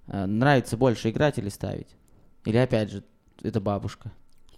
э, 0.08 0.26
нравится 0.26 0.78
больше 0.78 1.10
играть 1.10 1.38
или 1.40 1.50
ставить? 1.50 1.88
Или 2.46 2.58
опять 2.58 2.92
же 2.92 3.04
это 3.42 3.60
бабушка. 3.60 4.12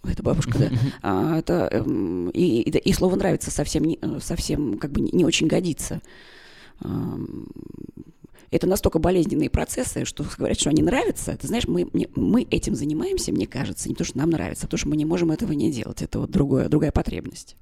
Это 0.04 0.22
бабушка, 0.22 0.58
да. 0.58 0.70
А, 1.02 1.38
это, 1.38 1.68
эм, 1.70 2.28
и, 2.30 2.60
и, 2.60 2.70
и 2.70 2.92
слово 2.92 3.16
нравится 3.16 3.50
совсем, 3.50 3.84
не, 3.84 3.98
совсем 4.20 4.78
как 4.78 4.90
бы 4.90 5.00
не, 5.00 5.10
не 5.12 5.24
очень 5.24 5.46
годится. 5.46 6.00
Это 8.52 8.68
настолько 8.68 9.00
болезненные 9.00 9.50
процессы, 9.50 10.04
что 10.04 10.24
говорят, 10.38 10.60
что 10.60 10.70
они 10.70 10.82
нравятся. 10.82 11.36
Ты 11.36 11.48
знаешь, 11.48 11.66
мы, 11.66 11.88
мы 12.14 12.42
этим 12.44 12.76
занимаемся, 12.76 13.32
мне 13.32 13.48
кажется, 13.48 13.88
не 13.88 13.96
то, 13.96 14.04
что 14.04 14.18
нам 14.18 14.30
нравится, 14.30 14.66
а 14.66 14.68
то, 14.68 14.76
что 14.76 14.88
мы 14.88 14.96
не 14.96 15.04
можем 15.04 15.32
этого 15.32 15.52
не 15.52 15.72
делать. 15.72 16.02
Это 16.02 16.20
вот 16.20 16.30
другое, 16.30 16.68
другая 16.68 16.92
потребность. 16.92 17.56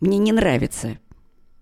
Мне 0.00 0.18
не 0.18 0.30
нравится 0.30 0.98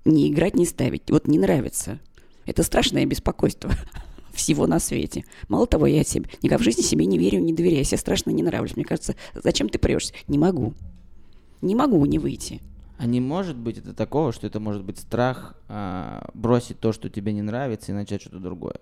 не 0.06 0.28
играть, 0.28 0.54
не 0.54 0.66
ставить. 0.66 1.11
Вот 1.11 1.26
не 1.26 1.38
нравится. 1.38 1.98
Это 2.46 2.62
страшное 2.62 3.04
беспокойство 3.06 3.70
всего 4.32 4.66
на 4.66 4.78
свете. 4.78 5.24
Мало 5.48 5.66
того, 5.66 5.87
я 5.87 6.04
себе 6.04 6.28
никак 6.42 6.61
в 6.61 6.64
жизни 6.64 6.82
себе 6.82 7.06
не 7.06 7.18
верю, 7.18 7.40
не 7.40 7.52
доверяю. 7.52 7.78
Я 7.78 7.85
себе 7.85 7.98
страшно 7.98 8.30
не 8.30 8.42
нравлюсь. 8.42 8.76
Мне 8.76 8.85
кажется, 8.85 9.16
зачем 9.35 9.68
ты 9.68 9.78
прешься? 9.78 10.14
Не 10.28 10.38
могу. 10.38 10.74
Не 11.61 11.74
могу 11.74 12.04
не 12.06 12.18
выйти. 12.18 12.61
А 12.98 13.06
не 13.06 13.20
может 13.20 13.56
быть 13.56 13.78
это 13.78 13.92
такого, 13.92 14.32
что 14.32 14.46
это 14.46 14.59
может 14.59 14.82
быть 14.82 14.98
страх 14.98 15.54
а, 15.68 16.28
бросить 16.35 16.80
то, 16.80 16.92
что 16.92 17.11
тебе 17.11 17.32
не 17.32 17.42
нравится, 17.42 17.92
и 17.92 17.94
начать 17.94 18.22
что-то 18.22 18.38
другое? 18.38 18.76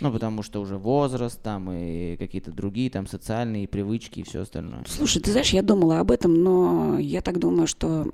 Ну, 0.00 0.10
потому 0.10 0.42
что 0.42 0.60
уже 0.60 0.78
возраст 0.78 1.40
там 1.40 1.70
и 1.70 2.16
какие-то 2.16 2.50
другие 2.50 2.90
там 2.90 3.06
социальные 3.06 3.68
привычки 3.68 4.20
и 4.20 4.22
все 4.24 4.40
остальное. 4.40 4.82
Слушай, 4.88 5.22
ты 5.22 5.30
знаешь, 5.30 5.50
я 5.50 5.62
думала 5.62 6.00
об 6.00 6.10
этом, 6.10 6.42
но 6.42 6.98
я 6.98 7.20
так 7.20 7.38
думаю, 7.38 7.68
что 7.68 8.10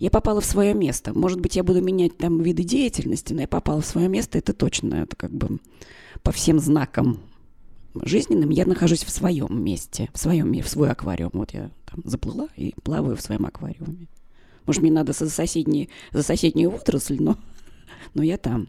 я 0.00 0.10
попала 0.10 0.40
в 0.40 0.44
свое 0.44 0.74
место. 0.74 1.16
Может 1.16 1.40
быть, 1.40 1.54
я 1.54 1.62
буду 1.62 1.82
менять 1.82 2.16
там 2.18 2.42
виды 2.42 2.64
деятельности, 2.64 3.32
но 3.32 3.42
я 3.42 3.48
попала 3.48 3.80
в 3.80 3.86
свое 3.86 4.08
место, 4.08 4.38
это 4.38 4.52
точно, 4.52 4.96
это 4.96 5.14
как 5.14 5.30
бы 5.30 5.60
по 6.24 6.32
всем 6.32 6.58
знакам 6.58 7.20
жизненным 8.04 8.50
я 8.50 8.66
нахожусь 8.66 9.04
в 9.04 9.10
своем 9.10 9.62
месте, 9.62 10.08
в 10.12 10.18
своем 10.18 10.50
мире, 10.50 10.64
в 10.64 10.68
свой 10.68 10.90
аквариум. 10.90 11.30
Вот 11.34 11.52
я 11.52 11.70
там 11.86 12.02
заплыла 12.04 12.48
и 12.56 12.74
плаваю 12.82 13.16
в 13.16 13.20
своем 13.20 13.46
аквариуме. 13.46 14.08
Может, 14.66 14.82
мне 14.82 14.92
надо 14.92 15.12
за, 15.12 15.30
соседний, 15.30 15.88
за 16.12 16.22
соседнюю 16.22 16.74
отрасль, 16.74 17.16
но, 17.20 17.36
но 18.14 18.22
я 18.22 18.36
там. 18.36 18.68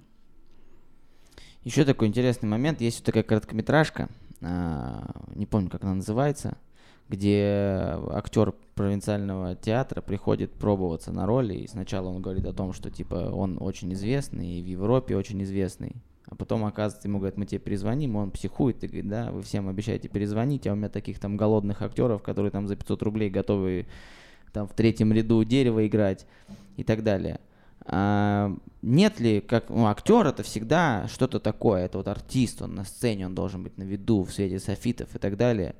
Еще 1.64 1.84
такой 1.84 2.08
интересный 2.08 2.48
момент. 2.48 2.80
Есть 2.80 3.00
вот 3.00 3.06
такая 3.06 3.24
короткометражка, 3.24 4.10
а, 4.42 5.12
не 5.36 5.46
помню, 5.46 5.70
как 5.70 5.84
она 5.84 5.96
называется, 5.96 6.58
где 7.10 7.98
актер 8.12 8.54
провинциального 8.76 9.56
театра 9.56 10.02
приходит 10.02 10.54
пробоваться 10.54 11.12
на 11.12 11.26
роли, 11.26 11.56
и 11.56 11.68
сначала 11.68 12.08
он 12.08 12.22
говорит 12.22 12.46
о 12.46 12.54
том, 12.54 12.72
что 12.72 12.90
типа 12.90 13.32
он 13.34 13.58
очень 13.60 13.92
известный, 13.94 14.60
и 14.60 14.62
в 14.62 14.68
Европе 14.68 15.18
очень 15.18 15.44
известный, 15.44 15.96
а 16.30 16.36
потом, 16.36 16.64
оказывается, 16.64 17.08
ему 17.08 17.18
говорят, 17.18 17.38
мы 17.38 17.46
тебе 17.46 17.60
перезвоним, 17.60 18.16
он 18.16 18.30
психует 18.32 18.84
и 18.84 18.88
говорит, 18.88 19.10
да, 19.10 19.32
вы 19.32 19.42
всем 19.42 19.68
обещаете 19.68 20.10
перезвонить, 20.10 20.68
а 20.68 20.74
у 20.74 20.76
меня 20.76 20.90
таких 20.90 21.20
там 21.20 21.38
голодных 21.38 21.82
актеров, 21.82 22.22
которые 22.22 22.52
там 22.52 22.68
за 22.68 22.76
500 22.76 23.02
рублей 23.02 23.30
готовы 23.30 23.88
там 24.54 24.68
в 24.68 24.74
третьем 24.74 25.12
ряду 25.12 25.44
дерево 25.44 25.86
играть 25.88 26.28
и 26.78 26.84
так 26.84 27.04
далее. 27.04 27.40
А, 27.86 28.56
нет 28.84 29.20
ли, 29.20 29.42
как 29.42 29.70
ну, 29.70 29.88
актер 29.88 30.28
это 30.28 30.44
всегда 30.44 31.08
что-то 31.08 31.40
такое, 31.40 31.86
это 31.86 31.98
вот 31.98 32.08
артист, 32.08 32.62
он 32.62 32.76
на 32.76 32.84
сцене, 32.84 33.26
он 33.26 33.34
должен 33.34 33.64
быть 33.64 33.78
на 33.78 33.84
виду 33.84 34.24
в 34.24 34.32
свете 34.32 34.60
софитов 34.60 35.16
и 35.16 35.20
так 35.20 35.36
далее. 35.36 35.76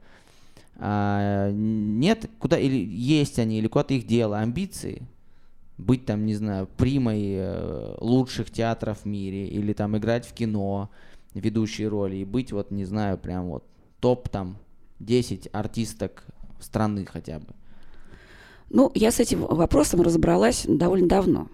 А, 0.78 1.52
нет, 1.52 2.28
куда 2.40 2.58
или 2.58 2.78
есть 2.78 3.38
они, 3.38 3.60
или 3.60 3.68
куда-то 3.68 3.94
их 3.94 4.08
дело, 4.08 4.40
амбиции, 4.40 5.04
быть 5.80 6.06
там, 6.06 6.26
не 6.26 6.36
знаю, 6.36 6.68
примой 6.78 7.22
э, 7.24 7.96
лучших 8.00 8.52
театров 8.52 9.00
в 9.00 9.06
мире, 9.06 9.48
или 9.48 9.74
там 9.74 9.98
играть 9.98 10.28
в 10.28 10.34
кино, 10.34 10.92
ведущие 11.34 11.88
роли, 11.88 12.18
и 12.18 12.26
быть 12.26 12.52
вот, 12.52 12.70
не 12.70 12.86
знаю, 12.86 13.18
прям 13.18 13.50
вот 13.50 13.64
топ 14.00 14.30
там 14.30 14.58
10 15.00 15.50
артисток 15.52 16.26
страны 16.60 17.06
хотя 17.06 17.40
бы. 17.40 17.48
Ну, 18.70 18.92
я 18.94 19.12
с 19.12 19.20
этим 19.20 19.42
вопросом 19.42 20.02
разобралась 20.02 20.66
довольно 20.68 21.08
давно 21.08 21.48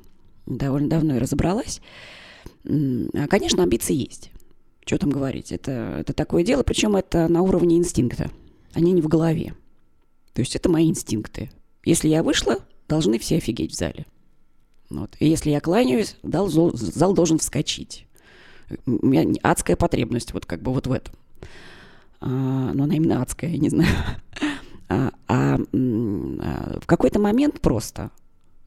довольно 0.46 0.90
давно 0.90 1.16
и 1.16 1.20
разобралась. 1.20 1.82
А, 2.66 3.28
конечно, 3.28 3.64
амбиции 3.64 3.96
есть. 3.96 4.32
Что 4.86 4.98
там 4.98 5.10
говорить? 5.10 5.52
Это, 5.52 5.98
это 6.00 6.14
такое 6.14 6.44
дело, 6.44 6.64
причем 6.64 6.96
это 6.96 7.28
на 7.28 7.42
уровне 7.42 7.78
инстинкта. 7.78 8.30
Они 8.74 8.92
не 8.92 9.02
в 9.02 9.08
голове. 9.08 9.56
То 10.34 10.42
есть 10.42 10.56
это 10.56 10.70
мои 10.70 10.88
инстинкты. 10.90 11.50
Если 11.84 12.08
я 12.08 12.24
вышла, 12.24 12.60
должны 12.88 13.18
все 13.20 13.38
офигеть 13.38 13.72
в 13.72 13.76
зале. 13.76 14.06
Вот. 14.90 15.16
И 15.20 15.28
если 15.28 15.50
я 15.50 15.60
кланяюсь, 15.62 16.18
зал, 16.24 16.50
зал 16.50 17.14
должен 17.14 17.40
вскочить. 17.40 18.08
У 18.86 19.06
меня 19.06 19.34
адская 19.44 19.76
потребность 19.76 20.34
вот 20.34 20.46
как 20.46 20.62
бы 20.62 20.74
вот 20.74 20.88
в 20.88 20.92
этом. 20.92 21.14
А, 22.22 22.28
но 22.74 22.84
она 22.84 22.96
именно 22.96 23.22
адская, 23.22 23.50
я 23.50 23.58
не 23.58 23.70
знаю. 23.70 23.90
А, 24.88 25.10
а, 25.28 25.58
а 25.58 26.80
в 26.80 26.86
какой-то 26.86 27.20
момент 27.20 27.60
просто, 27.60 28.12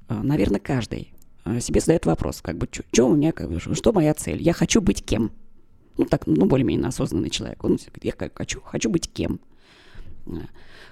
а, 0.09 0.20
наверное, 0.20 0.59
каждый 0.59 1.12
Э, 1.48 1.61
себе 1.61 1.81
задает 1.81 2.07
вопрос, 2.07 2.40
как 2.42 2.57
бы, 2.57 2.68
что 2.70 3.07
у 3.07 3.14
меня, 3.14 3.33
как 3.33 3.50
что 3.61 3.92
моя 3.92 4.14
цель? 4.14 4.42
Я 4.42 4.52
хочу 4.52 4.81
быть 4.81 5.04
кем? 5.04 5.33
Ну, 5.96 6.04
так, 6.04 6.26
ну, 6.26 6.46
более-менее 6.46 6.88
осознанный 6.88 7.31
человек. 7.31 7.62
Он 7.64 7.76
говорит, 7.76 8.04
я 8.04 8.12
хочу, 8.35 8.61
хочу 8.61 8.90
быть 8.90 9.11
кем? 9.12 9.40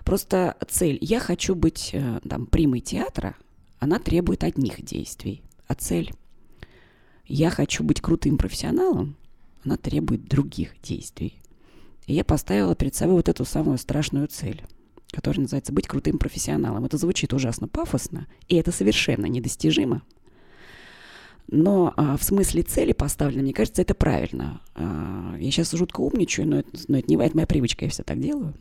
Просто 0.04 0.56
цель, 0.68 0.98
я 1.00 1.20
хочу 1.20 1.54
быть 1.54 1.90
э, 1.92 2.20
там 2.28 2.46
примой 2.46 2.80
театра, 2.80 3.36
она 3.87 4.01
требует 4.01 4.42
одних 4.42 4.85
действий. 4.85 5.42
А 5.68 5.75
цель, 5.75 6.12
я 7.25 7.51
хочу 7.51 7.85
быть 7.85 8.01
крутым 8.01 8.37
профессионалом, 8.37 9.16
она 9.64 9.77
требует 9.77 10.27
других 10.27 10.75
действий. 10.83 11.40
И 12.07 12.14
я 12.14 12.25
поставила 12.25 12.75
перед 12.75 12.94
собой 12.94 13.16
вот 13.16 13.29
эту 13.29 13.44
самую 13.44 13.79
страшную 13.79 14.27
цель, 14.27 14.62
которая 15.12 15.42
называется 15.42 15.72
«быть 15.72 15.87
крутым 15.87 16.18
профессионалом». 16.18 16.85
Это 16.85 16.99
звучит 16.99 17.33
ужасно 17.33 17.68
пафосно, 17.68 18.27
и 18.49 18.57
это 18.57 18.72
совершенно 18.72 19.27
недостижимо– 19.27 20.03
но 21.49 21.94
а, 21.96 22.16
в 22.16 22.25
смысле 22.25 22.62
цели 22.62 22.92
поставлены, 22.92 23.42
мне 23.42 23.53
кажется, 23.53 23.83
это 23.83 23.94
правильно. 23.94 24.61
А, 24.75 25.37
я 25.38 25.51
сейчас 25.51 25.70
жутко 25.72 26.01
умничаю, 26.01 26.49
но 26.49 26.59
это, 26.59 26.70
но 26.88 26.99
это 26.99 27.09
не 27.09 27.16
моя 27.16 27.46
привычка, 27.46 27.85
я 27.85 27.90
все 27.90 28.03
так 28.03 28.20
делаю. 28.20 28.55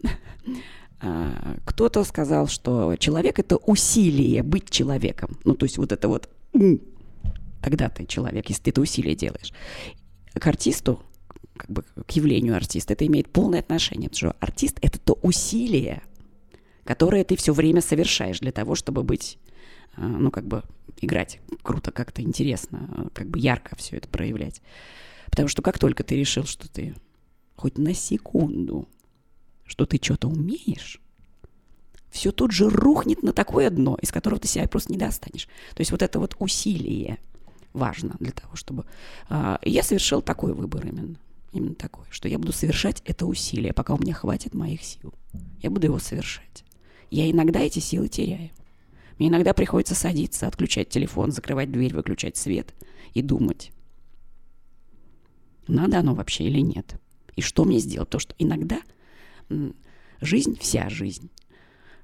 А, 1.01 1.58
кто-то 1.65 2.03
сказал, 2.03 2.47
что 2.47 2.95
человек 2.97 3.39
это 3.39 3.58
усилие 3.58 4.43
быть 4.43 4.69
человеком. 4.69 5.38
Ну, 5.43 5.55
то 5.55 5.65
есть 5.65 5.77
вот 5.77 5.91
это 5.91 6.08
вот 6.08 6.29
тогда 7.62 7.89
ты 7.89 8.05
человек, 8.05 8.47
если 8.49 8.63
ты 8.63 8.69
это 8.71 8.81
усилие 8.81 9.15
делаешь. 9.15 9.51
К 10.34 10.47
артисту, 10.47 11.01
как 11.58 11.69
бы 11.71 11.84
к 12.05 12.12
явлению 12.12 12.55
артиста. 12.55 12.93
Это 12.93 13.05
имеет 13.08 13.29
полное 13.29 13.60
отношение, 13.60 14.10
потому 14.10 14.31
что 14.31 14.39
артист— 14.39 14.77
это 14.81 14.99
то 14.99 15.17
усилие, 15.21 16.03
которое 16.84 17.23
ты 17.23 17.36
все 17.36 17.53
время 17.53 17.81
совершаешь 17.81 18.39
для 18.39 18.51
того, 18.51 18.75
чтобы 18.75 19.03
быть, 19.03 19.38
э, 19.97 20.01
ну, 20.05 20.31
как 20.31 20.45
бы 20.47 20.63
играть 21.01 21.39
круто, 21.63 21.91
как-то 21.91 22.21
интересно, 22.21 23.10
как 23.13 23.27
бы 23.29 23.39
ярко 23.39 23.75
все 23.75 23.97
это 23.97 24.08
проявлять. 24.08 24.62
Потому 25.29 25.47
что 25.47 25.62
как 25.62 25.79
только 25.79 26.03
ты 26.03 26.15
решил, 26.15 26.45
что 26.45 26.69
ты 26.71 26.95
хоть 27.55 27.77
на 27.77 27.93
секунду, 27.93 28.88
что 29.65 29.86
ты 29.86 29.99
что-то 30.01 30.28
умеешь, 30.28 31.01
все 32.10 32.32
тут 32.32 32.51
же 32.51 32.69
рухнет 32.69 33.23
на 33.23 33.34
такое 33.34 33.69
дно, 33.69 33.97
из 34.01 34.12
которого 34.12 34.39
ты 34.39 34.47
себя 34.47 34.67
просто 34.67 34.91
не 34.91 34.97
достанешь. 34.97 35.47
То 35.75 35.82
есть 35.82 35.91
вот 35.91 36.01
это 36.01 36.19
вот 36.19 36.36
усилие 36.39 37.17
важно 37.73 38.15
для 38.19 38.32
того, 38.32 38.56
чтобы... 38.56 38.86
А, 39.28 39.60
я 39.63 39.84
совершил 39.84 40.21
такой 40.21 40.54
выбор 40.54 40.88
именно. 40.88 41.17
Именно 41.51 41.75
такой, 41.75 42.06
что 42.10 42.28
я 42.28 42.38
буду 42.38 42.51
совершать 42.51 43.01
это 43.06 43.25
усилие, 43.25 43.73
пока 43.73 43.93
у 43.93 43.97
меня 43.97 44.13
хватит 44.13 44.54
моих 44.54 44.84
сил. 44.84 45.13
Я 45.62 45.69
буду 45.69 45.88
его 45.88 45.99
совершать. 45.99 46.65
Я 47.12 47.30
иногда 47.30 47.60
эти 47.60 47.80
силы 47.80 48.08
теряю. 48.08 48.49
Мне 49.17 49.30
иногда 49.30 49.54
приходится 49.54 49.95
садиться, 49.95 50.47
отключать 50.47 50.89
телефон, 50.89 51.32
закрывать 51.32 51.71
дверь, 51.71 51.93
выключать 51.93 52.36
свет 52.36 52.73
и 53.13 53.21
думать, 53.21 53.71
надо 55.67 55.99
оно 55.99 56.13
вообще 56.13 56.45
или 56.45 56.60
нет. 56.60 56.99
И 57.36 57.41
что 57.41 57.65
мне 57.65 57.80
сделать? 57.80 58.10
То, 58.10 58.19
что 58.19 58.36
иногда 58.38 58.82
жизнь, 60.21 60.58
вся 60.60 60.89
жизнь, 60.89 61.29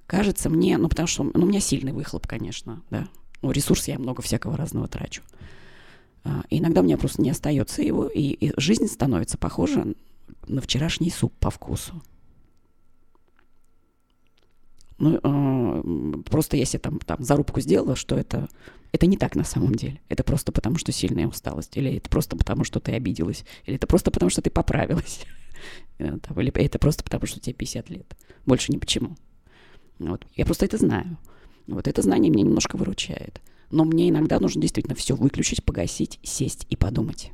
кажется 0.07 0.49
мне, 0.49 0.77
ну, 0.77 0.89
потому 0.89 1.07
что 1.07 1.23
ну, 1.23 1.31
у 1.35 1.45
меня 1.45 1.59
сильный 1.59 1.93
выхлоп, 1.93 2.27
конечно, 2.27 2.81
да. 2.89 3.07
Ну, 3.41 3.51
ресурс 3.51 3.87
я 3.87 3.97
много 3.97 4.21
всякого 4.21 4.55
разного 4.55 4.87
трачу. 4.87 5.23
А, 6.23 6.43
и 6.49 6.59
иногда 6.59 6.81
у 6.81 6.83
меня 6.83 6.97
просто 6.97 7.21
не 7.21 7.31
остается 7.31 7.81
его, 7.81 8.07
и, 8.07 8.21
и 8.21 8.53
жизнь 8.57 8.87
становится 8.87 9.37
похожа 9.37 9.87
на 10.47 10.61
вчерашний 10.61 11.09
суп 11.09 11.33
по 11.39 11.49
вкусу. 11.49 12.01
Ну, 15.01 15.19
э, 15.23 16.21
просто 16.29 16.63
себе 16.63 16.79
там, 16.79 16.99
там 16.99 17.23
зарубку 17.23 17.59
сделала, 17.59 17.95
что 17.95 18.15
это, 18.15 18.47
это 18.91 19.07
не 19.07 19.17
так 19.17 19.35
на 19.35 19.43
самом 19.43 19.73
деле. 19.73 19.99
Это 20.09 20.23
просто 20.23 20.51
потому, 20.51 20.77
что 20.77 20.91
сильная 20.91 21.27
усталость. 21.27 21.75
Или 21.75 21.97
это 21.97 22.07
просто 22.07 22.37
потому, 22.37 22.63
что 22.63 22.79
ты 22.79 22.91
обиделась. 22.91 23.43
Или 23.65 23.77
это 23.77 23.87
просто 23.87 24.11
потому, 24.11 24.29
что 24.29 24.43
ты 24.43 24.51
поправилась. 24.51 25.25
Э, 25.99 26.17
или 26.37 26.51
это 26.63 26.79
просто 26.79 27.03
потому, 27.03 27.25
что 27.25 27.39
тебе 27.39 27.53
50 27.53 27.89
лет. 27.89 28.15
Больше 28.45 28.71
ни 28.71 28.77
почему. 28.77 29.15
Вот. 29.99 30.25
Я 30.35 30.45
просто 30.45 30.65
это 30.65 30.77
знаю. 30.77 31.17
Вот 31.67 31.87
это 31.87 32.01
знание 32.01 32.31
меня 32.31 32.43
немножко 32.43 32.75
выручает. 32.75 33.41
Но 33.69 33.85
мне 33.85 34.09
иногда 34.09 34.39
нужно 34.39 34.61
действительно 34.61 34.95
все 34.95 35.15
выключить, 35.15 35.63
погасить, 35.63 36.19
сесть 36.23 36.65
и 36.69 36.75
подумать. 36.75 37.31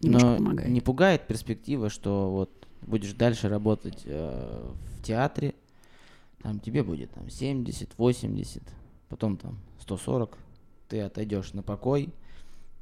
Немножко 0.00 0.28
Но 0.28 0.36
помогает. 0.36 0.70
не 0.70 0.80
пугает 0.80 1.26
перспектива, 1.26 1.90
что 1.90 2.30
вот 2.30 2.50
будешь 2.82 3.12
дальше 3.14 3.48
работать 3.48 4.02
э, 4.04 4.70
в 4.96 5.02
театре, 5.02 5.54
там 6.42 6.60
тебе 6.60 6.84
будет 6.84 7.10
там 7.10 7.28
70, 7.28 7.90
80, 7.98 8.62
потом 9.08 9.36
там 9.36 9.58
140, 9.80 10.38
ты 10.88 11.00
отойдешь 11.00 11.52
на 11.52 11.62
покой, 11.62 12.10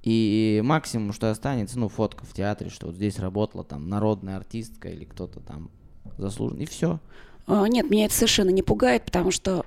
и 0.07 0.63
максимум, 0.63 1.13
что 1.13 1.33
останется, 1.33 1.81
ну, 1.81 1.89
фотка 1.89 2.25
в 2.25 2.33
театре, 2.33 2.71
что 2.71 2.87
вот 2.87 2.95
здесь 2.95 3.19
работала 3.19 3.65
там 3.65 3.89
народная 3.89 4.37
артистка 4.37 4.89
или 4.89 5.05
кто-то 5.05 5.41
там 5.41 5.69
заслуженный, 6.17 6.63
и 6.63 6.69
все. 6.69 7.01
А, 7.49 7.67
нет, 7.67 7.91
меня 7.91 8.05
это 8.05 8.15
совершенно 8.15 8.51
не 8.51 8.63
пугает, 8.63 9.05
потому 9.05 9.33
что, 9.33 9.65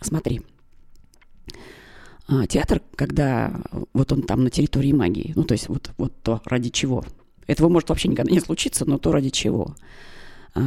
смотри, 0.00 0.40
а, 2.26 2.46
театр, 2.46 2.80
когда 2.96 3.52
вот 3.92 4.12
он 4.12 4.22
там 4.22 4.44
на 4.44 4.50
территории 4.50 4.92
магии, 4.92 5.34
ну, 5.36 5.44
то 5.44 5.52
есть 5.52 5.68
вот, 5.68 5.90
вот 5.98 6.14
то, 6.22 6.40
ради 6.46 6.70
чего, 6.70 7.04
этого 7.46 7.68
может 7.68 7.90
вообще 7.90 8.08
никогда 8.08 8.32
не 8.32 8.40
случиться, 8.40 8.86
но 8.86 8.96
то, 8.96 9.12
ради 9.12 9.28
чего, 9.28 9.76
он 10.54 10.64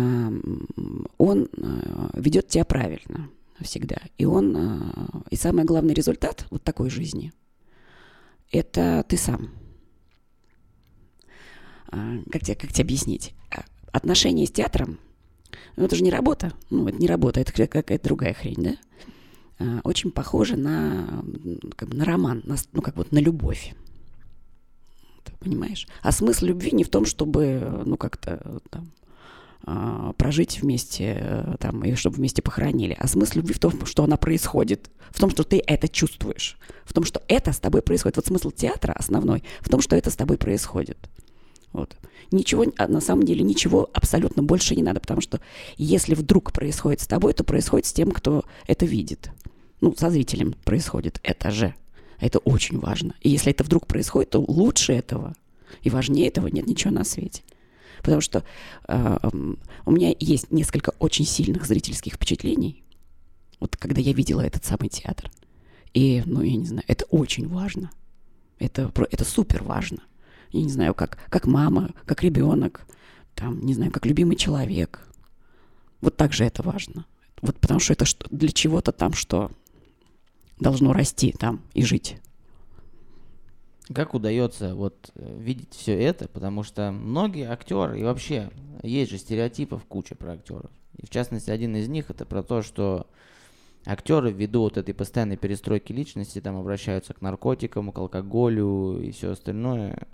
а, 1.17 2.11
ведет 2.13 2.47
тебя 2.47 2.63
правильно 2.63 3.27
всегда. 3.59 3.97
И 4.19 4.25
он, 4.25 4.55
и 5.31 5.35
самый 5.35 5.65
главный 5.65 5.95
результат 5.95 6.45
вот 6.51 6.61
такой 6.63 6.91
жизни, 6.91 7.31
это 8.51 9.05
ты 9.07 9.17
сам. 9.17 9.51
Как 11.89 12.43
тебе, 12.43 12.55
как 12.55 12.71
тебе 12.71 12.83
объяснить? 12.83 13.33
отношения 13.91 14.45
с 14.45 14.51
театром, 14.51 14.99
ну, 15.75 15.85
это 15.85 15.95
же 15.95 16.03
не 16.03 16.11
работа, 16.11 16.53
ну, 16.69 16.87
это 16.87 16.97
не 16.97 17.07
работа, 17.07 17.39
это 17.39 17.51
какая-то 17.51 18.03
другая 18.03 18.33
хрень, 18.33 18.63
да? 18.63 18.75
А, 19.59 19.81
очень 19.83 20.11
похоже 20.11 20.57
на, 20.57 21.23
как 21.75 21.89
бы, 21.89 21.97
на 21.97 22.05
роман, 22.05 22.41
на, 22.45 22.55
ну, 22.73 22.81
как 22.81 22.95
вот 22.95 23.11
на 23.11 23.19
любовь. 23.19 23.75
Ты 25.23 25.33
понимаешь? 25.39 25.87
А 26.01 26.11
смысл 26.11 26.45
любви 26.45 26.71
не 26.71 26.83
в 26.83 26.89
том, 26.89 27.05
чтобы, 27.05 27.83
ну, 27.85 27.97
как-то 27.97 28.61
там, 28.69 28.91
а, 29.63 30.13
прожить 30.13 30.61
вместе, 30.61 31.17
э, 31.19 31.55
там, 31.59 31.83
и 31.83 31.93
чтобы 31.95 32.15
вместе 32.15 32.41
похоронили. 32.41 32.95
А 32.97 33.07
смысл 33.07 33.37
любви 33.37 33.53
в 33.53 33.59
том, 33.59 33.85
что 33.85 34.03
она 34.03 34.17
происходит, 34.17 34.89
в 35.11 35.19
том, 35.19 35.29
что 35.29 35.43
ты 35.43 35.61
это 35.65 35.87
чувствуешь, 35.87 36.57
в 36.83 36.93
том, 36.93 37.03
что 37.03 37.21
это 37.27 37.51
с 37.51 37.59
тобой 37.59 37.81
происходит. 37.81 38.15
Вот 38.15 38.25
смысл 38.25 38.51
театра 38.51 38.93
основной 38.93 39.43
в 39.59 39.69
том, 39.69 39.81
что 39.81 39.95
это 39.95 40.09
с 40.09 40.15
тобой 40.15 40.37
происходит. 40.37 40.97
Вот. 41.73 41.95
Ничего, 42.31 42.65
а 42.77 42.87
на 42.87 43.01
самом 43.01 43.23
деле, 43.23 43.43
ничего 43.43 43.89
абсолютно 43.93 44.41
больше 44.41 44.75
не 44.75 44.83
надо, 44.83 44.99
потому 44.99 45.21
что 45.21 45.39
если 45.77 46.15
вдруг 46.15 46.53
происходит 46.53 47.01
с 47.01 47.07
тобой, 47.07 47.33
то 47.33 47.43
происходит 47.43 47.85
с 47.85 47.93
тем, 47.93 48.11
кто 48.11 48.43
это 48.67 48.85
видит. 48.85 49.31
Ну, 49.79 49.93
со 49.97 50.09
зрителем 50.09 50.55
происходит 50.63 51.19
это 51.23 51.51
же. 51.51 51.75
Это 52.19 52.39
очень 52.39 52.79
важно. 52.79 53.15
И 53.21 53.29
если 53.29 53.51
это 53.51 53.63
вдруг 53.63 53.87
происходит, 53.87 54.31
то 54.31 54.39
лучше 54.39 54.93
этого 54.93 55.35
и 55.81 55.89
важнее 55.89 56.27
этого 56.27 56.47
нет 56.47 56.67
ничего 56.67 56.93
на 56.93 57.03
свете. 57.03 57.41
Потому 58.03 58.21
что 58.21 58.43
э, 58.87 59.17
у 59.85 59.91
меня 59.91 60.13
есть 60.19 60.51
несколько 60.51 60.91
очень 60.99 61.25
сильных 61.25 61.65
зрительских 61.65 62.13
впечатлений, 62.13 62.83
вот 63.59 63.77
когда 63.77 64.01
я 64.01 64.13
видела 64.13 64.41
этот 64.41 64.65
самый 64.65 64.89
театр. 64.89 65.31
И, 65.93 66.23
ну, 66.25 66.41
я 66.41 66.55
не 66.55 66.65
знаю, 66.65 66.83
это 66.87 67.05
очень 67.05 67.47
важно. 67.47 67.91
Это, 68.59 68.91
это 69.11 69.25
супер 69.25 69.63
важно 69.63 70.01
я 70.51 70.61
не 70.61 70.69
знаю, 70.69 70.93
как, 70.93 71.17
как 71.29 71.47
мама, 71.47 71.91
как 72.05 72.23
ребенок, 72.23 72.85
там, 73.35 73.61
не 73.65 73.73
знаю, 73.73 73.91
как 73.91 74.05
любимый 74.05 74.35
человек. 74.35 75.07
Вот 76.01 76.17
так 76.17 76.33
же 76.33 76.43
это 76.43 76.63
важно. 76.63 77.05
Вот 77.41 77.59
потому 77.59 77.79
что 77.79 77.93
это 77.93 78.05
для 78.29 78.49
чего-то 78.49 78.91
там, 78.91 79.13
что 79.13 79.51
должно 80.59 80.93
расти 80.93 81.31
там 81.31 81.61
и 81.73 81.83
жить. 81.83 82.17
Как 83.93 84.13
удается 84.13 84.75
вот 84.75 85.11
э, 85.15 85.37
видеть 85.39 85.73
все 85.73 85.99
это, 85.99 86.27
потому 86.27 86.63
что 86.63 86.91
многие 86.91 87.49
актеры 87.49 87.99
и 87.99 88.03
вообще 88.03 88.49
есть 88.83 89.11
же 89.11 89.17
стереотипов 89.17 89.85
куча 89.85 90.15
про 90.15 90.33
актеров. 90.33 90.71
И 90.97 91.05
в 91.05 91.09
частности 91.09 91.49
один 91.49 91.75
из 91.75 91.87
них 91.87 92.09
это 92.09 92.25
про 92.25 92.43
то, 92.43 92.61
что 92.61 93.07
актеры 93.85 94.31
ввиду 94.31 94.61
вот 94.61 94.77
этой 94.77 94.93
постоянной 94.93 95.37
перестройки 95.37 95.91
личности 95.91 96.41
там 96.41 96.57
обращаются 96.57 97.13
к 97.13 97.21
наркотикам, 97.21 97.91
к 97.91 97.97
алкоголю 97.97 99.01
и 99.01 99.11
все 99.11 99.31
остальное. 99.31 100.07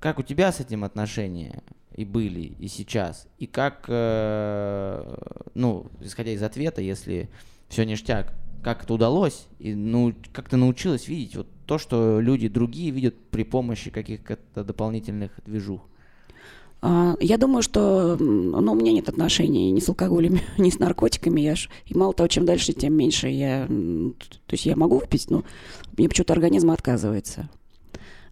Как 0.00 0.18
у 0.18 0.22
тебя 0.22 0.52
с 0.52 0.60
этим 0.60 0.84
отношения 0.84 1.62
и 1.94 2.04
были, 2.04 2.54
и 2.58 2.68
сейчас? 2.68 3.28
И 3.38 3.46
как, 3.46 3.84
э, 3.88 5.16
ну, 5.54 5.86
исходя 6.00 6.32
из 6.32 6.42
ответа, 6.42 6.80
если 6.82 7.30
все 7.68 7.84
ништяк, 7.84 8.32
как 8.62 8.84
это 8.84 8.94
удалось? 8.94 9.46
И 9.58 9.74
ну, 9.74 10.14
как 10.32 10.48
ты 10.48 10.56
научилась 10.56 11.08
видеть 11.08 11.36
вот 11.36 11.46
то, 11.66 11.78
что 11.78 12.20
люди 12.20 12.48
другие 12.48 12.90
видят 12.90 13.14
при 13.30 13.44
помощи 13.44 13.90
каких-то 13.90 14.64
дополнительных 14.64 15.32
движух? 15.44 15.82
А, 16.82 17.14
я 17.20 17.38
думаю, 17.38 17.62
что 17.62 18.16
ну, 18.18 18.72
у 18.72 18.74
меня 18.74 18.92
нет 18.92 19.08
отношений 19.08 19.70
ни 19.70 19.80
с 19.80 19.88
алкоголем, 19.88 20.38
ни 20.58 20.70
с 20.70 20.78
наркотиками. 20.78 21.40
Я 21.40 21.54
ж, 21.56 21.68
и 21.86 21.96
мало 21.96 22.12
того, 22.12 22.28
чем 22.28 22.44
дальше, 22.44 22.72
тем 22.72 22.94
меньше 22.94 23.28
я... 23.28 23.66
То 23.66 24.52
есть 24.52 24.66
я 24.66 24.76
могу 24.76 24.98
выпить, 24.98 25.30
но 25.30 25.44
мне 25.96 26.08
почему-то 26.08 26.32
организм 26.32 26.70
отказывается 26.70 27.48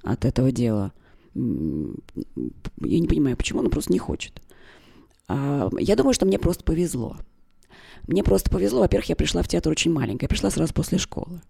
от 0.03 0.25
этого 0.25 0.53
дела 0.53 0.93
я 1.35 3.01
не 3.01 3.09
понимаю, 3.09 3.37
почему, 3.37 3.61
он 3.61 3.71
просто 3.71 3.93
не 3.93 3.99
хочет. 3.99 4.41
А, 5.27 5.69
я 5.79 5.97
думаю, 5.97 6.15
что 6.15 6.27
мне 6.27 6.39
просто 6.39 6.65
повезло. 6.65 7.17
Мне 8.07 8.23
просто 8.23 8.51
повезло. 8.51 8.81
Во-первых, 8.81 9.09
я 9.09 9.17
пришла 9.17 9.43
в 9.43 9.49
театр 9.49 9.73
очень 9.73 9.93
маленькая. 9.93 10.29
Пришла 10.29 10.51
сразу 10.51 10.75
после 10.75 10.99
школы. 10.99 11.41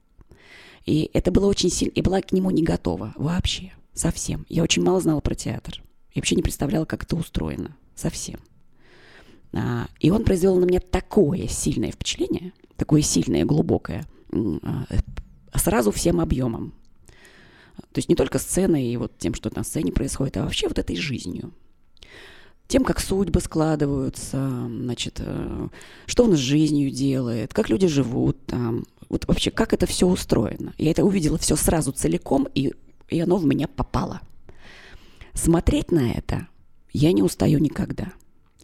И 0.84 1.10
это 1.12 1.30
было 1.30 1.46
очень 1.46 1.70
сильно... 1.70 1.92
И 1.92 2.02
была 2.02 2.20
к 2.20 2.32
нему 2.32 2.50
не 2.50 2.62
готова 2.62 3.12
вообще. 3.16 3.72
Совсем. 3.92 4.44
Я 4.48 4.62
очень 4.62 4.82
мало 4.82 5.00
знала 5.00 5.20
про 5.20 5.34
театр. 5.34 5.82
Я 6.14 6.20
вообще 6.20 6.36
не 6.36 6.42
представляла, 6.42 6.84
как 6.84 7.04
это 7.04 7.16
устроено. 7.16 7.76
Совсем. 7.94 8.40
А, 9.52 9.88
и 10.00 10.10
он 10.10 10.24
произвел 10.24 10.56
на 10.56 10.64
меня 10.64 10.80
такое 10.80 11.46
сильное 11.46 11.92
впечатление, 11.92 12.52
такое 12.76 13.02
сильное, 13.02 13.44
глубокое, 13.44 14.04
а, 14.32 14.84
сразу 15.54 15.92
всем 15.92 16.20
объемом. 16.20 16.74
То 17.76 17.98
есть 17.98 18.08
не 18.08 18.16
только 18.16 18.38
сценой 18.38 18.84
и 18.84 18.96
вот 18.96 19.16
тем, 19.18 19.34
что 19.34 19.50
на 19.54 19.64
сцене 19.64 19.92
происходит, 19.92 20.36
а 20.36 20.42
вообще 20.42 20.68
вот 20.68 20.78
этой 20.78 20.96
жизнью. 20.96 21.52
Тем, 22.66 22.84
как 22.84 23.00
судьбы 23.00 23.40
складываются, 23.40 24.68
значит, 24.68 25.20
э, 25.20 25.68
что 26.06 26.24
он 26.24 26.34
с 26.34 26.38
жизнью 26.38 26.90
делает, 26.90 27.52
как 27.52 27.68
люди 27.68 27.86
живут 27.86 28.38
там, 28.46 28.84
вот 29.08 29.26
вообще 29.28 29.50
как 29.50 29.72
это 29.72 29.86
все 29.86 30.06
устроено. 30.06 30.72
Я 30.78 30.90
это 30.90 31.04
увидела 31.04 31.38
все 31.38 31.56
сразу 31.56 31.92
целиком 31.92 32.48
и 32.54 32.72
и 33.10 33.20
оно 33.20 33.36
в 33.36 33.44
меня 33.44 33.68
попало. 33.68 34.22
Смотреть 35.34 35.92
на 35.92 36.10
это 36.10 36.48
я 36.92 37.12
не 37.12 37.22
устаю 37.22 37.58
никогда. 37.58 38.12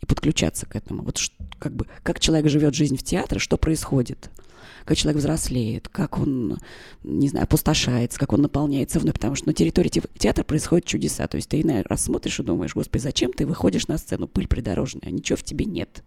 И 0.00 0.06
подключаться 0.06 0.64
к 0.64 0.76
этому. 0.76 1.02
Вот 1.02 1.18
как 1.58 1.74
бы, 1.74 1.86
как 2.02 2.20
человек 2.20 2.50
живет 2.50 2.74
жизнь 2.74 2.96
в 2.96 3.02
театре, 3.02 3.38
что 3.38 3.58
происходит– 3.58 4.30
как 4.84 4.96
человек 4.96 5.20
взрослеет, 5.20 5.88
как 5.88 6.18
он, 6.18 6.58
не 7.02 7.28
знаю, 7.28 7.44
опустошается, 7.44 8.18
как 8.18 8.32
он 8.32 8.42
наполняется 8.42 8.98
вновь, 8.98 9.14
потому 9.14 9.34
что 9.34 9.48
на 9.48 9.54
территории 9.54 9.90
театра 10.18 10.44
происходят 10.44 10.86
чудеса. 10.86 11.26
То 11.26 11.36
есть 11.36 11.48
ты 11.48 11.60
иной 11.60 11.82
раз 11.82 12.04
смотришь 12.04 12.40
и 12.40 12.42
думаешь, 12.42 12.74
господи, 12.74 13.02
зачем 13.02 13.32
ты 13.32 13.46
выходишь 13.46 13.88
на 13.88 13.98
сцену, 13.98 14.26
пыль 14.26 14.48
придорожная, 14.48 15.10
ничего 15.10 15.36
в 15.36 15.42
тебе 15.42 15.64
нет. 15.64 16.02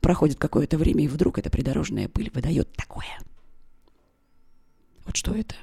Проходит 0.00 0.38
какое-то 0.38 0.76
время, 0.76 1.04
и 1.04 1.08
вдруг 1.08 1.38
эта 1.38 1.50
придорожная 1.50 2.08
пыль 2.08 2.30
выдает 2.32 2.70
такое. 2.72 3.18
Вот 5.06 5.16
что 5.16 5.34
это? 5.34 5.54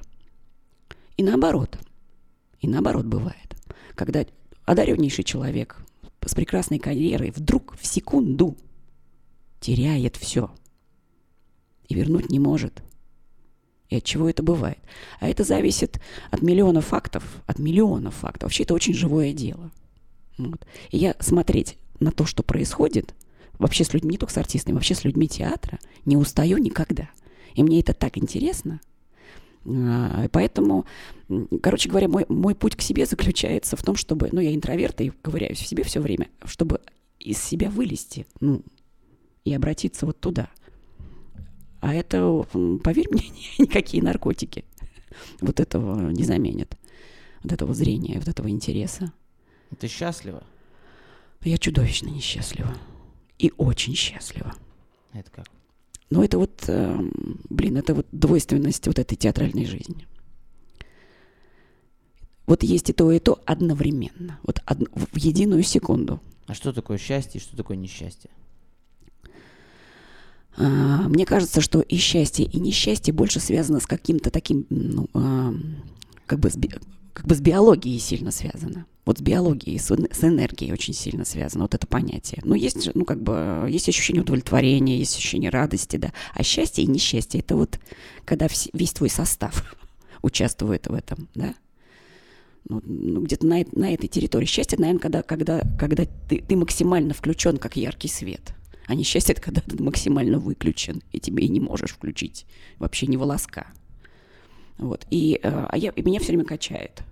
И 1.17 1.23
наоборот. 1.23 1.77
И 2.59 2.67
наоборот 2.67 3.05
бывает. 3.05 3.55
Когда 3.95 4.25
одареннейший 4.65 5.23
человек 5.23 5.77
с 6.25 6.33
прекрасной 6.33 6.79
карьерой 6.79 7.31
вдруг 7.31 7.75
в 7.79 7.85
секунду 7.85 8.57
теряет 9.59 10.15
все– 10.15 10.51
и 11.91 11.93
вернуть 11.93 12.29
не 12.29 12.39
может. 12.39 12.81
И 13.89 13.97
от 13.97 14.05
чего 14.05 14.29
это 14.29 14.41
бывает? 14.41 14.79
А 15.19 15.27
это 15.27 15.43
зависит 15.43 15.99
от 16.31 16.41
миллиона 16.41 16.79
фактов, 16.79 17.43
от 17.45 17.59
миллиона 17.59 18.11
фактов. 18.11 18.43
Вообще 18.43 18.63
это 18.63 18.73
очень 18.73 18.93
живое 18.93 19.33
дело. 19.33 19.71
Вот. 20.37 20.65
И 20.91 20.97
я 20.97 21.15
смотреть 21.19 21.77
на 21.99 22.11
то, 22.11 22.25
что 22.25 22.43
происходит, 22.43 23.13
вообще 23.59 23.83
с 23.83 23.93
людьми, 23.93 24.11
не 24.11 24.17
только 24.17 24.33
с 24.33 24.37
артистами, 24.37 24.75
вообще 24.75 24.95
с 24.95 25.03
людьми 25.03 25.27
театра, 25.27 25.79
не 26.05 26.15
устаю 26.15 26.57
никогда. 26.57 27.09
И 27.55 27.63
мне 27.63 27.81
это 27.81 27.93
так 27.93 28.17
интересно. 28.17 28.79
А, 29.65 30.29
поэтому, 30.31 30.85
короче 31.61 31.89
говоря, 31.89 32.07
мой, 32.07 32.25
мой 32.29 32.55
путь 32.55 32.77
к 32.77 32.81
себе 32.81 33.05
заключается 33.05 33.75
в 33.75 33.83
том, 33.83 33.97
чтобы, 33.97 34.29
ну, 34.31 34.39
я 34.39 34.55
интроверт 34.55 35.01
и 35.01 35.09
ковыряюсь 35.09 35.59
в 35.59 35.67
себе 35.67 35.83
все 35.83 35.99
время, 35.99 36.29
чтобы 36.45 36.79
из 37.19 37.37
себя 37.39 37.69
вылезти, 37.69 38.25
ну, 38.39 38.63
и 39.43 39.53
обратиться 39.53 40.05
вот 40.05 40.21
туда– 40.21 40.49
а 41.81 41.93
это, 41.93 42.45
поверь 42.83 43.09
мне, 43.11 43.23
никакие 43.57 44.01
наркотики 44.03 44.63
вот 45.41 45.59
этого 45.59 46.09
не 46.11 46.23
заменят. 46.23 46.77
Вот 47.43 47.51
этого 47.51 47.73
зрения, 47.73 48.19
вот 48.19 48.27
этого 48.27 48.49
интереса. 48.49 49.11
Ты 49.79 49.87
счастлива? 49.87 50.43
Я 51.41 51.57
чудовищно 51.57 52.09
несчастлива. 52.09 52.77
И 53.39 53.51
очень 53.57 53.95
счастлива. 53.95 54.53
Это 55.13 55.31
как? 55.31 55.47
Ну, 56.11 56.23
это 56.23 56.37
вот, 56.37 56.65
э, 56.67 56.99
блин, 57.49 57.77
это 57.77 57.95
вот 57.95 58.07
двойственность 58.11 58.85
вот 58.85 58.99
этой 58.99 59.15
театральной 59.15 59.65
жизни. 59.65 60.07
Вот 62.45 62.63
есть 62.63 62.89
и 62.89 62.93
то, 62.93 63.11
и 63.11 63.19
то 63.19 63.41
одновременно. 63.45 64.39
Вот 64.43 64.59
од... 64.67 64.79
в 64.93 65.17
единую 65.17 65.63
секунду. 65.63 66.21
А 66.47 66.53
что 66.53 66.73
такое 66.73 66.97
счастье 66.97 67.39
и 67.39 67.43
что 67.43 67.57
такое 67.57 67.77
несчастье? 67.77 68.29
А, 70.57 70.63
мне 71.07 71.25
кажется, 71.25 71.61
что 71.61 71.81
и 71.81 71.97
счастье, 71.97 72.45
и 72.45 72.59
несчастье 72.59 73.13
больше 73.13 73.39
связано 73.39 73.79
с 73.79 73.85
каким-то 73.85 74.29
таким, 74.31 74.65
ну, 74.69 75.07
а, 75.13 75.53
как 76.25 76.39
бы 76.39 76.49
с, 76.49 76.57
как 77.13 77.25
бы 77.25 77.35
с 77.35 77.39
биологией 77.41 77.99
сильно 77.99 78.31
связано. 78.31 78.85
Вот 79.05 79.17
с 79.17 79.21
биологией, 79.21 79.79
с, 79.79 79.89
с 79.89 80.23
энергией 80.23 80.73
очень 80.73 80.93
сильно 80.93 81.25
связано 81.25 81.63
вот 81.63 81.73
это 81.73 81.87
понятие. 81.87 82.41
Ну, 82.43 82.53
есть, 82.53 82.93
ну, 82.93 83.05
как 83.05 83.21
бы, 83.21 83.67
есть 83.69 83.89
ощущение 83.89 84.21
удовлетворения, 84.21 84.97
есть 84.97 85.17
ощущение 85.17 85.49
радости, 85.49 85.97
да. 85.97 86.11
А 86.33 86.43
счастье 86.43 86.83
и 86.83 86.87
несчастье– 86.87 87.39
это 87.41 87.55
вот 87.55 87.79
когда 88.25 88.45
вс- 88.45 88.69
весь 88.73 88.93
твой 88.93 89.09
состав 89.09 89.75
участвует 90.21 90.87
в 90.87 90.93
этом, 90.93 91.29
да. 91.33 91.55
Ну, 92.69 92.81
ну 92.85 93.21
где-то 93.21 93.47
на, 93.47 93.65
на 93.71 93.91
этой 93.91 94.07
территории 94.07 94.45
счастье, 94.45 94.77
наверное, 94.77 95.01
когда, 95.01 95.23
когда, 95.23 95.61
когда 95.79 96.05
ты, 96.29 96.43
ты 96.47 96.55
максимально 96.55 97.13
включен, 97.13 97.57
как 97.57 97.77
яркий 97.77 98.09
свет– 98.09 98.53
а 98.87 98.95
несчастье– 98.95 99.33
это 99.33 99.41
когда 99.41 99.61
ты 99.61 99.81
максимально 99.81 100.39
выключен, 100.39 101.01
и 101.11 101.19
тебе 101.19 101.45
и 101.45 101.49
не 101.49 101.59
можешь 101.59 101.91
включить 101.91 102.45
вообще 102.77 103.07
ни 103.07 103.17
волоска. 103.17 103.67
Вот. 104.77 105.05
И, 105.11 105.39
э, 105.41 105.65
а 105.69 105.77
я, 105.77 105.91
и 105.91 106.01
меня 106.01 106.19
все 106.19 106.29
время 106.29 106.45
качает 106.45 107.03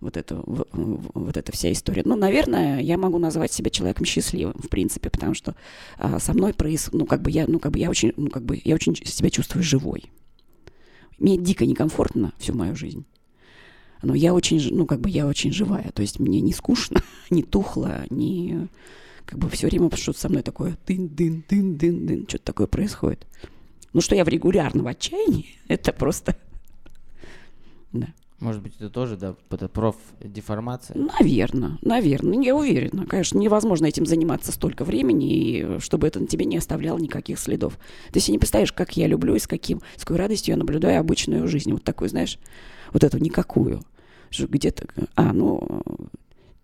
вот, 0.00 0.16
это, 0.16 0.42
вот 0.44 1.36
эта 1.36 1.52
вся 1.52 1.72
история. 1.72 2.02
Ну, 2.04 2.16
наверное, 2.16 2.80
я 2.80 2.96
могу 2.96 3.18
назвать 3.18 3.52
себя 3.52 3.70
человеком 3.70 4.04
счастливым, 4.04 4.54
в 4.54 4.68
принципе, 4.68 5.10
потому 5.10 5.34
что 5.34 5.56
а, 5.96 6.18
со 6.20 6.32
мной 6.32 6.54
происходит, 6.54 7.00
ну, 7.00 7.06
как 7.06 7.22
бы 7.22 7.30
я, 7.30 7.46
ну, 7.48 7.58
как 7.58 7.72
бы 7.72 7.78
я 7.78 7.90
очень, 7.90 8.12
ну, 8.16 8.30
как 8.30 8.44
бы 8.44 8.60
я 8.64 8.74
очень 8.74 8.94
себя 8.94 9.30
чувствую 9.30 9.62
живой. 9.62 10.10
Мне 11.18 11.36
дико 11.36 11.66
некомфортно 11.66 12.32
всю 12.38 12.54
мою 12.54 12.76
жизнь. 12.76 13.04
Но 14.02 14.14
я 14.14 14.32
очень, 14.34 14.60
ну, 14.72 14.86
как 14.86 15.00
бы 15.00 15.10
я 15.10 15.26
очень 15.26 15.52
живая. 15.52 15.90
То 15.92 16.02
есть 16.02 16.20
мне 16.20 16.40
не 16.40 16.52
скучно, 16.52 17.02
не 17.30 17.42
тухло, 17.42 18.04
не 18.10 18.68
как 19.28 19.38
бы 19.38 19.50
все 19.50 19.66
время 19.66 19.94
что-то 19.94 20.18
со 20.18 20.30
мной 20.30 20.42
такое 20.42 20.78
дын-дын-дын-дын-дын, 20.86 22.26
что-то 22.26 22.44
такое 22.44 22.66
происходит. 22.66 23.26
Ну, 23.92 24.00
что 24.00 24.14
я 24.14 24.24
в 24.24 24.28
регулярном 24.28 24.86
отчаянии, 24.86 25.46
это 25.68 25.92
просто... 25.92 26.36
Да. 27.92 28.08
Может 28.38 28.62
быть, 28.62 28.74
это 28.76 28.88
тоже, 28.88 29.16
да, 29.16 29.34
это 29.50 29.68
профдеформация? 29.68 30.96
Наверное, 30.96 31.78
наверное, 31.82 32.40
я 32.42 32.54
уверена. 32.54 33.04
Конечно, 33.06 33.38
невозможно 33.38 33.86
этим 33.86 34.06
заниматься 34.06 34.52
столько 34.52 34.84
времени, 34.84 35.34
и 35.34 35.78
чтобы 35.80 36.06
это 36.06 36.20
на 36.20 36.26
тебе 36.26 36.44
не 36.44 36.56
оставляло 36.56 36.98
никаких 36.98 37.38
следов. 37.38 37.78
Ты 38.12 38.20
себе 38.20 38.32
не 38.32 38.38
представляешь, 38.38 38.72
как 38.72 38.96
я 38.96 39.08
люблю 39.08 39.34
и 39.34 39.40
с, 39.40 39.46
каким, 39.46 39.82
с 39.96 40.02
какой 40.02 40.18
радостью 40.18 40.52
я 40.52 40.58
наблюдаю 40.58 41.00
обычную 41.00 41.48
жизнь. 41.48 41.72
Вот 41.72 41.82
такую, 41.82 42.10
знаешь, 42.10 42.38
вот 42.92 43.02
эту 43.02 43.18
никакую. 43.18 43.82
Где-то, 44.38 44.86
а, 45.16 45.32
ну, 45.32 45.82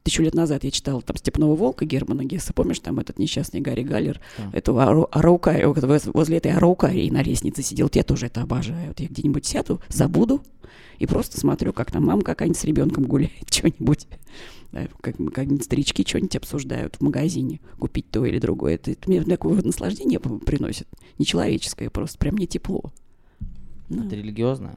тысячу 0.05 0.23
лет 0.23 0.35
назад 0.35 0.63
я 0.65 0.71
читала 0.71 1.03
там 1.03 1.17
«Степного 1.17 1.57
волка» 1.57 1.85
Германа 1.85 2.25
Гесса, 2.25 2.53
помнишь, 2.53 2.79
там 2.79 3.01
этот 3.01 3.19
несчастный 3.19 3.61
Гарри 3.61 3.83
Галлер, 3.83 4.21
а. 4.39 4.51
эту 4.53 4.79
ару, 4.79 5.09
араукарию, 5.11 5.75
возле 6.13 6.37
этой 6.37 6.53
араукарии 6.53 7.11
на 7.11 7.23
лестнице 7.23 7.63
сидел, 7.63 7.91
я 7.95 8.05
тоже 8.05 8.27
это 8.27 8.43
обожаю. 8.43 8.89
Вот 8.89 9.01
я 9.01 9.09
где-нибудь 9.09 9.47
сяду, 9.47 9.81
забуду, 9.89 10.43
и 10.99 11.07
просто 11.07 11.41
смотрю, 11.41 11.73
как 11.73 11.91
там 11.91 12.05
мама 12.05 12.23
какая-нибудь 12.23 12.61
с 12.61 12.65
ребенком 12.65 13.05
гуляет, 13.05 13.33
что-нибудь. 13.51 14.07
Да, 14.73 14.89
как, 15.01 15.17
как 15.33 15.63
старички 15.63 16.05
что-нибудь 16.07 16.37
обсуждают 16.37 16.97
в 16.97 17.01
магазине, 17.01 17.61
купить 17.79 18.11
то 18.11 18.25
или 18.25 18.39
другое. 18.39 18.75
Это, 18.75 18.91
это 18.91 19.09
мне 19.09 19.23
такое 19.23 19.63
наслаждение 19.63 20.21
приносит. 20.21 20.89
Нечеловеческое 21.19 21.91
просто, 21.91 22.19
прям 22.19 22.35
мне 22.35 22.47
тепло. 22.47 22.93
Это 23.89 24.03
да. 24.03 24.17
религиозно? 24.17 24.77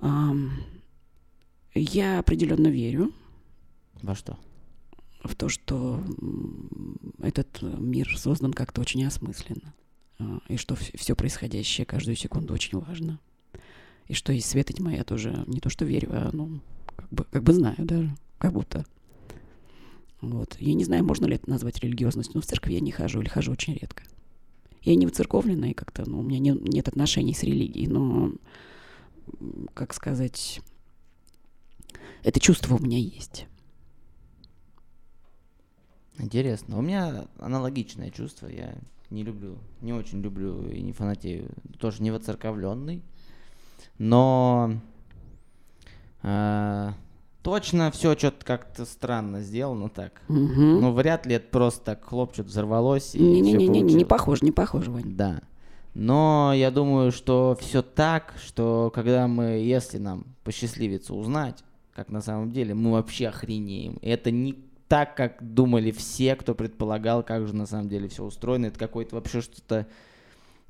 Um, 0.00 0.50
я 1.74 2.18
определенно 2.18 2.68
верю. 2.68 3.12
Во 4.04 4.14
что? 4.14 4.38
В 5.22 5.34
то, 5.34 5.48
что 5.48 5.98
этот 7.22 7.62
мир 7.62 8.14
создан 8.18 8.52
как-то 8.52 8.82
очень 8.82 9.02
осмысленно. 9.06 9.72
А, 10.18 10.40
и 10.48 10.58
что 10.58 10.76
все 10.76 11.16
происходящее 11.16 11.86
каждую 11.86 12.14
секунду 12.14 12.52
очень 12.52 12.78
важно. 12.78 13.18
И 14.06 14.12
что 14.12 14.34
есть 14.34 14.46
свет 14.50 14.70
и 14.70 14.74
тьма, 14.74 14.92
я 14.92 15.04
тоже 15.04 15.44
не 15.46 15.58
то 15.60 15.70
что 15.70 15.86
верю, 15.86 16.10
а 16.12 16.28
ну, 16.34 16.60
как 16.94 17.08
бы, 17.08 17.24
как 17.24 17.42
бы 17.42 17.54
знаю 17.54 17.76
даже, 17.78 18.14
как 18.36 18.52
будто. 18.52 18.84
Вот. 20.20 20.58
Я 20.60 20.74
не 20.74 20.84
знаю, 20.84 21.02
можно 21.02 21.24
ли 21.24 21.36
это 21.36 21.48
назвать 21.48 21.80
религиозностью, 21.80 22.34
но 22.36 22.42
в 22.42 22.46
церковь 22.46 22.72
я 22.72 22.80
не 22.80 22.90
хожу 22.90 23.22
или 23.22 23.28
хожу 23.30 23.52
очень 23.52 23.72
редко. 23.72 24.02
Я 24.82 24.96
не 24.96 25.06
выцерковленная, 25.06 25.70
и 25.70 25.74
как-то, 25.74 26.06
ну, 26.06 26.18
у 26.20 26.22
меня 26.22 26.40
не, 26.40 26.50
нет 26.50 26.88
отношений 26.88 27.32
с 27.32 27.42
религией, 27.42 27.86
но, 27.86 28.32
как 29.72 29.94
сказать, 29.94 30.60
это 32.22 32.38
чувство 32.38 32.74
у 32.74 32.82
меня 32.82 32.98
есть. 32.98 33.46
Интересно. 36.18 36.78
У 36.78 36.82
меня 36.82 37.26
аналогичное 37.38 38.10
чувство. 38.10 38.46
Я 38.46 38.74
не 39.10 39.22
люблю, 39.22 39.58
не 39.80 39.92
очень 39.92 40.20
люблю 40.22 40.68
и 40.68 40.80
не 40.80 40.92
фанатею. 40.92 41.50
Тоже 41.78 42.02
не 42.02 42.10
воцерковленный. 42.10 43.02
Но 43.98 44.72
э, 46.22 46.92
точно 47.42 47.90
все 47.90 48.16
что-то 48.16 48.44
как-то 48.44 48.84
странно 48.84 49.42
сделано 49.42 49.88
так. 49.88 50.22
Угу. 50.28 50.36
Ну, 50.36 50.92
вряд 50.92 51.26
ли 51.26 51.34
это 51.36 51.48
просто 51.50 51.84
так 51.84 52.04
хлоп, 52.04 52.32
что-то 52.32 52.48
взорвалось. 52.48 53.14
Не-не-не, 53.14 53.80
не 53.80 54.04
похоже, 54.04 54.44
не 54.44 54.52
похоже, 54.52 54.90
Вань. 54.90 55.16
Да. 55.16 55.42
Но 55.94 56.52
я 56.54 56.72
думаю, 56.72 57.12
что 57.12 57.56
все 57.60 57.82
так, 57.82 58.34
что 58.44 58.90
когда 58.92 59.28
мы, 59.28 59.44
если 59.44 59.98
нам 59.98 60.26
посчастливится 60.42 61.14
узнать, 61.14 61.62
как 61.94 62.08
на 62.08 62.20
самом 62.20 62.50
деле, 62.50 62.74
мы 62.74 62.92
вообще 62.92 63.28
охренеем. 63.28 63.94
И 64.02 64.08
это 64.08 64.32
не 64.32 64.58
так, 64.88 65.16
как 65.16 65.36
думали 65.40 65.90
все, 65.90 66.36
кто 66.36 66.54
предполагал, 66.54 67.22
как 67.22 67.46
же 67.46 67.54
на 67.54 67.66
самом 67.66 67.88
деле 67.88 68.08
все 68.08 68.24
устроено. 68.24 68.66
Это 68.66 68.78
какое-то 68.78 69.16
вообще 69.16 69.40
что-то 69.40 69.86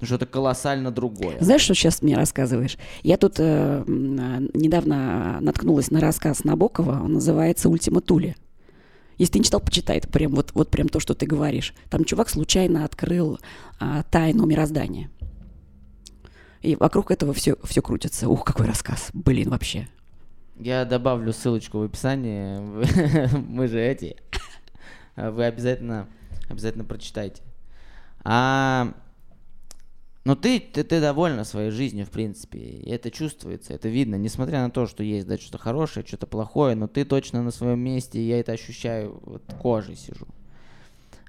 что-то 0.03 0.27
колоссально 0.27 0.91
другое. 0.91 1.39
Знаешь, 1.41 1.63
что 1.63 1.75
сейчас 1.75 2.03
мне 2.03 2.17
рассказываешь? 2.17 2.77
Я 3.03 3.17
тут 3.17 3.37
э, 3.39 3.85
недавно 3.87 5.39
наткнулась 5.41 5.91
на 5.91 6.01
рассказ 6.01 6.45
Набокова, 6.45 7.01
он 7.03 7.15
называется 7.15 7.69
«Ультима 7.69 8.01
Тули». 8.01 8.37
Если 9.17 9.35
ты 9.35 9.39
не 9.39 9.45
читал, 9.45 9.61
почитай. 9.61 9.99
Это 9.99 10.09
прям 10.09 10.35
вот, 10.35 10.51
вот 10.55 10.71
прям 10.71 10.89
то, 10.89 10.99
что 10.99 11.15
ты 11.15 11.25
говоришь. 11.25 11.73
Там 11.89 12.05
чувак 12.05 12.29
случайно 12.29 12.85
открыл 12.85 13.39
а, 13.79 14.03
тайну 14.03 14.45
мироздания. 14.45 15.09
И 16.63 16.75
вокруг 16.77 17.11
этого 17.11 17.33
все, 17.33 17.57
все 17.63 17.81
крутится. 17.81 18.29
Ух, 18.29 18.45
какой 18.45 18.67
рассказ. 18.67 19.11
Блин, 19.13 19.51
вообще. 19.51 19.89
Я 20.57 20.85
добавлю 20.85 21.33
ссылочку 21.33 21.79
в 21.79 21.83
описании. 21.83 22.59
Мы 23.39 23.67
же 23.67 23.81
эти. 23.81 24.17
Вы 25.17 25.45
обязательно, 25.45 26.09
обязательно 26.49 26.85
прочитайте. 26.85 27.43
А, 28.23 28.95
но 30.25 30.37
ты, 30.37 30.61
ты, 30.61 30.85
ты 30.85 31.01
довольна 31.01 31.45
своей 31.45 31.71
жизнью, 31.71 32.07
в 32.07 32.11
принципе. 32.11 32.59
И 32.59 32.91
это 32.91 33.11
чувствуется, 33.11 33.75
это 33.75 33.89
видно. 33.89 34.15
Несмотря 34.15 34.63
на 34.63 34.71
то, 34.71 34.87
что 34.87 35.03
есть 35.03 35.27
да, 35.27 35.39
что-то 35.39 35.59
хорошее, 35.59 36.07
что-то 36.07 36.27
плохое, 36.27 36.77
но 36.77 36.87
ты 36.87 37.05
точно 37.05 37.43
на 37.43 37.51
своем 37.51 37.81
месте, 37.81 38.21
и 38.21 38.29
я 38.29 38.39
это 38.39 38.53
ощущаю, 38.53 39.21
вот 39.25 39.43
кожей 39.61 39.97
сижу. 39.97 40.27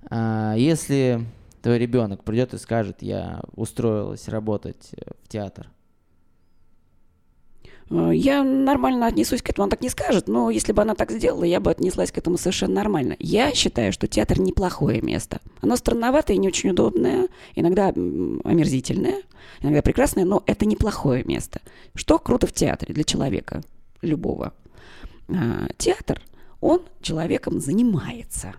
А, 0.10 0.54
если 0.56 1.26
твой 1.64 1.80
ребенок 1.80 2.24
придет 2.24 2.54
и 2.54 2.60
скажет, 2.60 3.02
я 3.02 3.42
устроилась 3.56 4.28
работать 4.28 4.92
в 5.24 5.28
театр, 5.28 5.68
Э, 5.68 5.75
я 7.90 8.44
нормально 8.44 9.06
отнесусь 9.06 9.42
к 9.44 9.50
этому, 9.50 9.66
она 9.66 9.72
так 9.72 9.82
не 9.82 9.90
скажет, 9.90 10.28
но 10.28 10.50
если 10.50 10.72
бы 10.72 10.82
она 10.82 10.96
так 10.96 11.12
сделала, 11.12 11.44
я 11.44 11.60
бы 11.60 11.70
отнеслась 11.70 12.12
к 12.12 12.18
этому 12.18 12.38
совершенно 12.38 12.74
нормально. 12.76 13.16
Я 13.20 13.54
считаю, 13.54 13.94
что 13.94 14.08
театр 14.08 14.40
неплохое 14.40 15.02
место. 15.02 15.40
Оно 15.62 15.76
странноватое 15.76 16.38
не 16.38 16.48
очень 16.48 16.72
удобное, 16.72 17.28
иногда 17.54 17.90
омерзительное, 17.90 19.22
иногда 19.62 19.84
прекрасное, 19.84 20.26
но 20.26 20.42
это 20.48 20.66
неплохое 20.66 21.24
место. 21.24 21.62
Что 21.94 22.18
круто 22.18 22.48
в 22.48 22.54
театре 22.54 22.94
для 22.94 23.04
человека 23.04 23.62
любого? 24.02 24.54
А, 25.30 25.68
театр, 25.78 26.22
он 26.62 26.82
человеком 27.02 27.60
занимается 27.60 28.56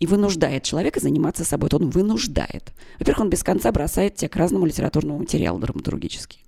и 0.00 0.06
вынуждает 0.06 0.64
человека 0.64 0.98
заниматься 0.98 1.44
собой. 1.44 1.70
Он 1.72 1.90
вынуждает. 1.90 2.72
Во-первых, 2.98 3.20
он 3.20 3.30
без 3.30 3.44
конца 3.44 3.70
бросает 3.70 4.16
тебя 4.16 4.28
к 4.28 4.36
разному 4.36 4.66
литературному 4.66 5.20
материалу 5.20 5.58
драматургически 5.60 6.40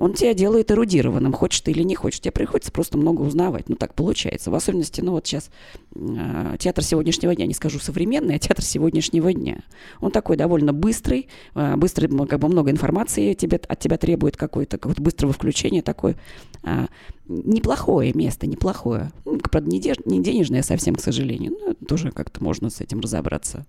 он 0.00 0.14
тебя 0.14 0.32
делает 0.32 0.70
эрудированным, 0.70 1.34
хочешь 1.34 1.60
ты 1.60 1.72
или 1.72 1.82
не 1.82 1.94
хочешь. 1.94 2.20
Тебе 2.20 2.32
приходится 2.32 2.72
просто 2.72 2.96
много 2.96 3.20
узнавать. 3.20 3.68
Ну, 3.68 3.76
так 3.76 3.92
получается. 3.94 4.50
В 4.50 4.54
особенности, 4.54 5.02
ну, 5.02 5.12
вот 5.12 5.26
сейчас 5.26 5.50
э, 5.94 6.56
театр 6.58 6.82
сегодняшнего 6.82 7.36
дня, 7.36 7.46
не 7.46 7.52
скажу 7.52 7.78
современный, 7.78 8.36
а 8.36 8.38
театр 8.38 8.64
сегодняшнего 8.64 9.30
дня. 9.34 9.58
Он 10.00 10.10
такой 10.10 10.38
довольно 10.38 10.72
быстрый, 10.72 11.28
э, 11.54 11.76
быстрый, 11.76 12.08
как 12.26 12.40
бы 12.40 12.48
много 12.48 12.70
информации 12.70 13.34
тебе, 13.34 13.60
от 13.68 13.78
тебя 13.78 13.98
требует 13.98 14.38
какое-то 14.38 14.78
какое 14.78 14.96
быстрого 14.96 15.34
включения, 15.34 15.82
такое 15.82 16.16
э, 16.62 16.86
неплохое 17.28 18.14
место, 18.14 18.46
неплохое. 18.46 19.12
Ну, 19.26 19.36
правда, 19.36 19.68
не, 19.68 19.82
деж, 19.82 19.98
не 20.06 20.22
денежное 20.22 20.62
совсем, 20.62 20.94
к 20.94 21.00
сожалению. 21.02 21.52
Но 21.60 21.74
тоже 21.74 22.10
как-то 22.10 22.42
можно 22.42 22.70
с 22.70 22.80
этим 22.80 23.00
разобраться. 23.00 23.66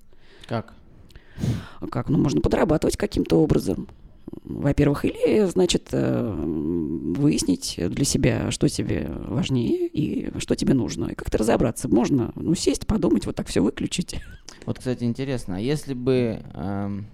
Как? 0.47 0.73
Как? 1.91 2.07
Ну, 2.07 2.17
можно 2.17 2.39
подрабатывать 2.39 2.95
каким-то 2.95 3.35
образом 3.35 3.89
во-первых, 4.43 5.05
или, 5.05 5.45
значит, 5.45 5.89
э, 5.91 6.33
выяснить 6.33 7.75
для 7.77 8.05
себя, 8.05 8.51
что 8.51 8.69
тебе 8.69 9.09
важнее 9.09 9.87
и 9.87 10.31
что 10.39 10.55
тебе 10.55 10.73
нужно. 10.73 11.07
И 11.07 11.15
как-то 11.15 11.37
разобраться. 11.37 11.89
Можно, 11.89 12.31
ну, 12.35 12.55
сесть, 12.55 12.87
подумать, 12.87 13.25
вот 13.25 13.35
так 13.35 13.47
все 13.47 13.61
выключить. 13.61 14.15
Вот, 14.65 14.79
кстати, 14.79 15.03
интересно, 15.03 15.57
а 15.57 15.59
если 15.59 15.93
бы 15.93 16.41
эм, 16.53 17.07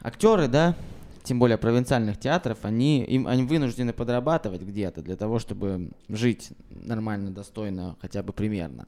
актеры, 0.00 0.48
да, 0.48 0.76
тем 1.22 1.38
более 1.38 1.58
провинциальных 1.58 2.18
театров, 2.18 2.58
они, 2.62 3.02
им, 3.04 3.26
они 3.26 3.44
вынуждены 3.44 3.92
подрабатывать 3.92 4.62
где-то 4.62 5.00
для 5.02 5.16
того, 5.16 5.38
чтобы 5.38 5.90
жить 6.08 6.50
нормально, 6.70 7.30
достойно, 7.30 7.96
хотя 8.00 8.22
бы 8.22 8.32
примерно. 8.32 8.86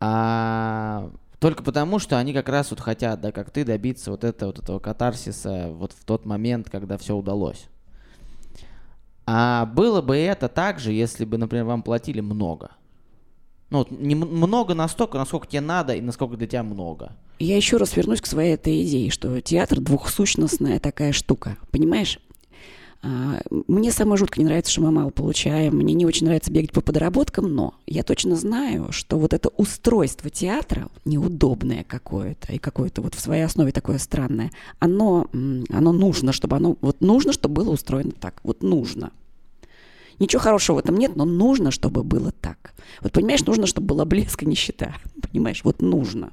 А 0.00 1.10
только 1.40 1.62
потому, 1.62 1.98
что 1.98 2.18
они 2.18 2.32
как 2.34 2.48
раз 2.48 2.70
вот 2.70 2.80
хотят, 2.80 3.20
да, 3.20 3.32
как 3.32 3.50
ты, 3.50 3.64
добиться 3.64 4.10
вот 4.10 4.24
этого, 4.24 4.50
вот 4.50 4.58
этого 4.58 4.78
катарсиса 4.78 5.68
вот 5.70 5.92
в 5.92 6.04
тот 6.04 6.26
момент, 6.26 6.68
когда 6.70 6.98
все 6.98 7.16
удалось. 7.16 7.66
А 9.26 9.64
было 9.66 10.02
бы 10.02 10.16
это 10.16 10.48
так 10.48 10.78
же, 10.78 10.92
если 10.92 11.24
бы, 11.24 11.38
например, 11.38 11.64
вам 11.64 11.82
платили 11.82 12.20
много. 12.20 12.72
Ну, 13.70 13.78
вот 13.78 13.90
не 13.90 14.14
много 14.14 14.74
настолько, 14.74 15.16
насколько 15.16 15.46
тебе 15.46 15.62
надо 15.62 15.94
и 15.94 16.00
насколько 16.00 16.36
для 16.36 16.46
тебя 16.46 16.62
много. 16.62 17.16
Я 17.38 17.56
еще 17.56 17.78
раз 17.78 17.96
вернусь 17.96 18.20
к 18.20 18.26
своей 18.26 18.54
этой 18.54 18.82
идее, 18.82 19.10
что 19.10 19.40
театр 19.40 19.80
двухсущностная 19.80 20.78
такая 20.78 21.12
штука. 21.12 21.56
Понимаешь? 21.70 22.18
А, 23.02 23.40
мне 23.66 23.90
самое 23.92 24.18
жутко 24.18 24.40
не 24.40 24.44
нравится, 24.44 24.70
что 24.70 24.82
мы 24.82 24.90
мало 24.90 25.10
получаем. 25.10 25.76
Мне 25.76 25.94
не 25.94 26.04
очень 26.04 26.26
нравится 26.26 26.52
бегать 26.52 26.72
по 26.72 26.80
подработкам, 26.80 27.54
но 27.54 27.74
я 27.86 28.02
точно 28.02 28.36
знаю, 28.36 28.92
что 28.92 29.18
вот 29.18 29.32
это 29.32 29.48
устройство 29.56 30.28
театра, 30.28 30.88
неудобное 31.04 31.84
какое-то, 31.84 32.52
и 32.52 32.58
какое-то 32.58 33.00
вот 33.00 33.14
в 33.14 33.20
своей 33.20 33.42
основе 33.42 33.72
такое 33.72 33.98
странное, 33.98 34.50
оно, 34.78 35.28
оно 35.32 35.92
нужно, 35.92 36.32
чтобы 36.32 36.56
оно, 36.56 36.76
вот 36.80 37.00
нужно, 37.00 37.32
чтобы 37.32 37.62
было 37.62 37.70
устроено 37.70 38.12
так. 38.12 38.40
Вот 38.42 38.62
нужно. 38.62 39.12
Ничего 40.18 40.42
хорошего 40.42 40.76
в 40.76 40.80
этом 40.80 40.98
нет, 40.98 41.16
но 41.16 41.24
нужно, 41.24 41.70
чтобы 41.70 42.04
было 42.04 42.30
так. 42.30 42.74
Вот 43.00 43.12
понимаешь, 43.12 43.44
нужно, 43.46 43.66
чтобы 43.66 43.86
была 43.86 44.04
блеск 44.04 44.42
и 44.42 44.46
нищета. 44.46 44.94
Понимаешь, 45.30 45.64
вот 45.64 45.80
нужно. 45.80 46.32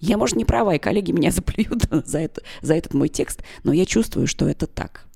Я, 0.00 0.16
может, 0.16 0.36
не 0.36 0.46
права, 0.46 0.74
и 0.74 0.78
коллеги 0.78 1.12
меня 1.12 1.30
заплюют 1.32 1.86
за, 1.90 2.18
это, 2.20 2.40
за 2.62 2.74
этот 2.74 2.94
мой 2.94 3.10
текст, 3.10 3.42
но 3.64 3.74
я 3.74 3.84
чувствую, 3.84 4.26
что 4.26 4.48
это 4.48 4.66
так. 4.66 5.06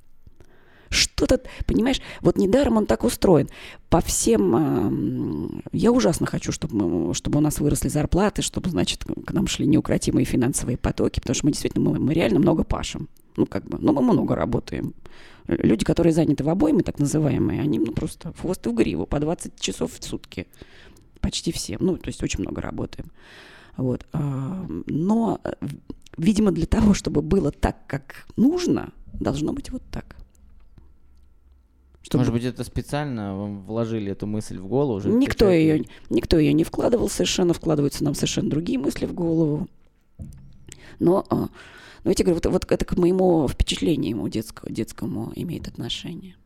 Что-то, 0.90 1.40
понимаешь, 1.66 2.00
вот 2.20 2.36
недаром 2.36 2.76
он 2.76 2.86
так 2.86 3.04
устроен. 3.04 3.48
По 3.88 4.00
всем... 4.00 5.62
Я 5.72 5.92
ужасно 5.92 6.26
хочу, 6.26 6.50
чтобы, 6.50 7.14
чтобы 7.14 7.38
у 7.38 7.40
нас 7.40 7.60
выросли 7.60 7.88
зарплаты, 7.88 8.42
чтобы, 8.42 8.70
значит, 8.70 9.04
к 9.04 9.32
нам 9.32 9.46
шли 9.46 9.66
неукротимые 9.66 10.24
финансовые 10.24 10.76
потоки, 10.76 11.20
потому 11.20 11.34
что 11.34 11.46
мы 11.46 11.52
действительно, 11.52 11.90
мы, 11.90 11.98
мы 12.00 12.12
реально 12.12 12.40
много 12.40 12.64
пашем. 12.64 13.08
Ну, 13.36 13.46
как 13.46 13.64
бы, 13.66 13.78
ну, 13.78 13.92
мы 13.92 14.02
много 14.02 14.34
работаем. 14.34 14.94
Люди, 15.46 15.84
которые 15.84 16.12
заняты 16.12 16.42
в 16.42 16.48
обойме, 16.48 16.82
так 16.82 16.98
называемые, 16.98 17.60
они, 17.60 17.78
ну, 17.78 17.92
просто 17.92 18.32
в 18.32 18.40
хвост 18.40 18.66
и 18.66 18.70
в 18.70 18.74
гриву, 18.74 19.06
по 19.06 19.20
20 19.20 19.60
часов 19.60 19.92
в 19.96 20.04
сутки. 20.04 20.48
Почти 21.20 21.52
все. 21.52 21.76
Ну, 21.78 21.96
то 21.98 22.08
есть 22.08 22.22
очень 22.22 22.40
много 22.40 22.60
работаем. 22.60 23.12
Вот. 23.76 24.06
Но, 24.12 25.40
видимо, 26.16 26.50
для 26.50 26.66
того, 26.66 26.94
чтобы 26.94 27.22
было 27.22 27.52
так, 27.52 27.86
как 27.86 28.26
нужно, 28.36 28.92
должно 29.12 29.52
быть 29.52 29.70
вот 29.70 29.82
так. 29.92 30.16
Чтобы... 32.02 32.20
Может 32.20 32.32
быть, 32.32 32.44
это 32.44 32.64
специально 32.64 33.36
вам 33.36 33.62
вложили 33.62 34.12
эту 34.12 34.26
мысль 34.26 34.58
в 34.58 34.66
голову? 34.66 34.98
Уже 34.98 35.10
никто, 35.10 35.50
ее, 35.50 35.84
никто 36.08 36.38
ее 36.38 36.52
не 36.52 36.64
вкладывал 36.64 37.08
совершенно, 37.08 37.52
вкладываются 37.52 38.04
нам 38.04 38.14
совершенно 38.14 38.48
другие 38.48 38.78
мысли 38.78 39.06
в 39.06 39.12
голову. 39.12 39.68
Но, 40.98 41.26
а, 41.28 41.48
но 42.04 42.10
я 42.10 42.14
тебе 42.14 42.32
говорю, 42.32 42.40
вот, 42.42 42.52
вот 42.52 42.72
это 42.72 42.84
к 42.84 42.96
моему 42.96 43.46
впечатлению 43.48 44.28
детскому, 44.28 44.72
детскому 44.72 45.32
имеет 45.34 45.68
отношение. 45.68 46.36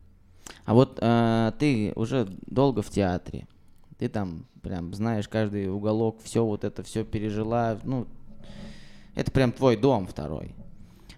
А 0.65 0.73
вот 0.73 0.99
а, 1.01 1.51
ты 1.59 1.93
уже 1.95 2.27
долго 2.47 2.81
в 2.81 2.89
театре, 2.89 3.47
ты 3.97 4.09
там 4.09 4.45
прям 4.61 4.93
знаешь 4.93 5.27
каждый 5.27 5.69
уголок, 5.69 6.19
все 6.23 6.43
вот 6.43 6.63
это 6.63 6.83
все 6.83 7.05
пережила, 7.05 7.79
ну, 7.83 8.07
это 9.13 9.31
прям 9.31 9.51
твой 9.51 9.77
дом 9.77 10.05
второй. 10.07 10.53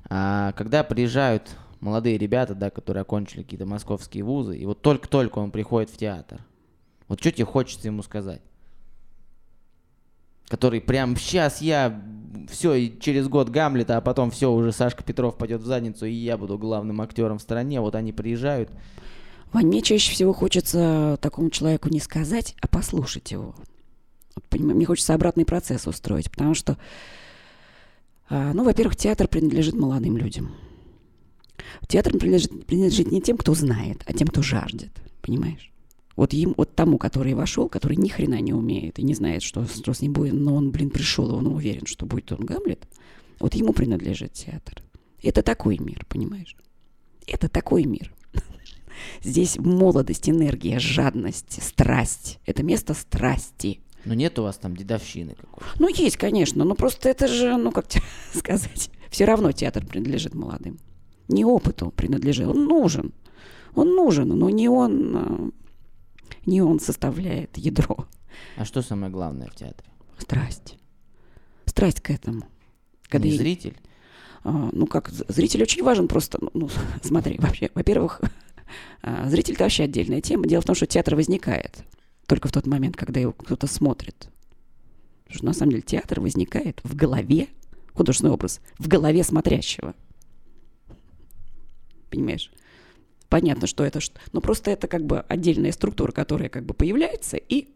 А 0.10 0.52
когда 0.54 0.84
приезжают 0.84 1.56
молодые 1.80 2.18
ребята, 2.18 2.56
да, 2.56 2.70
которые 2.70 3.02
окончили 3.02 3.44
какие-то 3.44 3.66
московские 3.66 4.24
вузы, 4.24 4.58
и 4.58 4.66
вот 4.66 4.82
только-только 4.82 5.40
он 5.40 5.52
приходит 5.52 5.90
в 5.90 5.98
театр. 5.98 6.46
Вот 7.08 7.20
что 7.20 7.32
тебе 7.32 7.46
хочется 7.46 7.88
ему 7.88 8.04
сказать? 8.04 8.42
Который 10.48 10.82
прям 10.82 11.16
сейчас 11.16 11.62
я 11.62 12.02
все, 12.50 12.74
и 12.74 13.00
через 13.00 13.28
год 13.28 13.50
Гамлета, 13.50 13.98
а 13.98 14.02
потом 14.02 14.32
все, 14.32 14.52
уже 14.52 14.72
Сашка 14.72 15.04
Петров 15.04 15.38
пойдет 15.38 15.62
в 15.62 15.66
задницу, 15.66 16.06
и 16.06 16.12
я 16.12 16.38
буду 16.38 16.58
главным 16.58 17.02
актером 17.02 17.38
в 17.38 17.42
стране. 17.42 17.82
Вот 17.82 17.96
они 17.96 18.14
приезжают. 18.14 18.70
Мне 19.54 19.82
чаще 19.82 20.12
всего 20.12 20.34
хочется 20.34 21.18
такому 21.22 21.50
человеку 21.50 21.90
не 21.90 22.00
сказать, 22.00 22.56
а 22.62 22.68
послушать 22.68 23.32
его. 23.32 23.56
Вот, 24.36 24.44
понимаю, 24.50 24.76
мне 24.76 24.86
хочется 24.86 25.14
обратный 25.14 25.46
процесс 25.46 25.88
устроить, 25.88 26.30
потому 26.30 26.54
что, 26.54 26.78
а, 28.30 28.54
ну, 28.54 28.64
во-первых, 28.64 28.96
театр 28.96 29.28
принадлежит 29.28 29.76
молодым 29.76 30.18
людям. 30.18 30.52
Театр 31.88 32.18
принадлежит, 32.18 32.66
принадлежит 32.66 33.12
не 33.12 33.22
тем, 33.22 33.38
кто 33.38 33.54
знает, 33.54 34.04
а 34.06 34.14
тем, 34.14 34.28
кто 34.28 34.42
жаждет. 34.42 34.92
Понимаешь? 35.22 35.72
Вот, 36.16 36.34
им, 36.34 36.56
вот 36.58 36.74
тому, 36.76 36.98
который 36.98 37.36
вошел, 37.36 37.70
который 37.70 37.96
ни 37.96 38.08
хрена 38.08 38.42
не 38.42 38.52
умеет 38.52 38.98
и 38.98 39.04
не 39.04 39.14
знает, 39.14 39.44
что, 39.44 39.66
что 39.66 39.94
с 39.94 40.02
ним 40.02 40.14
будет, 40.14 40.34
но 40.34 40.56
он, 40.56 40.72
блин, 40.72 40.90
пришел, 40.90 41.30
и 41.30 41.34
он 41.34 41.48
уверен, 41.48 41.86
что 41.86 42.08
будет 42.08 42.32
он 42.32 42.44
Гамлет, 42.44 42.88
вот 43.40 43.54
ему 43.54 43.72
принадлежит 43.72 44.34
театр. 44.34 44.82
Это 45.22 45.44
такой 45.44 45.78
мир, 45.78 46.06
понимаешь? 46.10 46.56
Это 47.28 47.50
такой 47.50 47.84
мир. 47.86 48.12
Здесь 49.24 49.58
молодость, 49.58 50.28
энергия, 50.28 50.80
жадность, 50.80 51.62
страсть. 51.62 52.40
Это 52.48 52.64
место 52.64 52.96
страсти. 52.96 53.82
Но 54.04 54.16
нет 54.16 54.40
у 54.40 54.44
вас 54.44 54.58
там 54.58 54.76
дедовщины 54.76 55.36
какой-то? 55.36 55.70
Ну, 55.80 55.88
есть, 55.88 56.18
конечно, 56.18 56.64
но 56.66 56.74
просто 56.74 57.10
это 57.10 57.28
же, 57.28 57.58
ну, 57.58 57.72
как 57.72 57.88
тебе 57.88 58.04
сказать, 58.34 58.90
все 59.12 59.26
равно 59.26 59.52
театр 59.52 59.86
принадлежит 59.86 60.34
молодым 60.34 60.80
не 61.28 61.46
опыту 61.46 61.92
принадлежит. 61.92 62.48
Он 62.48 62.66
нужен. 62.66 63.14
Он 63.76 63.96
нужен, 63.96 64.30
но 64.30 64.50
не 64.50 64.70
он, 64.70 65.16
а, 65.16 65.52
не 66.46 66.62
он 66.62 66.80
составляет 66.80 67.58
ядро. 67.58 68.08
А 68.56 68.66
что 68.66 68.82
самое 68.82 69.12
главное 69.12 69.48
в 69.48 69.56
театре? 69.56 69.90
Страсть. 70.18 70.78
Страсть 71.66 72.02
к 72.02 72.10
этому. 72.10 72.44
Когда 73.08 73.28
не 73.28 73.34
я... 73.34 73.40
зритель? 73.40 73.78
А, 74.44 74.70
ну 74.72 74.88
как, 74.88 75.10
зритель 75.10 75.64
очень 75.64 75.84
важен 75.84 76.08
просто. 76.08 76.40
Ну, 76.42 76.50
ну 76.54 76.70
смотри, 77.04 77.38
вообще, 77.40 77.70
во-первых, 77.76 78.22
А, 79.02 79.30
зритель 79.30 79.54
это 79.54 79.64
вообще 79.64 79.84
отдельная 79.84 80.22
тема. 80.22 80.48
Дело 80.48 80.62
в 80.62 80.66
том, 80.66 80.76
что 80.76 80.86
театр 80.86 81.16
возникает 81.16 81.84
только 82.26 82.48
в 82.48 82.52
тот 82.52 82.68
момент, 82.68 82.98
когда 82.98 83.20
его 83.20 83.34
кто-то 83.34 83.68
смотрит. 83.68 84.30
Потому 85.24 85.38
что 85.38 85.46
на 85.46 85.54
самом 85.54 85.72
деле 85.72 85.84
театр 85.84 86.20
возникает 86.20 86.82
в 86.84 86.96
голове, 86.96 87.48
художественный 87.94 88.34
образ, 88.34 88.60
в 88.78 88.88
голове 88.88 89.24
смотрящего. 89.24 89.94
Понимаешь? 92.10 92.52
Понятно, 93.30 93.68
что 93.68 93.84
это... 93.84 94.00
Но 94.32 94.42
просто 94.42 94.72
это 94.72 94.88
как 94.88 95.06
бы 95.06 95.20
отдельная 95.20 95.72
структура, 95.72 96.12
которая 96.12 96.50
как 96.50 96.66
бы 96.66 96.74
появляется 96.74 97.38
и... 97.38 97.70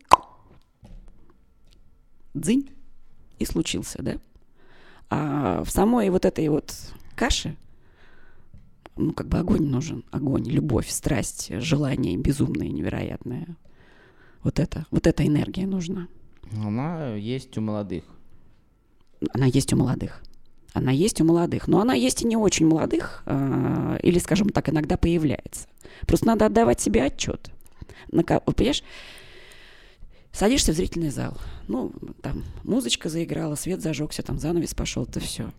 Дзынь. 2.34 2.72
И 3.40 3.46
случился, 3.46 4.02
да? 4.02 4.18
А 5.10 5.64
в 5.64 5.72
самой 5.72 6.10
вот 6.10 6.26
этой 6.26 6.48
вот 6.48 6.74
каше, 7.16 7.58
ну, 8.96 9.14
как 9.14 9.28
бы 9.28 9.40
огонь 9.40 9.68
нужен. 9.68 10.06
Огонь, 10.12 10.46
любовь, 10.46 10.90
страсть, 10.90 11.52
желание 11.60 12.18
безумное, 12.18 12.70
невероятное. 12.70 13.58
Вот 14.44 14.60
это, 14.60 14.86
вот 14.92 15.08
эта 15.08 15.26
энергия 15.26 15.68
нужна. 15.68 16.08
Она 16.64 17.16
есть 17.16 17.58
у 17.58 17.62
молодых. 17.62 18.04
Она 19.34 19.46
есть 19.46 19.74
у 19.74 19.78
молодых. 19.78 20.24
Она 20.74 20.92
есть 20.92 21.20
у 21.20 21.26
молодых, 21.26 21.68
но 21.68 21.82
она 21.82 21.94
есть 21.94 22.22
и 22.22 22.28
не 22.28 22.38
очень 22.38 22.66
молодых, 22.66 23.24
э, 23.26 24.00
или, 24.04 24.20
скажем 24.20 24.50
так, 24.50 24.70
иногда 24.70 24.98
появляется. 24.98 25.68
Просто 26.08 26.28
надо 26.28 26.46
отдавать 26.46 26.80
себе 26.80 27.04
отчет. 27.04 27.52
На, 28.10 28.24
понимаешь, 28.24 28.84
садишься 30.32 30.72
в 30.72 30.76
зрительный 30.76 31.10
зал, 31.10 31.38
ну, 31.68 31.92
там, 32.22 32.44
музычка 32.64 33.10
заиграла, 33.10 33.56
свет 33.56 33.82
зажегся, 33.82 34.24
там, 34.24 34.40
занавес 34.40 34.74
пошел, 34.74 35.04
это 35.04 35.20
все. 35.20 35.52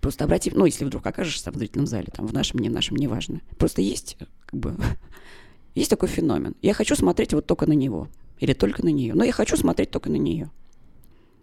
Просто 0.00 0.24
обрати, 0.24 0.50
ну, 0.52 0.66
если 0.66 0.84
вдруг 0.84 1.06
окажешься 1.06 1.50
в 1.52 1.56
зрительном 1.56 1.86
зале, 1.86 2.08
там, 2.12 2.26
в 2.26 2.32
нашем, 2.32 2.60
не 2.60 2.68
в 2.68 2.72
нашем, 2.72 2.96
неважно. 2.96 3.40
Просто 3.56 3.82
есть, 3.82 4.16
как 4.46 4.58
бы, 4.58 4.76
есть 5.74 5.90
такой 5.90 6.08
феномен. 6.08 6.56
Я 6.60 6.74
хочу 6.74 6.96
смотреть 6.96 7.32
вот 7.34 7.46
только 7.46 7.66
на 7.66 7.72
него. 7.72 8.08
Или 8.40 8.52
только 8.52 8.84
на 8.84 8.88
нее. 8.88 9.14
Но 9.14 9.24
я 9.24 9.32
хочу 9.32 9.56
смотреть 9.56 9.90
только 9.90 10.10
на 10.10 10.16
нее. 10.16 10.50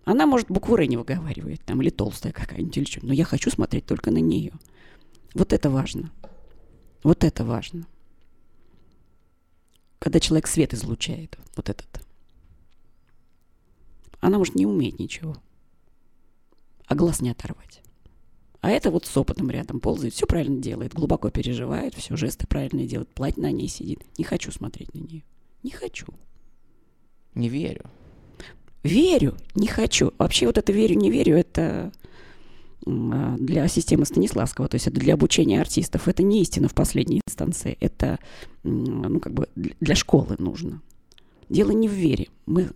Она, 0.03 0.25
может, 0.25 0.47
букву 0.49 0.75
Р 0.75 0.87
не 0.87 0.97
выговаривает, 0.97 1.61
там, 1.63 1.81
или 1.81 1.89
толстая 1.89 2.33
какая-нибудь, 2.33 2.77
или 2.77 2.85
что 2.85 3.05
но 3.05 3.13
я 3.13 3.23
хочу 3.23 3.51
смотреть 3.51 3.85
только 3.85 4.11
на 4.11 4.17
нее. 4.17 4.53
Вот 5.33 5.53
это 5.53 5.69
важно. 5.69 6.11
Вот 7.03 7.23
это 7.23 7.43
важно. 7.45 7.85
Когда 9.99 10.19
человек 10.19 10.47
свет 10.47 10.73
излучает, 10.73 11.37
вот 11.55 11.69
этот. 11.69 12.05
Она, 14.19 14.37
может, 14.37 14.55
не 14.55 14.65
умеет 14.65 14.99
ничего, 14.99 15.37
а 16.87 16.95
глаз 16.95 17.21
не 17.21 17.29
оторвать. 17.29 17.81
А 18.61 18.69
это 18.69 18.91
вот 18.91 19.05
с 19.05 19.17
опытом 19.17 19.49
рядом 19.49 19.79
ползает, 19.79 20.13
все 20.13 20.27
правильно 20.27 20.61
делает, 20.61 20.93
глубоко 20.93 21.31
переживает, 21.31 21.95
все 21.95 22.15
жесты 22.15 22.45
правильно 22.45 22.85
делает, 22.85 23.09
платье 23.09 23.41
на 23.41 23.51
ней 23.51 23.67
сидит. 23.67 24.03
Не 24.19 24.23
хочу 24.23 24.51
смотреть 24.51 24.93
на 24.93 24.99
нее. 24.99 25.23
Не 25.63 25.71
хочу. 25.71 26.07
Не 27.33 27.49
верю. 27.49 27.85
Верю, 28.83 29.35
не 29.55 29.67
хочу. 29.67 30.13
Вообще 30.17 30.47
вот 30.47 30.57
это 30.57 30.71
верю, 30.71 30.95
не 30.95 31.11
верю, 31.11 31.37
это 31.37 31.91
а, 32.85 33.35
для 33.37 33.67
системы 33.67 34.05
Станиславского, 34.05 34.67
то 34.67 34.75
есть 34.75 34.87
это 34.87 34.99
для 34.99 35.13
обучения 35.13 35.61
артистов. 35.61 36.07
Это 36.07 36.23
не 36.23 36.41
истина 36.41 36.67
в 36.67 36.73
последней 36.73 37.21
инстанции, 37.25 37.77
это 37.79 38.19
ну, 38.63 39.19
как 39.19 39.33
бы 39.33 39.47
для 39.55 39.95
школы 39.95 40.35
нужно. 40.39 40.81
Дело 41.49 41.71
не 41.71 41.87
в 41.87 41.91
вере. 41.91 42.27
Мы, 42.45 42.69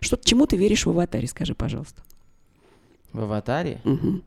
что, 0.00 0.18
чему 0.22 0.46
ты 0.46 0.56
веришь 0.56 0.86
в 0.86 0.90
аватаре, 0.90 1.28
скажи, 1.28 1.54
пожалуйста. 1.54 2.02
В 3.12 3.20
аватаре? 3.20 3.80
Угу. 3.84 4.22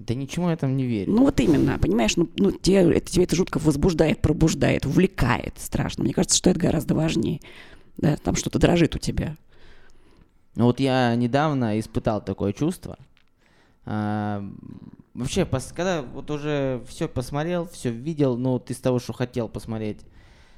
Да 0.00 0.14
ничему 0.14 0.50
я 0.50 0.56
там 0.56 0.76
не 0.76 0.84
верю. 0.84 1.12
Ну 1.12 1.22
вот 1.22 1.38
именно, 1.38 1.78
понимаешь, 1.78 2.16
ну, 2.16 2.28
ну 2.36 2.50
тебе, 2.50 2.96
это, 2.96 3.10
тебе 3.10 3.24
это 3.24 3.36
жутко 3.36 3.58
возбуждает, 3.58 4.20
пробуждает, 4.20 4.86
увлекает 4.86 5.54
страшно. 5.56 6.02
Мне 6.02 6.12
кажется, 6.12 6.36
что 6.36 6.50
это 6.50 6.58
гораздо 6.58 6.94
важнее. 6.94 7.40
Да, 7.96 8.16
там 8.16 8.34
что-то 8.34 8.58
дрожит 8.58 8.96
у 8.96 8.98
тебя. 8.98 9.36
Ну 10.56 10.66
вот 10.66 10.80
я 10.80 11.14
недавно 11.16 11.78
испытал 11.78 12.24
такое 12.24 12.52
чувство. 12.52 12.98
А, 13.86 14.44
вообще, 15.14 15.44
пос, 15.44 15.72
когда 15.74 16.02
вот 16.02 16.30
уже 16.30 16.82
все 16.88 17.08
посмотрел, 17.08 17.66
все 17.68 17.90
видел, 17.90 18.36
ну 18.36 18.52
вот 18.52 18.70
из 18.70 18.78
того, 18.78 18.98
что 18.98 19.12
хотел 19.12 19.48
посмотреть, 19.48 20.00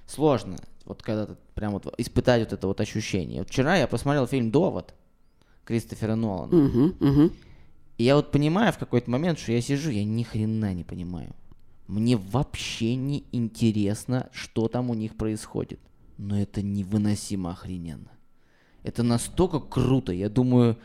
сложно. 0.06 0.56
Вот 0.84 1.02
когда 1.02 1.26
ты 1.26 1.36
прям 1.54 1.72
вот 1.72 1.92
испытать 1.98 2.42
вот 2.42 2.52
это 2.52 2.66
вот 2.66 2.80
ощущение. 2.80 3.40
Вот 3.40 3.48
вчера 3.48 3.76
я 3.76 3.88
посмотрел 3.88 4.26
фильм 4.26 4.50
«Довод» 4.50 4.94
Кристофера 5.64 6.14
Нолана. 6.14 6.56
Угу, 6.56 6.94
угу. 7.00 7.32
И 7.98 8.04
я 8.04 8.14
вот 8.14 8.30
понимаю 8.30 8.72
в 8.72 8.78
какой-то 8.78 9.10
момент, 9.10 9.38
что 9.38 9.52
я 9.52 9.60
сижу, 9.60 9.90
я 9.90 10.04
ни 10.04 10.22
хрена 10.22 10.74
не 10.74 10.84
понимаю. 10.84 11.34
Мне 11.88 12.16
вообще 12.16 12.94
не 12.94 13.24
интересно, 13.32 14.28
что 14.32 14.68
там 14.68 14.90
у 14.90 14.94
них 14.94 15.16
происходит. 15.16 15.80
Но 16.18 16.38
это 16.38 16.62
невыносимо 16.62 17.50
охрененно. 17.50 18.10
Это 18.86 19.02
настолько 19.02 19.58
круто. 19.58 20.12
Я 20.12 20.28
думаю, 20.28 20.76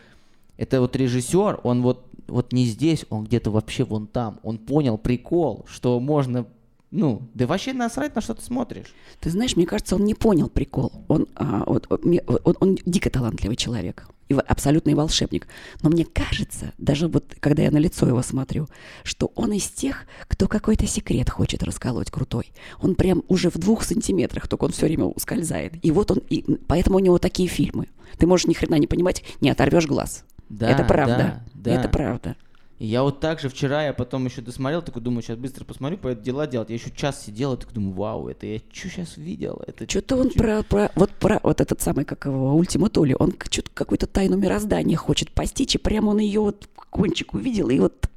это 0.57 0.81
вот 0.81 0.95
режиссер, 0.95 1.59
он 1.63 1.83
вот, 1.83 2.03
вот 2.27 2.51
не 2.51 2.65
здесь, 2.65 3.05
он 3.11 3.25
где-то 3.25 3.51
вообще 3.51 3.83
вон 3.83 4.07
там. 4.07 4.39
Он 4.41 4.57
понял 4.57 4.97
прикол, 4.97 5.65
что 5.69 5.99
можно 5.99 6.47
ну, 6.89 7.21
да 7.35 7.47
вообще 7.47 7.73
насрать, 7.73 8.15
на 8.15 8.21
что 8.21 8.33
ты 8.33 8.41
смотришь. 8.41 8.93
Ты 9.21 9.29
знаешь, 9.29 9.55
мне 9.55 9.65
кажется, 9.65 9.95
он 9.95 10.03
не 10.03 10.13
понял 10.13 10.49
прикол. 10.49 10.91
Он, 11.07 11.27
а, 11.35 11.63
вот, 11.65 11.85
он, 11.89 12.19
он, 12.43 12.55
он 12.59 12.77
дико 12.85 13.09
талантливый 13.09 13.55
человек 13.55 14.07
и 14.31 14.43
абсолютный 14.47 14.93
волшебник. 14.93 15.47
Но 15.81 15.89
мне 15.89 16.05
кажется, 16.05 16.73
даже 16.77 17.07
вот 17.07 17.35
когда 17.39 17.63
я 17.63 17.71
на 17.71 17.77
лицо 17.77 18.07
его 18.07 18.21
смотрю, 18.21 18.67
что 19.03 19.31
он 19.35 19.53
из 19.53 19.67
тех, 19.67 20.05
кто 20.27 20.47
какой-то 20.47 20.87
секрет 20.87 21.29
хочет 21.29 21.63
расколоть 21.63 22.09
крутой. 22.09 22.51
Он 22.81 22.95
прям 22.95 23.23
уже 23.27 23.49
в 23.49 23.57
двух 23.57 23.83
сантиметрах, 23.83 24.47
только 24.47 24.65
он 24.65 24.71
все 24.71 24.85
время 24.85 25.05
ускользает. 25.05 25.73
И 25.83 25.91
вот 25.91 26.11
он, 26.11 26.19
и 26.29 26.43
поэтому 26.67 26.97
у 26.97 26.99
него 26.99 27.17
такие 27.17 27.49
фильмы. 27.49 27.87
Ты 28.17 28.27
можешь 28.27 28.47
ни 28.47 28.53
хрена 28.53 28.75
не 28.75 28.87
понимать, 28.87 29.23
не 29.41 29.49
оторвешь 29.49 29.87
глаз. 29.87 30.25
Да, 30.49 30.69
это 30.69 30.83
правда. 30.83 31.43
Да, 31.53 31.71
да. 31.71 31.79
Это 31.79 31.89
правда. 31.89 32.35
И 32.81 32.87
я 32.87 33.03
вот 33.03 33.19
так 33.19 33.39
же 33.39 33.47
вчера, 33.47 33.85
я 33.85 33.93
потом 33.93 34.25
еще 34.25 34.41
досмотрел, 34.41 34.81
такой 34.81 35.03
думаю, 35.03 35.21
сейчас 35.21 35.37
быстро 35.37 35.65
посмотрю, 35.65 35.99
пойду 35.99 36.19
дела 36.23 36.47
делать. 36.47 36.69
Я 36.69 36.77
еще 36.77 36.89
час 36.89 37.23
сидел, 37.23 37.53
и 37.53 37.57
такой 37.57 37.75
думаю, 37.75 37.93
вау, 37.93 38.27
это 38.27 38.47
я 38.47 38.57
что 38.71 38.89
сейчас 38.89 39.17
видел? 39.17 39.61
Это 39.67 39.87
Что-то 39.87 40.15
он 40.15 40.31
про, 40.31 40.63
про, 40.63 40.91
вот 40.95 41.11
про, 41.11 41.39
вот 41.43 41.61
этот 41.61 41.79
самый, 41.79 42.05
как 42.05 42.25
его, 42.25 42.55
Ультима 42.55 42.89
Толи, 42.89 43.15
он 43.19 43.35
что-то 43.51 43.69
какую-то 43.71 44.07
тайну 44.07 44.35
мироздания 44.35 44.97
хочет 44.97 45.29
постичь, 45.29 45.75
и 45.75 45.77
прямо 45.77 46.09
он 46.09 46.17
ее 46.17 46.39
вот 46.39 46.67
кончик 46.89 47.35
увидел, 47.35 47.69
и 47.69 47.77
вот... 47.77 48.09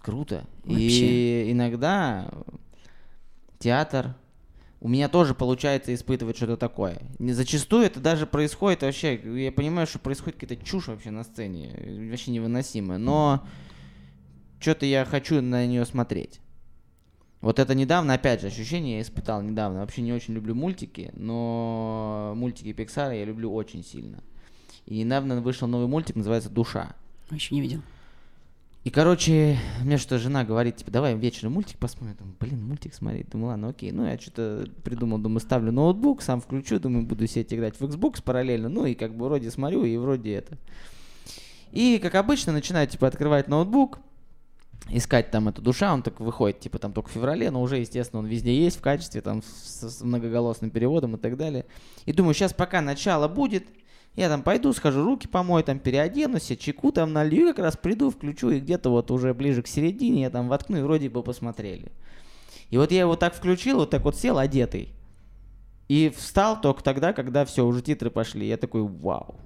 Круто. 0.00 0.42
Вообще. 0.64 1.44
И 1.46 1.52
иногда 1.52 2.28
театр, 3.60 4.16
у 4.84 4.88
меня 4.88 5.08
тоже 5.08 5.34
получается 5.34 5.94
испытывать 5.94 6.36
что-то 6.36 6.58
такое. 6.58 7.00
Не 7.18 7.32
зачастую 7.32 7.86
это 7.86 8.00
даже 8.00 8.26
происходит 8.26 8.82
вообще, 8.82 9.18
я 9.42 9.50
понимаю, 9.50 9.86
что 9.86 9.98
происходит 9.98 10.38
какая-то 10.38 10.62
чушь 10.62 10.88
вообще 10.88 11.10
на 11.10 11.24
сцене, 11.24 11.74
вообще 12.10 12.32
невыносимая, 12.32 12.98
но 12.98 13.46
что-то 14.60 14.84
я 14.84 15.06
хочу 15.06 15.40
на 15.40 15.66
нее 15.66 15.86
смотреть. 15.86 16.40
Вот 17.40 17.60
это 17.60 17.74
недавно, 17.74 18.12
опять 18.12 18.42
же, 18.42 18.48
ощущение 18.48 18.96
я 18.96 19.02
испытал 19.02 19.40
недавно. 19.40 19.80
Вообще 19.80 20.02
не 20.02 20.12
очень 20.12 20.34
люблю 20.34 20.54
мультики, 20.54 21.10
но 21.14 22.34
мультики 22.36 22.68
Pixar 22.68 23.18
я 23.18 23.24
люблю 23.24 23.54
очень 23.54 23.82
сильно. 23.82 24.22
И 24.84 25.02
недавно 25.02 25.40
вышел 25.40 25.66
новый 25.66 25.88
мультик, 25.88 26.16
называется 26.16 26.50
«Душа». 26.50 26.94
Еще 27.30 27.54
не 27.54 27.62
видел. 27.62 27.80
И, 28.84 28.90
короче, 28.90 29.58
мне 29.82 29.96
что 29.96 30.18
жена 30.18 30.44
говорит, 30.44 30.76
типа, 30.76 30.90
давай 30.90 31.16
вечером 31.16 31.52
мультик 31.52 31.78
посмотрим. 31.78 32.16
Думаю, 32.18 32.36
блин, 32.38 32.62
мультик 32.62 32.92
смотреть. 32.92 33.30
Думаю, 33.30 33.48
ладно, 33.48 33.68
окей. 33.70 33.92
Ну, 33.92 34.04
я 34.04 34.18
что-то 34.18 34.68
придумал, 34.84 35.16
думаю, 35.16 35.40
ставлю 35.40 35.72
ноутбук, 35.72 36.20
сам 36.20 36.42
включу, 36.42 36.78
думаю, 36.78 37.06
буду 37.06 37.26
сидеть 37.26 37.54
играть 37.54 37.80
в 37.80 37.82
Xbox 37.82 38.22
параллельно. 38.22 38.68
Ну, 38.68 38.84
и 38.84 38.94
как 38.94 39.16
бы 39.16 39.24
вроде 39.24 39.50
смотрю, 39.50 39.84
и 39.84 39.96
вроде 39.96 40.34
это. 40.34 40.58
И, 41.72 41.98
как 41.98 42.14
обычно, 42.14 42.52
начинаю, 42.52 42.86
типа, 42.86 43.06
открывать 43.06 43.48
ноутбук, 43.48 44.00
искать 44.90 45.30
там 45.30 45.48
эту 45.48 45.62
душа, 45.62 45.94
он 45.94 46.02
так 46.02 46.20
выходит, 46.20 46.60
типа, 46.60 46.78
там 46.78 46.92
только 46.92 47.08
в 47.08 47.12
феврале, 47.12 47.50
но 47.50 47.62
уже, 47.62 47.78
естественно, 47.78 48.20
он 48.20 48.26
везде 48.26 48.54
есть 48.54 48.76
в 48.76 48.80
качестве, 48.82 49.22
там, 49.22 49.42
с, 49.42 49.88
с 49.88 50.02
многоголосным 50.02 50.70
переводом 50.70 51.16
и 51.16 51.18
так 51.18 51.38
далее. 51.38 51.64
И 52.04 52.12
думаю, 52.12 52.34
сейчас 52.34 52.52
пока 52.52 52.82
начало 52.82 53.28
будет, 53.28 53.64
я 54.16 54.28
там 54.28 54.42
пойду, 54.42 54.72
схожу, 54.72 55.04
руки 55.04 55.26
помою, 55.26 55.64
там 55.64 55.78
переоденусь, 55.80 56.50
я 56.50 56.56
чеку 56.56 56.92
там 56.92 57.12
налью, 57.12 57.48
как 57.48 57.58
раз 57.58 57.76
приду, 57.76 58.10
включу, 58.10 58.50
и 58.50 58.60
где-то 58.60 58.90
вот 58.90 59.10
уже 59.10 59.34
ближе 59.34 59.62
к 59.62 59.66
середине 59.66 60.22
я 60.22 60.30
там 60.30 60.48
воткну, 60.48 60.78
и 60.78 60.82
вроде 60.82 61.08
бы 61.08 61.22
посмотрели. 61.22 61.90
И 62.70 62.76
вот 62.76 62.92
я 62.92 63.00
его 63.00 63.16
так 63.16 63.34
включил, 63.34 63.78
вот 63.78 63.90
так 63.90 64.02
вот 64.02 64.16
сел 64.16 64.38
одетый. 64.38 64.92
И 65.88 66.12
встал 66.16 66.60
только 66.60 66.82
тогда, 66.82 67.12
когда 67.12 67.44
все, 67.44 67.66
уже 67.66 67.82
титры 67.82 68.10
пошли. 68.10 68.46
Я 68.46 68.56
такой, 68.56 68.82
вау. 68.82 69.36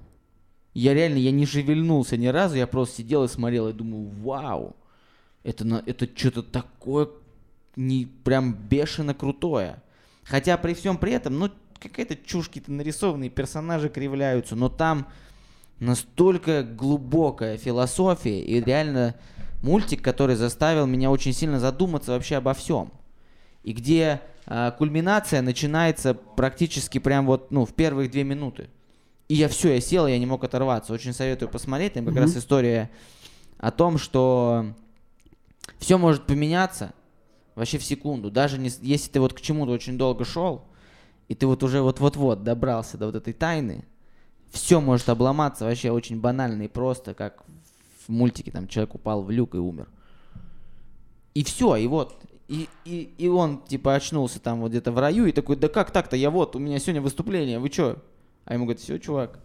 Я 0.73 0.93
реально, 0.93 1.17
я 1.17 1.31
не 1.31 1.45
шевельнулся 1.45 2.15
ни 2.15 2.27
разу, 2.27 2.55
я 2.55 2.67
просто 2.67 2.97
сидел 2.97 3.23
и 3.23 3.27
смотрел, 3.27 3.67
и 3.67 3.73
думаю, 3.73 4.09
вау. 4.21 4.75
Это, 5.43 5.65
на, 5.65 5.83
это 5.85 6.07
что-то 6.15 6.43
такое 6.43 7.09
не 7.75 8.05
прям 8.05 8.53
бешено 8.53 9.13
крутое. 9.13 9.81
Хотя 10.23 10.57
при 10.57 10.73
всем 10.73 10.97
при 10.97 11.13
этом, 11.13 11.39
ну, 11.39 11.49
какая-то 11.79 12.15
чушь, 12.15 12.47
какие-то 12.47 12.71
нарисованные 12.71 13.29
персонажи 13.29 13.89
кривляются, 13.89 14.55
но 14.55 14.69
там 14.69 15.07
настолько 15.79 16.63
глубокая 16.63 17.57
философия 17.57 18.41
и 18.41 18.61
реально 18.61 19.15
мультик, 19.61 20.01
который 20.01 20.35
заставил 20.35 20.85
меня 20.85 21.09
очень 21.09 21.33
сильно 21.33 21.59
задуматься 21.59 22.11
вообще 22.11 22.37
обо 22.37 22.53
всем. 22.53 22.91
И 23.63 23.73
где 23.73 24.21
э, 24.45 24.71
кульминация 24.77 25.41
начинается 25.41 26.13
практически 26.13 26.97
прям 26.97 27.25
вот, 27.25 27.51
ну, 27.51 27.65
в 27.65 27.73
первых 27.73 28.11
две 28.11 28.23
минуты. 28.23 28.69
И 29.27 29.35
я 29.35 29.47
все, 29.47 29.73
я 29.73 29.81
сел, 29.81 30.07
я 30.07 30.17
не 30.17 30.25
мог 30.25 30.43
оторваться. 30.43 30.93
Очень 30.93 31.13
советую 31.13 31.49
посмотреть. 31.49 31.93
Там 31.93 32.05
как 32.05 32.15
mm-hmm. 32.15 32.21
раз 32.21 32.37
история 32.37 32.89
о 33.57 33.71
том, 33.71 33.97
что 33.97 34.73
все 35.77 35.97
может 35.97 36.25
поменяться 36.25 36.93
вообще 37.55 37.77
в 37.77 37.83
секунду. 37.83 38.31
Даже 38.31 38.57
не, 38.57 38.71
если 38.81 39.11
ты 39.11 39.19
вот 39.19 39.33
к 39.33 39.41
чему-то 39.41 39.71
очень 39.71 39.97
долго 39.97 40.25
шел, 40.25 40.63
и 41.29 41.35
ты 41.35 41.47
вот 41.47 41.63
уже 41.63 41.81
вот-вот-вот 41.81 42.43
добрался 42.43 42.97
до 42.97 43.05
вот 43.05 43.15
этой 43.15 43.33
тайны, 43.33 43.85
все 44.51 44.81
может 44.81 45.07
обломаться 45.07 45.63
вообще 45.63 45.91
очень 45.91 46.19
банально 46.19 46.63
и 46.63 46.67
просто, 46.67 47.13
как 47.13 47.45
в 48.05 48.09
мультике, 48.09 48.51
там 48.51 48.67
человек 48.67 48.95
упал 48.95 49.21
в 49.21 49.29
люк 49.29 49.53
и 49.53 49.59
умер. 49.59 49.87
И 51.35 51.43
все, 51.43 51.75
и 51.75 51.85
вот, 51.87 52.19
и, 52.47 52.67
и, 52.83 53.13
и 53.17 53.27
он 53.27 53.61
типа 53.61 53.93
очнулся 53.93 54.39
там 54.39 54.61
вот 54.61 54.71
где-то 54.71 54.91
в 54.91 54.97
раю 54.97 55.27
и 55.27 55.31
такой, 55.31 55.55
да 55.55 55.69
как 55.69 55.91
так-то, 55.91 56.15
я 56.15 56.31
вот, 56.31 56.55
у 56.55 56.59
меня 56.59 56.79
сегодня 56.79 57.01
выступление, 57.01 57.59
вы 57.59 57.69
чё? 57.69 57.97
А 58.45 58.55
ему 58.55 58.65
говорят, 58.65 58.81
все, 58.81 58.97
чувак. 58.97 59.39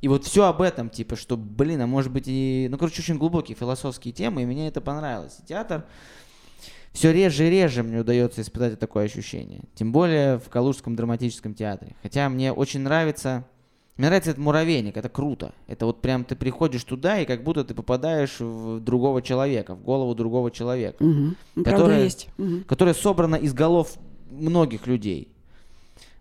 И 0.00 0.08
вот 0.08 0.24
все 0.24 0.44
об 0.44 0.60
этом, 0.60 0.90
типа, 0.90 1.14
что, 1.14 1.36
блин, 1.36 1.80
а 1.80 1.86
может 1.86 2.12
быть 2.12 2.24
и... 2.26 2.68
Ну, 2.70 2.78
короче, 2.78 3.02
очень 3.02 3.18
глубокие 3.18 3.56
философские 3.56 4.12
темы, 4.12 4.42
и 4.42 4.46
мне 4.46 4.68
это 4.68 4.80
понравилось. 4.80 5.38
И 5.40 5.46
театр 5.46 5.86
все 6.98 7.12
реже 7.12 7.46
и 7.46 7.50
реже 7.50 7.84
мне 7.84 8.00
удается 8.00 8.40
испытать 8.40 8.76
такое 8.80 9.04
ощущение. 9.04 9.60
Тем 9.76 9.92
более 9.92 10.40
в 10.40 10.48
Калужском 10.48 10.96
драматическом 10.96 11.54
театре. 11.54 11.94
Хотя 12.02 12.28
мне 12.28 12.52
очень 12.52 12.80
нравится 12.80 13.44
мне 13.96 14.08
нравится 14.08 14.30
этот 14.30 14.42
муравейник, 14.42 14.96
это 14.96 15.08
круто. 15.08 15.54
Это 15.68 15.86
вот 15.86 16.00
прям 16.00 16.24
ты 16.24 16.34
приходишь 16.34 16.82
туда, 16.82 17.20
и 17.20 17.24
как 17.24 17.44
будто 17.44 17.64
ты 17.64 17.72
попадаешь 17.72 18.40
в 18.40 18.80
другого 18.80 19.22
человека, 19.22 19.76
в 19.76 19.82
голову 19.82 20.16
другого 20.16 20.50
человека. 20.50 21.00
Угу. 21.00 21.62
Которая, 21.64 22.02
есть. 22.02 22.28
Угу. 22.36 22.64
которая 22.66 22.94
собрана 22.94 23.36
из 23.36 23.54
голов 23.54 23.96
многих 24.30 24.88
людей. 24.88 25.28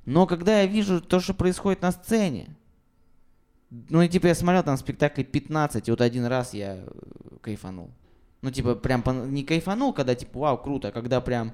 Но 0.06 0.28
когда 0.28 0.62
я 0.62 0.68
вижу 0.68 1.02
то, 1.02 1.20
что 1.20 1.34
происходит 1.34 1.82
на 1.82 1.92
сцене, 1.92 2.56
ну 3.72 4.04
и 4.04 4.08
типа 4.08 4.28
я 4.28 4.36
смотрел 4.36 4.62
там 4.62 4.78
спектакли 4.78 5.24
15, 5.24 5.88
и 5.88 5.92
вот 5.92 6.02
один 6.02 6.26
раз 6.26 6.54
я 6.54 6.84
кайфанул. 7.42 7.90
Ну 8.42 8.52
типа 8.52 8.76
прям 8.76 9.04
не 9.34 9.44
кайфанул, 9.44 9.94
когда 9.94 10.16
типа 10.16 10.40
вау, 10.40 10.58
круто, 10.58 10.90
а 10.90 10.92
когда 10.92 11.22
прям 11.22 11.54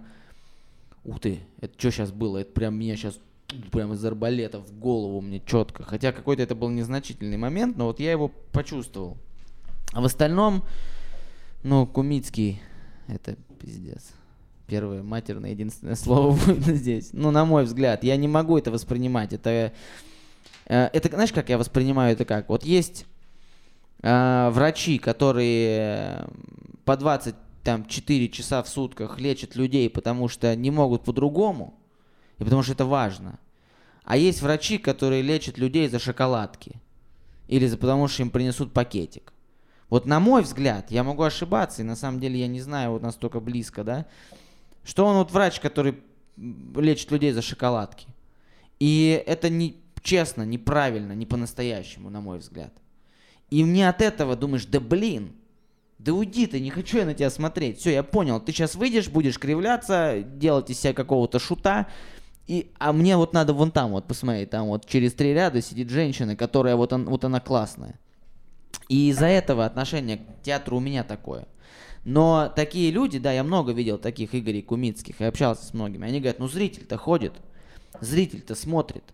ух 1.03 1.19
ты, 1.19 1.39
это 1.59 1.73
что 1.77 1.91
сейчас 1.91 2.11
было, 2.11 2.39
это 2.39 2.51
прям 2.51 2.75
меня 2.75 2.95
сейчас 2.95 3.19
прям 3.71 3.93
из 3.93 4.03
арбалета 4.03 4.59
в 4.59 4.77
голову 4.77 5.21
мне 5.21 5.41
четко. 5.45 5.83
Хотя 5.83 6.11
какой-то 6.11 6.41
это 6.41 6.55
был 6.55 6.69
незначительный 6.69 7.37
момент, 7.37 7.77
но 7.77 7.85
вот 7.85 7.99
я 7.99 8.11
его 8.11 8.29
почувствовал. 8.51 9.17
А 9.91 10.01
в 10.01 10.05
остальном, 10.05 10.63
ну, 11.63 11.85
Кумицкий, 11.85 12.61
это 13.07 13.35
пиздец. 13.59 14.11
Первое 14.65 15.03
матерное 15.03 15.51
единственное 15.51 15.95
слово 15.95 16.35
будет 16.45 16.75
здесь. 16.75 17.09
Ну, 17.13 17.31
на 17.31 17.45
мой 17.45 17.63
взгляд, 17.63 18.03
я 18.03 18.15
не 18.17 18.27
могу 18.27 18.57
это 18.57 18.71
воспринимать. 18.71 19.33
Это, 19.33 19.71
э, 20.65 20.85
это 20.93 21.09
знаешь, 21.09 21.33
как 21.33 21.49
я 21.49 21.57
воспринимаю 21.57 22.13
это 22.13 22.25
как? 22.25 22.49
Вот 22.49 22.63
есть 22.63 23.05
э, 24.03 24.49
врачи, 24.51 24.99
которые 24.99 26.27
по 26.85 26.95
20 26.95 27.35
там 27.63 27.85
4 27.85 28.29
часа 28.29 28.61
в 28.61 28.69
сутках 28.69 29.19
лечат 29.19 29.55
людей, 29.55 29.89
потому 29.89 30.27
что 30.27 30.55
не 30.55 30.69
могут 30.69 31.03
по-другому, 31.03 31.79
и 32.37 32.43
потому 32.43 32.61
что 32.61 32.73
это 32.73 32.85
важно. 32.85 33.39
А 34.03 34.17
есть 34.17 34.41
врачи, 34.41 34.77
которые 34.77 35.21
лечат 35.21 35.57
людей 35.57 35.87
за 35.87 35.97
шоколадки. 35.97 36.75
Или 37.47 37.67
за 37.67 37.77
потому 37.77 38.07
что 38.07 38.23
им 38.23 38.29
принесут 38.29 38.73
пакетик. 38.73 39.33
Вот 39.89 40.05
на 40.05 40.19
мой 40.19 40.41
взгляд, 40.41 40.91
я 40.91 41.03
могу 41.03 41.23
ошибаться, 41.23 41.81
и 41.81 41.85
на 41.85 41.95
самом 41.95 42.19
деле 42.19 42.39
я 42.39 42.47
не 42.47 42.61
знаю 42.61 42.91
вот 42.91 43.01
настолько 43.01 43.39
близко, 43.39 43.83
да, 43.83 44.05
что 44.83 45.05
он 45.05 45.17
вот 45.17 45.31
врач, 45.31 45.59
который 45.59 45.99
лечит 46.35 47.11
людей 47.11 47.31
за 47.31 47.41
шоколадки. 47.41 48.07
И 48.79 49.23
это 49.25 49.49
не 49.49 49.81
честно, 50.01 50.43
неправильно, 50.43 51.13
не 51.13 51.25
по-настоящему, 51.25 52.09
на 52.09 52.21
мой 52.21 52.39
взгляд. 52.39 52.73
И 53.49 53.63
мне 53.63 53.87
от 53.87 54.01
этого 54.01 54.35
думаешь, 54.35 54.65
да 54.65 54.79
блин, 54.79 55.33
да 55.99 56.13
уйди 56.13 56.47
ты, 56.47 56.59
не 56.59 56.69
хочу 56.69 56.97
я 56.97 57.05
на 57.05 57.13
тебя 57.13 57.29
смотреть. 57.29 57.79
Все, 57.79 57.91
я 57.91 58.03
понял, 58.03 58.39
ты 58.41 58.51
сейчас 58.51 58.75
выйдешь, 58.75 59.09
будешь 59.09 59.39
кривляться, 59.39 60.21
делать 60.21 60.69
из 60.69 60.79
себя 60.79 60.93
какого-то 60.93 61.39
шута, 61.39 61.87
и, 62.45 62.71
а 62.77 62.91
мне 62.91 63.15
вот 63.15 63.33
надо 63.33 63.53
вон 63.53 63.71
там 63.71 63.91
вот 63.91 64.05
посмотреть, 64.05 64.49
там 64.49 64.67
вот 64.67 64.85
через 64.85 65.13
три 65.13 65.33
ряда 65.33 65.61
сидит 65.61 65.89
женщина, 65.89 66.35
которая 66.35 66.75
вот, 66.75 66.91
он, 66.91 67.05
вот 67.05 67.23
она 67.23 67.39
классная. 67.39 67.99
И 68.89 69.09
из-за 69.09 69.27
этого 69.27 69.65
отношение 69.65 70.17
к 70.17 70.41
театру 70.43 70.77
у 70.77 70.81
меня 70.81 71.03
такое. 71.03 71.47
Но 72.03 72.51
такие 72.53 72.91
люди, 72.91 73.17
да, 73.17 73.31
я 73.31 73.45
много 73.45 73.71
видел 73.71 73.97
таких 73.97 74.35
Игорей 74.35 74.61
Кумицких 74.61 75.21
и 75.21 75.23
общался 75.23 75.65
с 75.65 75.73
многими, 75.73 76.05
они 76.05 76.19
говорят, 76.19 76.39
ну 76.39 76.49
зритель-то 76.49 76.97
ходит, 76.97 77.33
зритель-то 78.01 78.55
смотрит, 78.55 79.05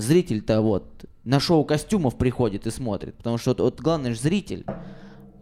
зритель-то 0.00 0.60
вот 0.60 1.04
на 1.24 1.40
шоу 1.40 1.64
костюмов 1.64 2.16
приходит 2.16 2.66
и 2.66 2.70
смотрит, 2.70 3.16
потому 3.16 3.38
что 3.38 3.50
вот, 3.50 3.60
вот 3.60 3.80
главное 3.80 4.14
же 4.14 4.20
зритель. 4.20 4.64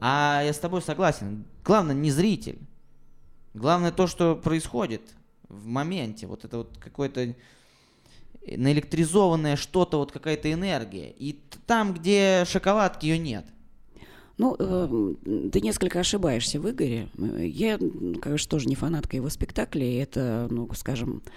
А 0.01 0.43
я 0.45 0.53
с 0.53 0.59
тобой 0.59 0.83
согласен, 0.83 1.45
главное 1.65 1.95
не 1.95 2.11
зритель, 2.11 2.59
главное 3.55 3.91
то, 3.91 4.07
что 4.07 4.37
происходит 4.37 5.03
в 5.49 5.67
моменте. 5.67 6.27
Вот 6.27 6.45
это 6.45 6.59
вот 6.59 6.77
какое-то 6.79 7.35
наэлектризованное 8.47 9.57
что-то, 9.57 9.99
вот 9.99 10.13
какая-то 10.13 10.53
энергия. 10.53 11.11
И 11.19 11.39
там, 11.67 11.95
где 11.95 12.45
шоколадки, 12.47 13.07
ее 13.07 13.19
нет. 13.19 13.45
Ну, 14.39 14.55
э, 14.59 15.15
ты 15.53 15.61
несколько 15.61 15.99
ошибаешься 15.99 16.61
в 16.61 16.71
Игоре. 16.71 17.09
Я, 17.17 17.77
конечно, 18.23 18.49
тоже 18.49 18.69
не 18.69 18.77
фанатка 18.77 19.17
его 19.17 19.29
спектаклей. 19.31 20.01
Это, 20.01 20.47
ну, 20.49 20.71
скажем, 20.75 21.23
э, 21.27 21.31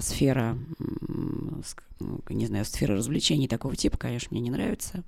сфера, 0.00 0.58
ну, 1.98 2.20
не 2.28 2.46
знаю, 2.46 2.64
сфера 2.64 2.96
развлечений 2.96 3.48
такого 3.48 3.76
типа, 3.76 3.96
конечно, 3.96 4.28
мне 4.30 4.40
не 4.40 4.50
нравится. 4.50 5.02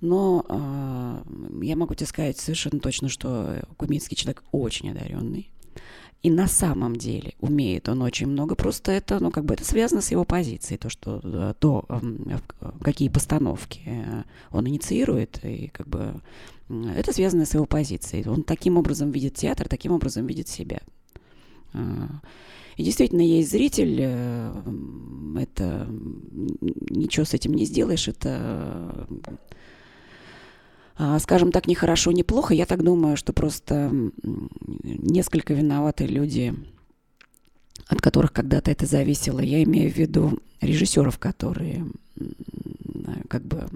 Но 0.00 0.46
э, 0.48 1.64
я 1.64 1.76
могу 1.76 1.94
тебе 1.94 2.06
сказать 2.06 2.38
совершенно 2.38 2.80
точно, 2.80 3.08
что 3.08 3.62
Куминский 3.76 4.16
человек 4.16 4.42
очень 4.50 4.90
одаренный. 4.90 5.50
И 6.22 6.30
на 6.30 6.48
самом 6.48 6.96
деле 6.96 7.32
умеет 7.40 7.88
он 7.88 8.02
очень 8.02 8.26
много, 8.26 8.54
просто 8.54 8.92
это, 8.92 9.20
ну, 9.20 9.30
как 9.30 9.46
бы 9.46 9.54
это 9.54 9.64
связано 9.64 10.02
с 10.02 10.10
его 10.10 10.24
позицией, 10.24 10.76
то, 10.76 10.90
что, 10.90 11.20
э, 11.22 11.54
то, 11.58 11.86
какие 12.82 13.08
постановки 13.08 13.80
э, 13.86 14.24
он 14.50 14.68
инициирует, 14.68 15.42
и 15.44 15.68
как 15.68 15.88
бы 15.88 16.20
это 16.68 17.12
связано 17.12 17.46
с 17.46 17.54
его 17.54 17.64
позицией. 17.64 18.28
Он 18.28 18.42
таким 18.42 18.76
образом 18.76 19.10
видит 19.10 19.34
театр, 19.34 19.66
таким 19.68 19.92
образом 19.92 20.26
видит 20.26 20.48
себя. 20.48 20.80
И 22.80 22.82
действительно 22.82 23.20
есть 23.20 23.50
зритель, 23.50 23.98
э, 24.00 24.62
это 25.38 25.86
ничего 26.88 27.26
с 27.26 27.34
этим 27.34 27.52
не 27.52 27.66
сделаешь, 27.66 28.08
это 28.08 29.06
а, 30.96 31.18
скажем 31.18 31.52
так, 31.52 31.66
не 31.66 31.74
хорошо, 31.74 32.10
не 32.10 32.22
плохо. 32.22 32.54
Я 32.54 32.64
так 32.64 32.82
думаю, 32.82 33.18
что 33.18 33.34
просто 33.34 33.92
несколько 34.82 35.52
виноваты 35.52 36.06
люди, 36.06 36.54
от 37.86 38.00
которых 38.00 38.32
когда-то 38.32 38.70
это 38.70 38.86
зависело. 38.86 39.40
Я 39.40 39.62
имею 39.64 39.90
в 39.90 39.96
виду 39.96 40.38
режиссеров, 40.62 41.18
которые 41.18 41.84
как 43.28 43.44
бы 43.44 43.68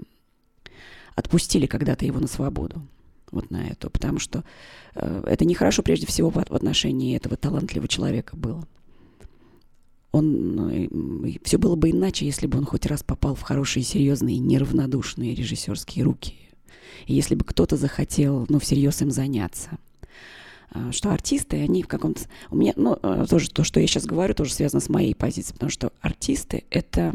отпустили 1.13 1.67
когда-то 1.67 2.07
его 2.07 2.19
на 2.19 2.27
свободу 2.27 2.81
вот 3.29 3.51
на 3.51 3.67
эту, 3.67 3.91
потому 3.91 4.17
что 4.17 4.43
э, 4.95 5.23
это 5.27 5.45
нехорошо 5.45 5.83
прежде 5.83 6.07
всего 6.07 6.31
в 6.31 6.37
отношении 6.37 7.15
этого 7.15 7.37
талантливого 7.37 7.87
человека 7.87 8.35
было. 8.35 8.65
Он, 10.15 10.69
э, 10.71 10.87
все 11.43 11.57
было 11.57 11.75
бы 11.75 11.91
иначе, 11.91 12.25
если 12.25 12.47
бы 12.47 12.57
он 12.57 12.65
хоть 12.65 12.85
раз 12.85 13.03
попал 13.03 13.35
в 13.35 13.41
хорошие, 13.41 13.83
серьезные, 13.83 14.37
неравнодушные 14.37 15.35
режиссерские 15.35 16.05
руки 16.05 16.35
и 17.05 17.13
если 17.13 17.35
бы 17.35 17.43
кто-то 17.43 17.77
захотел, 17.77 18.45
ну, 18.49 18.59
всерьез 18.59 19.01
им 19.01 19.11
заняться. 19.11 19.77
А, 20.71 20.91
что 20.91 21.11
артисты, 21.11 21.61
они 21.61 21.83
в 21.83 21.87
каком-то... 21.87 22.21
У 22.49 22.55
меня, 22.55 22.73
ну, 22.75 22.97
а, 23.01 23.25
тоже 23.25 23.49
то, 23.49 23.63
что 23.63 23.79
я 23.79 23.87
сейчас 23.87 24.05
говорю, 24.05 24.33
тоже 24.33 24.53
связано 24.53 24.81
с 24.81 24.89
моей 24.89 25.15
позицией, 25.15 25.53
потому 25.53 25.69
что 25.69 25.91
артисты— 26.01 26.63
это... 26.69 27.13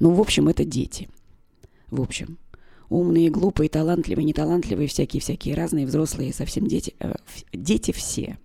Ну, 0.00 0.10
в 0.10 0.20
общем, 0.20 0.48
это 0.48 0.64
дети. 0.64 1.08
В 1.90 2.00
общем. 2.00 2.38
Умные, 2.88 3.30
глупые, 3.30 3.68
талантливые, 3.68 4.24
неталантливые, 4.24 4.88
всякие-всякие 4.88 5.54
разные, 5.54 5.86
взрослые, 5.86 6.32
совсем 6.32 6.66
дети. 6.66 6.94
Э, 7.00 7.14
дети 7.52 7.92
все. 7.92 8.38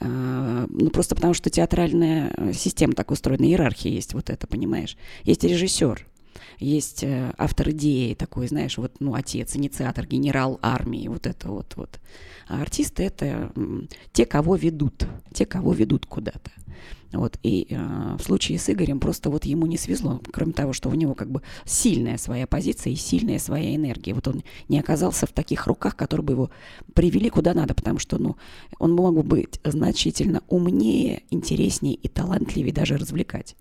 А, 0.00 0.66
ну, 0.68 0.90
просто 0.90 1.14
потому 1.14 1.34
что 1.34 1.50
театральная 1.50 2.52
система 2.52 2.92
так 2.94 3.10
устроена, 3.10 3.44
иерархия 3.44 3.90
есть 3.90 4.14
вот 4.14 4.30
это, 4.30 4.46
понимаешь? 4.46 4.96
Есть 5.24 5.44
режиссер— 5.44 6.06
есть 6.58 7.02
э, 7.04 7.32
автор 7.38 7.70
идеи 7.70 8.14
такой, 8.14 8.48
знаешь, 8.48 8.78
вот, 8.78 8.92
ну, 9.00 9.14
отец, 9.14 9.56
инициатор, 9.56 10.06
генерал 10.06 10.58
армии, 10.62 11.08
вот 11.08 11.26
это 11.26 11.48
вот, 11.48 11.74
вот. 11.76 12.00
А 12.48 12.62
артисты— 12.62 13.02
это 13.04 13.52
те, 14.12 14.24
кого 14.24 14.56
ведут, 14.56 15.06
те, 15.32 15.46
кого 15.46 15.72
ведут 15.72 16.06
куда-то. 16.06 16.50
Вот, 17.12 17.38
и 17.42 17.66
э, 17.70 18.16
в 18.18 18.22
случае 18.22 18.58
с 18.58 18.68
Игорем 18.68 19.00
просто 19.00 19.30
вот 19.30 19.46
ему 19.46 19.66
не 19.66 19.78
свезло, 19.78 20.20
кроме 20.30 20.52
того, 20.52 20.74
что 20.74 20.90
у 20.90 20.94
него 20.94 21.14
как 21.14 21.30
бы 21.30 21.40
сильная 21.64 22.18
своя 22.18 22.46
позиция 22.46 22.92
и 22.92 22.96
сильная 22.96 23.38
своя 23.38 23.74
энергия. 23.74 24.12
Вот 24.12 24.28
он 24.28 24.42
не 24.68 24.78
оказался 24.78 25.26
в 25.26 25.32
таких 25.32 25.66
руках, 25.66 25.96
которые 25.96 26.24
бы 26.24 26.32
его 26.34 26.50
привели 26.92 27.30
куда 27.30 27.54
надо, 27.54 27.74
потому 27.74 27.98
что, 27.98 28.18
ну, 28.18 28.36
он 28.78 28.94
мог 28.94 29.14
бы 29.14 29.22
быть 29.22 29.58
значительно 29.64 30.42
умнее, 30.48 31.22
интереснее 31.30 31.94
и 31.94 32.08
талантливее 32.08 32.74
даже 32.74 32.98
развлекать. 32.98 33.56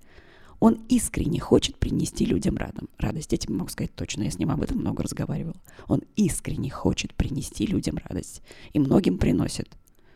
Он 0.60 0.80
искренне 0.90 1.40
хочет 1.40 1.78
принести 1.78 2.26
людям 2.26 2.58
радом. 2.58 2.90
радость. 2.98 3.34
Этим 3.34 3.58
могу 3.58 3.70
сказать 3.70 3.94
точно, 3.94 4.24
я 4.24 4.32
с 4.32 4.40
ним 4.40 4.50
об 4.50 4.62
этом 4.62 4.80
много 4.80 5.04
разговаривала. 5.04 5.56
Он 5.88 6.02
искренне 6.16 6.70
хочет 6.70 7.14
принести 7.14 7.66
людям 7.66 8.00
радость. 8.04 8.42
И 8.74 8.80
многим 8.80 9.18
приносит. 9.18 9.70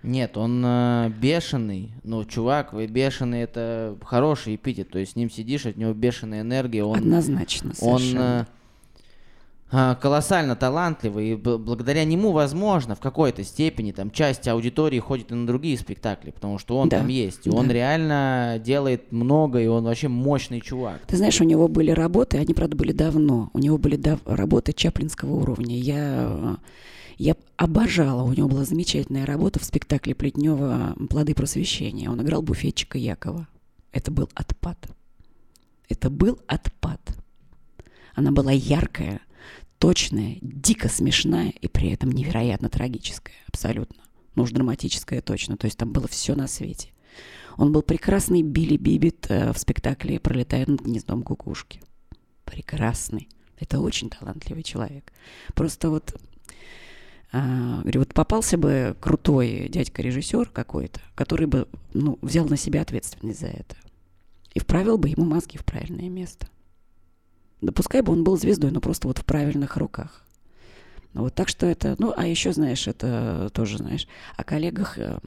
Нет, 0.03 0.35
он 0.35 0.63
э, 0.65 1.11
бешеный. 1.21 1.91
Ну, 2.03 2.25
чувак, 2.25 2.73
вы 2.73 2.87
бешеный, 2.87 3.41
это 3.41 3.97
хороший 4.03 4.55
эпитет. 4.55 4.89
То 4.89 4.97
есть 4.97 5.11
с 5.11 5.15
ним 5.15 5.29
сидишь, 5.29 5.67
от 5.67 5.77
него 5.77 5.93
бешеная 5.93 6.41
энергия. 6.41 6.83
Он, 6.83 6.97
Однозначно, 6.97 7.75
совершенно. 7.75 8.39
Он 8.39 8.41
э, 8.41 8.45
колоссально 9.71 10.55
талантливый, 10.55 11.31
и 11.31 11.35
благодаря 11.35 12.03
нему, 12.03 12.33
возможно, 12.33 12.95
в 12.95 12.99
какой-то 12.99 13.43
степени 13.43 13.91
там 13.91 14.11
часть 14.11 14.47
аудитории 14.47 14.99
ходит 14.99 15.31
и 15.31 15.35
на 15.35 15.47
другие 15.47 15.77
спектакли, 15.77 16.31
потому 16.31 16.57
что 16.57 16.77
он 16.77 16.89
да, 16.89 16.99
там 16.99 17.07
есть. 17.07 17.47
И 17.47 17.49
да. 17.49 17.57
он 17.57 17.71
реально 17.71 18.61
делает 18.63 19.11
много, 19.11 19.61
и 19.61 19.67
он 19.67 19.85
вообще 19.85 20.09
мощный 20.09 20.59
чувак. 20.59 21.01
Ты 21.07 21.15
знаешь, 21.17 21.39
у 21.39 21.45
него 21.45 21.67
были 21.67 21.91
работы, 21.91 22.37
они, 22.37 22.53
правда, 22.53 22.75
были 22.75 22.91
давно. 22.91 23.49
У 23.53 23.59
него 23.59 23.77
были 23.77 23.95
дав- 23.95 24.19
работы 24.25 24.73
чаплинского 24.73 25.33
уровня. 25.35 25.77
Я 25.77 26.57
я 27.17 27.35
обожала, 27.55 28.23
у 28.23 28.33
него 28.33 28.47
была 28.47 28.65
замечательная 28.65 29.27
работа 29.27 29.59
в 29.59 29.63
спектакле 29.63 30.15
Плетнева 30.15 30.95
«Плоды 31.07 31.35
просвещения». 31.35 32.09
Он 32.09 32.19
играл 32.21 32.41
буфетчика 32.41 32.97
Якова. 32.97 33.47
Это 33.91 34.09
был 34.09 34.27
отпад. 34.33 34.87
Это 35.87 36.09
был 36.09 36.39
отпад. 36.47 36.99
Она 38.15 38.31
была 38.31 38.51
яркая, 38.51 39.21
точная, 39.81 40.37
дико 40.41 40.89
смешная 40.89 41.49
и 41.49 41.67
при 41.67 41.89
этом 41.89 42.11
невероятно 42.11 42.69
трагическая. 42.69 43.33
Абсолютно. 43.47 44.03
Ну 44.35 44.43
уж 44.43 44.51
драматическая 44.51 45.21
точно. 45.21 45.57
То 45.57 45.65
есть 45.65 45.77
там 45.77 45.91
было 45.91 46.07
все 46.07 46.35
на 46.35 46.47
свете. 46.47 46.89
Он 47.57 47.71
был 47.71 47.81
прекрасный 47.81 48.43
Билли 48.43 48.77
Бибит 48.77 49.25
э, 49.29 49.51
в 49.51 49.57
спектакле 49.57 50.19
«Пролетая 50.19 50.67
над 50.67 50.81
гнездом 50.81 51.23
кукушки». 51.23 51.81
Прекрасный. 52.45 53.27
Это 53.59 53.79
очень 53.79 54.11
талантливый 54.11 54.61
человек. 54.61 55.11
Просто 55.55 55.89
вот 55.89 56.15
а, 57.31 57.81
говорю, 57.81 58.01
вот 58.01 58.13
попался 58.13 58.59
бы 58.59 58.95
крутой 58.99 59.67
дядька-режиссер 59.67 60.49
какой-то, 60.49 61.01
который 61.15 61.47
бы 61.47 61.67
ну, 61.95 62.19
взял 62.21 62.45
на 62.45 62.55
себя 62.55 62.83
ответственность 62.83 63.39
за 63.39 63.47
это 63.47 63.75
и 64.53 64.59
вправил 64.59 64.99
бы 64.99 65.09
ему 65.09 65.25
мозги 65.25 65.57
в 65.57 65.65
правильное 65.65 66.09
место. 66.09 66.47
Да 67.61 67.71
пускай 67.71 68.01
бы 68.01 68.11
он 68.11 68.23
был 68.23 68.37
звездой, 68.37 68.71
но 68.71 68.81
просто 68.81 69.07
вот 69.07 69.19
в 69.19 69.25
правильных 69.25 69.77
руках. 69.77 70.23
Вот 71.13 71.35
так 71.35 71.49
что 71.49 71.65
это, 71.65 71.95
ну, 71.99 72.13
а 72.15 72.25
еще, 72.25 72.53
знаешь, 72.53 72.87
это 72.87 73.49
тоже, 73.53 73.77
знаешь, 73.77 74.07
о 74.37 74.43
коллегах, 74.43 74.97
э, 74.97 75.19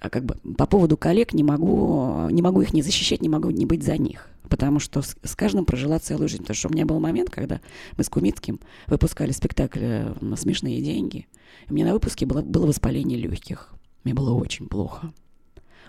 а 0.00 0.10
как 0.10 0.24
бы 0.24 0.36
по 0.56 0.66
поводу 0.66 0.96
коллег 0.96 1.32
не 1.32 1.42
могу, 1.42 2.28
не 2.30 2.42
могу 2.42 2.60
их 2.60 2.74
не 2.74 2.82
защищать, 2.82 3.22
не 3.22 3.28
могу 3.28 3.50
не 3.50 3.64
быть 3.64 3.82
за 3.82 3.96
них 3.96 4.28
потому 4.48 4.80
что 4.80 5.02
с, 5.02 5.16
с 5.22 5.36
каждым 5.36 5.64
прожила 5.64 5.98
целую 5.98 6.28
жизнь. 6.28 6.42
Потому 6.42 6.56
что 6.56 6.68
у 6.68 6.72
меня 6.72 6.86
был 6.86 6.98
момент, 6.98 7.30
когда 7.30 7.60
мы 7.96 8.04
с 8.04 8.08
Кумицким 8.08 8.60
выпускали 8.86 9.30
спектакль 9.30 9.80
э, 9.82 10.14
на 10.20 10.36
смешные 10.36 10.82
деньги. 10.82 11.28
У 11.68 11.74
меня 11.74 11.86
на 11.86 11.92
выпуске 11.92 12.26
было, 12.26 12.42
было 12.42 12.66
воспаление 12.66 13.18
легких. 13.18 13.72
Мне 14.04 14.14
было 14.14 14.32
очень 14.32 14.68
плохо. 14.68 15.12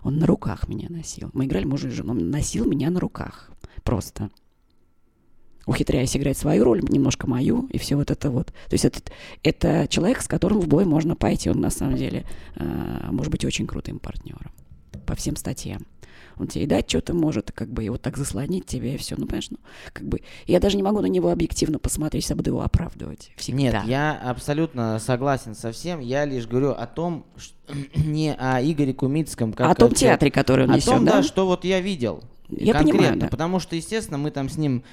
Он 0.01 0.17
на 0.17 0.25
руках 0.25 0.67
меня 0.67 0.87
носил. 0.89 1.29
Мы 1.33 1.45
играли 1.45 1.65
муж 1.65 1.83
и 1.83 1.89
жену. 1.89 2.11
Он 2.11 2.29
носил 2.29 2.65
меня 2.65 2.89
на 2.89 2.99
руках. 2.99 3.49
Просто. 3.83 4.29
Ухитряясь 5.69 6.15
играть 6.17 6.37
свою 6.37 6.63
роль, 6.63 6.81
немножко 6.81 7.27
мою, 7.29 7.67
и 7.71 7.77
все 7.77 7.95
вот 7.95 8.11
это 8.11 8.29
вот. 8.29 8.47
То 8.47 8.73
есть 8.73 8.85
это, 8.85 8.99
это 9.43 9.87
человек, 9.87 10.21
с 10.21 10.27
которым 10.27 10.59
в 10.59 10.67
бой 10.67 10.85
можно 10.85 11.15
пойти. 11.15 11.49
Он 11.49 11.61
на 11.61 11.69
самом 11.69 11.95
деле 11.95 12.25
э, 12.55 13.07
может 13.11 13.31
быть 13.31 13.45
очень 13.45 13.67
крутым 13.67 13.99
партнером 13.99 14.51
по 15.05 15.15
всем 15.15 15.35
статьям 15.35 15.85
он 16.39 16.47
тебе 16.47 16.63
и 16.63 16.67
дать 16.67 16.89
что-то 16.89 17.13
может, 17.13 17.51
как 17.51 17.69
бы, 17.69 17.83
и 17.83 17.89
вот 17.89 18.01
так 18.01 18.17
заслонить 18.17 18.65
тебе, 18.65 18.95
и 18.95 18.97
все. 18.97 19.15
Ну, 19.17 19.25
понимаешь, 19.25 19.49
ну, 19.51 19.57
как 19.91 20.07
бы, 20.07 20.21
я 20.47 20.59
даже 20.59 20.77
не 20.77 20.83
могу 20.83 21.01
на 21.01 21.07
него 21.07 21.31
объективно 21.31 21.79
посмотреть, 21.79 22.29
я 22.29 22.35
буду 22.35 22.51
его 22.51 22.61
оправдывать 22.61 23.31
всегда. 23.35 23.57
Нет, 23.57 23.83
я 23.85 24.13
абсолютно 24.13 24.99
согласен 24.99 25.53
со 25.53 25.71
всем, 25.71 25.99
я 25.99 26.25
лишь 26.25 26.47
говорю 26.47 26.71
о 26.71 26.87
том, 26.87 27.25
что, 27.37 27.55
не 27.95 28.33
о 28.33 28.61
Игоре 28.61 28.93
Кумицком, 28.93 29.53
как 29.53 29.69
о 29.69 29.75
том 29.75 29.93
театре, 29.93 30.31
который 30.31 30.65
он 30.65 30.71
о 30.71 30.75
несет, 30.77 30.93
том, 30.93 31.05
да? 31.05 31.17
да, 31.17 31.23
что 31.23 31.45
вот 31.45 31.65
я 31.65 31.81
видел. 31.81 32.23
Я 32.49 32.73
конкретно, 32.73 32.99
понимаю, 32.99 33.19
да. 33.19 33.27
потому 33.27 33.59
что, 33.59 33.75
естественно, 33.75 34.17
мы 34.17 34.31
там 34.31 34.49
с 34.49 34.57
ним 34.57 34.83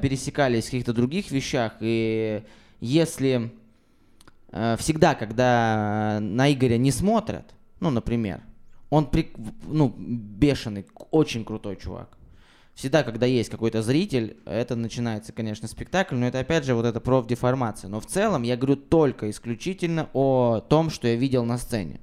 пересекались 0.00 0.64
в 0.64 0.70
каких-то 0.70 0.92
других 0.92 1.30
вещах, 1.30 1.74
и 1.80 2.42
если 2.80 3.52
э, 4.52 4.76
всегда, 4.78 5.14
когда 5.14 6.18
на 6.20 6.52
Игоря 6.52 6.76
не 6.76 6.90
смотрят, 6.90 7.54
ну, 7.80 7.90
например, 7.90 8.42
он 8.90 9.06
при, 9.06 9.32
ну, 9.66 9.94
бешеный, 9.98 10.86
очень 11.10 11.44
крутой 11.44 11.76
чувак. 11.76 12.16
Всегда, 12.74 13.04
когда 13.04 13.26
есть 13.26 13.50
какой-то 13.50 13.82
зритель, 13.82 14.36
это 14.46 14.74
начинается, 14.74 15.32
конечно, 15.32 15.68
спектакль, 15.68 16.16
но 16.16 16.26
это 16.26 16.40
опять 16.40 16.64
же 16.64 16.74
вот 16.74 16.84
эта 16.84 17.00
профдеформация. 17.00 17.88
Но 17.88 18.00
в 18.00 18.06
целом 18.06 18.42
я 18.42 18.56
говорю 18.56 18.76
только 18.76 19.30
исключительно 19.30 20.08
о 20.12 20.60
том, 20.60 20.90
что 20.90 21.06
я 21.06 21.14
видел 21.14 21.44
на 21.44 21.56
сцене. 21.56 22.00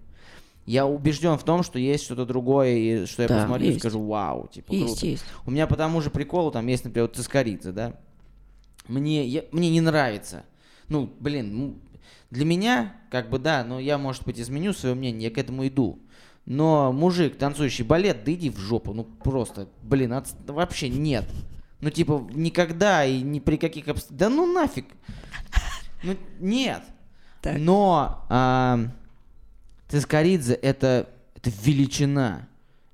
Я 0.66 0.86
убежден 0.86 1.38
в 1.38 1.44
том, 1.44 1.64
что 1.64 1.80
есть 1.80 2.04
что-то 2.04 2.26
другое, 2.26 2.76
и 2.76 3.06
что 3.06 3.24
я 3.24 3.28
Да, 3.28 3.40
посмотрю 3.42 3.66
и 3.66 3.70
есть. 3.70 3.80
скажу, 3.80 4.02
вау, 4.06 4.48
типа, 4.48 4.72
Есть, 4.72 4.86
круто. 4.94 5.06
есть. 5.08 5.24
У 5.46 5.52
меня 5.52 5.66
по 5.68 5.76
тому 5.76 6.02
же 6.02 6.10
приколу 6.10 6.52
там 6.52 6.68
есть, 6.68 6.84
например, 6.86 7.08
вот 7.08 7.16
Цискоридзе, 7.18 7.72
да. 7.72 7.94
Мне, 8.88 9.26
я- 9.26 9.46
мне 9.52 9.70
не 9.70 9.82
нравится. 9.82 10.44
Ну, 10.88 11.12
блин, 11.20 11.58
ну, 11.58 11.78
для 12.30 12.46
меня, 12.46 12.96
как 13.10 13.30
бы, 13.30 13.40
да, 13.40 13.64
но 13.64 13.80
я, 13.80 13.98
может 13.98 14.24
быть, 14.26 14.40
изменю 14.40 14.74
свое 14.74 14.96
мнение, 14.96 15.30
я 15.30 15.34
к 15.36 15.38
этому 15.38 15.68
иду. 15.68 16.00
Но 16.46 16.92
мужик, 16.92 17.38
танцующий 17.38 17.84
балет, 17.86 18.24
да 18.24 18.34
иди 18.34 18.50
в 18.50 18.58
жопу, 18.58 18.94
ну 18.94 19.04
просто, 19.04 19.68
блин, 19.84 20.14
отс- 20.14 20.36
вообще 20.52 20.90
нет. 20.90 21.26
Ну 21.82 21.90
типа 21.90 22.28
никогда 22.34 23.06
и 23.06 23.22
ни 23.22 23.40
при 23.40 23.58
каких 23.58 23.88
обстоятельствах, 23.88 24.18
да 24.20 24.30
ну 24.30 24.52
нафиг. 24.52 24.86
Ну 26.04 26.16
нет. 26.40 26.82
Так. 27.42 27.58
Но 27.60 28.26
а, 28.30 28.80
Цискоридзе 29.92 30.54
это, 30.54 31.10
это 31.36 31.52
величина. 31.64 32.48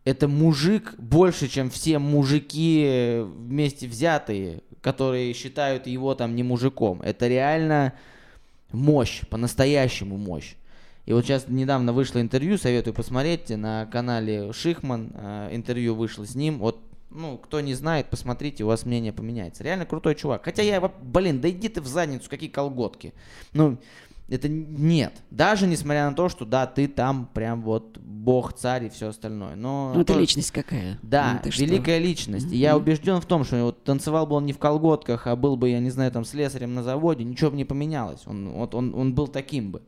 Это 0.03 0.27
мужик 0.27 0.95
больше, 0.97 1.47
чем 1.47 1.69
все 1.69 1.99
мужики 1.99 3.21
вместе 3.23 3.87
взятые, 3.87 4.63
которые 4.81 5.33
считают 5.33 5.85
его 5.85 6.15
там 6.15 6.35
не 6.35 6.41
мужиком. 6.41 7.01
Это 7.03 7.27
реально 7.27 7.93
мощь, 8.71 9.21
по-настоящему 9.29 10.17
мощь. 10.17 10.55
И 11.05 11.13
вот 11.13 11.23
сейчас 11.23 11.47
недавно 11.47 11.93
вышло 11.93 12.19
интервью, 12.19 12.57
советую 12.57 12.95
посмотреть 12.95 13.49
на 13.49 13.85
канале 13.85 14.51
Шихман, 14.51 15.11
э, 15.13 15.49
интервью 15.51 15.93
вышло 15.93 16.25
с 16.25 16.33
ним. 16.33 16.57
Вот, 16.57 16.79
ну, 17.11 17.37
кто 17.37 17.61
не 17.61 17.75
знает, 17.75 18.09
посмотрите, 18.09 18.63
у 18.63 18.67
вас 18.67 18.85
мнение 18.85 19.13
поменяется. 19.13 19.63
Реально 19.63 19.85
крутой 19.85 20.15
чувак. 20.15 20.43
Хотя 20.43 20.63
я, 20.63 20.81
блин, 20.81 21.41
да 21.41 21.49
иди 21.49 21.69
ты 21.69 21.79
в 21.79 21.87
задницу, 21.87 22.29
какие 22.29 22.49
колготки. 22.49 23.13
Ну, 23.53 23.77
это 24.29 24.49
нет. 24.49 25.13
Даже 25.31 25.67
несмотря 25.67 26.09
на 26.09 26.15
то, 26.15 26.27
что 26.29 26.45
да, 26.45 26.65
ты 26.67 26.87
там 26.87 27.29
прям 27.33 27.61
вот 27.61 27.97
бог, 27.97 28.53
царь 28.53 28.85
и 28.85 28.89
все 28.89 29.07
остальное. 29.09 29.55
Но 29.55 29.93
Ну, 29.95 30.01
это 30.01 30.13
то- 30.13 30.19
личность 30.19 30.51
какая. 30.51 30.99
да, 31.01 31.33
Ну, 31.35 31.39
ты 31.43 31.51
что? 31.51 31.63
великая 31.63 31.99
личность. 31.99 32.51
И 32.51 32.57
я 32.57 32.75
убежден 32.75 33.21
в 33.21 33.25
том, 33.25 33.43
что 33.45 33.63
вот 33.63 33.83
танцевал 33.83 34.27
бы 34.27 34.35
он 34.35 34.45
не 34.45 34.53
в 34.53 34.57
колготках, 34.59 35.27
а 35.27 35.35
был 35.35 35.55
бы, 35.55 35.69
я 35.69 35.79
не 35.79 35.89
знаю, 35.89 36.11
там 36.11 36.25
слесарем 36.25 36.75
на 36.75 36.83
заводе, 36.83 37.23
ничего 37.23 37.51
бы 37.51 37.57
не 37.57 37.65
поменялось. 37.65 38.23
Он, 38.25 38.49
вот 38.49 38.75
он, 38.75 38.93
он 38.95 39.13
был 39.15 39.27
таким 39.27 39.71
бы. 39.71 39.81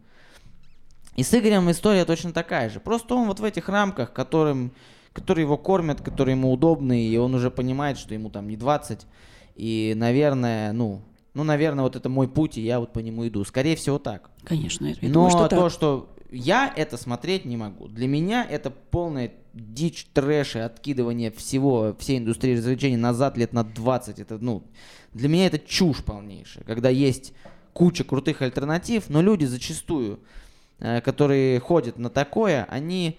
И 1.15 1.23
с 1.23 1.33
Игорем 1.37 1.69
история 1.69 2.05
точно 2.05 2.31
такая 2.31 2.69
же. 2.69 2.79
Просто 2.79 3.15
он 3.15 3.27
вот 3.27 3.41
в 3.41 3.43
этих 3.43 3.67
рамках, 3.67 4.13
которым, 4.13 4.71
которые 5.11 5.43
его 5.43 5.57
кормят, 5.57 5.99
которые 5.99 6.37
ему 6.37 6.53
удобны, 6.53 7.03
и 7.07 7.17
он 7.17 7.35
уже 7.35 7.51
понимает, 7.51 7.97
что 7.97 8.13
ему 8.13 8.29
там 8.29 8.47
не 8.47 8.55
20. 8.55 9.05
И, 9.55 9.93
наверное, 9.97 10.71
ну, 10.71 11.01
ну, 11.39 11.45
наверное, 11.45 11.85
вот 11.85 11.95
это 11.95 12.09
мой 12.09 12.27
путь, 12.27 12.57
и 12.57 12.61
я 12.61 12.81
вот 12.81 12.91
по 12.91 12.99
нему 12.99 13.25
иду. 13.25 13.45
Скорее 13.45 13.77
всего, 13.77 13.97
так. 13.97 14.29
Конечно, 14.43 14.87
я 14.87 14.95
Но 15.01 15.09
думаю, 15.09 15.29
что 15.31 15.47
то, 15.47 15.61
так. 15.61 15.71
что 15.71 16.09
я 16.31 16.73
это 16.75 16.97
смотреть 16.97 17.45
не 17.45 17.55
могу. 17.55 17.87
Для 17.87 18.09
меня 18.09 18.45
это 18.45 18.69
полная 18.69 19.31
дичь, 19.53 20.05
трэш 20.13 20.57
и 20.57 20.59
откидывание 20.59 21.31
всего, 21.31 21.95
всей 21.97 22.17
индустрии 22.17 22.57
развлечений 22.57 22.97
назад 22.97 23.37
лет 23.37 23.53
на 23.53 23.63
20. 23.63 24.19
Это, 24.19 24.37
ну, 24.37 24.63
для 25.13 25.29
меня 25.29 25.45
это 25.45 25.59
чушь 25.59 26.03
полнейшая. 26.03 26.65
Когда 26.65 26.89
есть 26.89 27.31
куча 27.71 28.03
крутых 28.03 28.41
альтернатив, 28.41 29.05
но 29.07 29.21
люди 29.21 29.45
зачастую, 29.45 30.19
э, 30.79 30.99
которые 30.99 31.61
ходят 31.61 31.97
на 31.97 32.09
такое, 32.09 32.65
они 32.69 33.17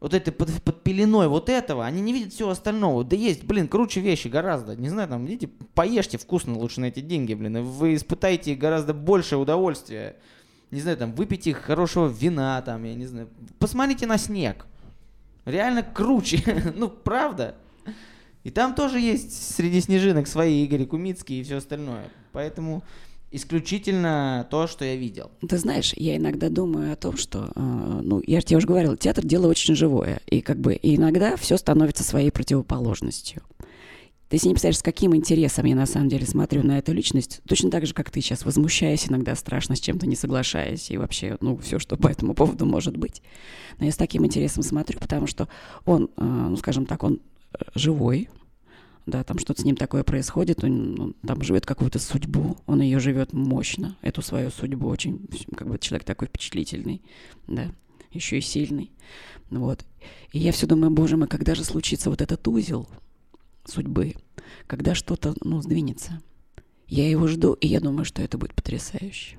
вот 0.00 0.14
это 0.14 0.30
под, 0.30 0.50
под 0.62 0.82
пеленой 0.82 1.28
вот 1.28 1.48
этого, 1.48 1.84
они 1.84 2.00
не 2.00 2.12
видят 2.12 2.32
всего 2.32 2.50
остального. 2.50 3.02
Да 3.04 3.16
есть, 3.16 3.44
блин, 3.44 3.66
круче 3.66 4.00
вещи 4.00 4.28
гораздо. 4.28 4.76
Не 4.76 4.88
знаю, 4.88 5.08
там, 5.08 5.26
идите, 5.26 5.48
поешьте 5.74 6.18
вкусно 6.18 6.56
лучше 6.56 6.80
на 6.80 6.86
эти 6.86 7.00
деньги, 7.00 7.34
блин. 7.34 7.56
и 7.56 7.60
Вы 7.60 7.96
испытаете 7.96 8.54
гораздо 8.54 8.94
больше 8.94 9.36
удовольствия. 9.36 10.16
Не 10.70 10.80
знаю, 10.80 10.98
там, 10.98 11.14
выпейте 11.14 11.52
хорошего 11.52 12.06
вина, 12.06 12.62
там, 12.62 12.84
я 12.84 12.94
не 12.94 13.06
знаю. 13.06 13.28
Посмотрите 13.58 14.06
на 14.06 14.18
снег. 14.18 14.66
Реально 15.44 15.82
круче. 15.82 16.72
ну, 16.76 16.88
правда. 16.88 17.56
И 18.44 18.50
там 18.50 18.74
тоже 18.74 19.00
есть 19.00 19.56
среди 19.56 19.80
снежинок 19.80 20.28
свои 20.28 20.64
Игорь 20.64 20.86
Кумицкий 20.86 21.40
и 21.40 21.42
все 21.42 21.56
остальное. 21.56 22.04
Поэтому 22.32 22.84
исключительно 23.30 24.46
то, 24.50 24.66
что 24.66 24.84
я 24.84 24.96
видел. 24.96 25.30
Ты 25.46 25.58
знаешь, 25.58 25.92
я 25.96 26.16
иногда 26.16 26.48
думаю 26.48 26.92
о 26.92 26.96
том, 26.96 27.16
что, 27.16 27.50
э, 27.54 27.60
ну, 28.02 28.22
я 28.26 28.40
же 28.40 28.46
тебе 28.46 28.56
уже 28.58 28.66
говорила, 28.66 28.96
театр 28.96 29.24
дело 29.24 29.48
очень 29.48 29.74
живое, 29.74 30.20
и 30.26 30.40
как 30.40 30.58
бы 30.58 30.78
иногда 30.82 31.36
все 31.36 31.56
становится 31.56 32.04
своей 32.04 32.30
противоположностью. 32.30 33.42
Ты 34.28 34.36
себе 34.36 34.48
не 34.48 34.54
представляешь, 34.54 34.78
с 34.78 34.82
каким 34.82 35.16
интересом 35.16 35.64
я 35.64 35.74
на 35.74 35.86
самом 35.86 36.10
деле 36.10 36.26
смотрю 36.26 36.62
на 36.62 36.78
эту 36.78 36.92
личность, 36.92 37.40
точно 37.48 37.70
так 37.70 37.86
же, 37.86 37.94
как 37.94 38.10
ты 38.10 38.20
сейчас, 38.20 38.44
возмущаясь 38.44 39.08
иногда 39.08 39.34
страшно 39.34 39.74
с 39.74 39.80
чем-то, 39.80 40.06
не 40.06 40.16
соглашаясь, 40.16 40.90
и 40.90 40.98
вообще, 40.98 41.38
ну, 41.40 41.56
все, 41.56 41.78
что 41.78 41.96
по 41.96 42.08
этому 42.08 42.34
поводу 42.34 42.66
может 42.66 42.96
быть. 42.96 43.22
Но 43.78 43.86
я 43.86 43.92
с 43.92 43.96
таким 43.96 44.26
интересом 44.26 44.62
смотрю, 44.62 44.98
потому 44.98 45.26
что 45.26 45.48
он, 45.86 46.10
э, 46.16 46.24
ну, 46.24 46.56
скажем 46.58 46.84
так, 46.84 47.02
он 47.04 47.20
э, 47.54 47.64
живой, 47.74 48.28
да, 49.08 49.24
там 49.24 49.38
что-то 49.38 49.62
с 49.62 49.64
ним 49.64 49.76
такое 49.76 50.04
происходит, 50.04 50.62
он, 50.62 51.00
он 51.00 51.14
там 51.26 51.42
живет 51.42 51.64
какую-то 51.64 51.98
судьбу, 51.98 52.58
он 52.66 52.82
ее 52.82 53.00
живет 53.00 53.32
мощно, 53.32 53.96
эту 54.02 54.22
свою 54.22 54.50
судьбу 54.50 54.88
очень, 54.88 55.26
как 55.56 55.68
бы 55.68 55.78
человек 55.78 56.04
такой 56.04 56.28
впечатлительный, 56.28 57.02
да, 57.46 57.70
еще 58.12 58.38
и 58.38 58.42
сильный, 58.42 58.90
вот. 59.50 59.84
И 60.32 60.38
я 60.38 60.52
все 60.52 60.66
думаю, 60.66 60.90
боже 60.90 61.16
мой, 61.16 61.26
когда 61.26 61.54
же 61.54 61.64
случится 61.64 62.10
вот 62.10 62.20
этот 62.20 62.46
узел 62.46 62.88
судьбы, 63.64 64.14
когда 64.66 64.94
что-то, 64.94 65.34
ну, 65.42 65.62
сдвинется. 65.62 66.20
Я 66.86 67.08
его 67.08 67.26
жду, 67.26 67.54
и 67.54 67.66
я 67.66 67.80
думаю, 67.80 68.04
что 68.04 68.22
это 68.22 68.38
будет 68.38 68.54
потрясающе. 68.54 69.38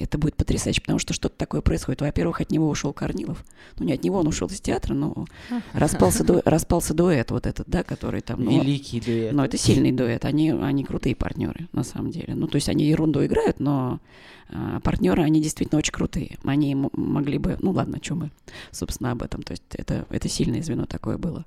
Это 0.00 0.16
будет 0.16 0.34
потрясающе, 0.34 0.80
потому 0.80 0.98
что 0.98 1.12
что-то 1.12 1.36
такое 1.36 1.60
происходит. 1.60 2.00
Во-первых, 2.00 2.40
от 2.40 2.50
него 2.50 2.70
ушел 2.70 2.94
Корнилов. 2.94 3.44
Ну, 3.78 3.84
не 3.84 3.92
от 3.92 4.02
него, 4.02 4.18
он 4.18 4.26
ушел 4.28 4.48
из 4.48 4.60
театра, 4.60 4.94
но 4.94 5.26
распался, 5.74 6.24
ду, 6.24 6.40
распался 6.44 6.94
дуэт 6.94 7.30
вот 7.30 7.46
этот, 7.46 7.68
да, 7.68 7.82
который 7.82 8.22
там... 8.22 8.42
Ну, 8.42 8.50
Великий 8.50 9.00
дуэт. 9.00 9.32
Но 9.32 9.44
это 9.44 9.58
сильный 9.58 9.92
дуэт. 9.92 10.24
Они, 10.24 10.50
они 10.50 10.84
крутые 10.84 11.14
партнеры, 11.14 11.68
на 11.72 11.84
самом 11.84 12.10
деле. 12.10 12.34
Ну, 12.34 12.48
то 12.48 12.56
есть 12.56 12.70
они 12.70 12.86
ерунду 12.86 13.24
играют, 13.24 13.60
но 13.60 14.00
а, 14.48 14.80
партнеры, 14.80 15.22
они 15.22 15.42
действительно 15.42 15.78
очень 15.78 15.92
крутые. 15.92 16.38
Они 16.44 16.74
могли 16.74 17.36
бы... 17.36 17.58
Ну, 17.60 17.72
ладно, 17.72 17.98
что 18.02 18.14
мы, 18.14 18.30
собственно, 18.70 19.12
об 19.12 19.22
этом. 19.22 19.42
То 19.42 19.52
есть 19.52 19.64
это, 19.72 20.06
это 20.08 20.28
сильное 20.30 20.62
звено 20.62 20.86
такое 20.86 21.18
было. 21.18 21.44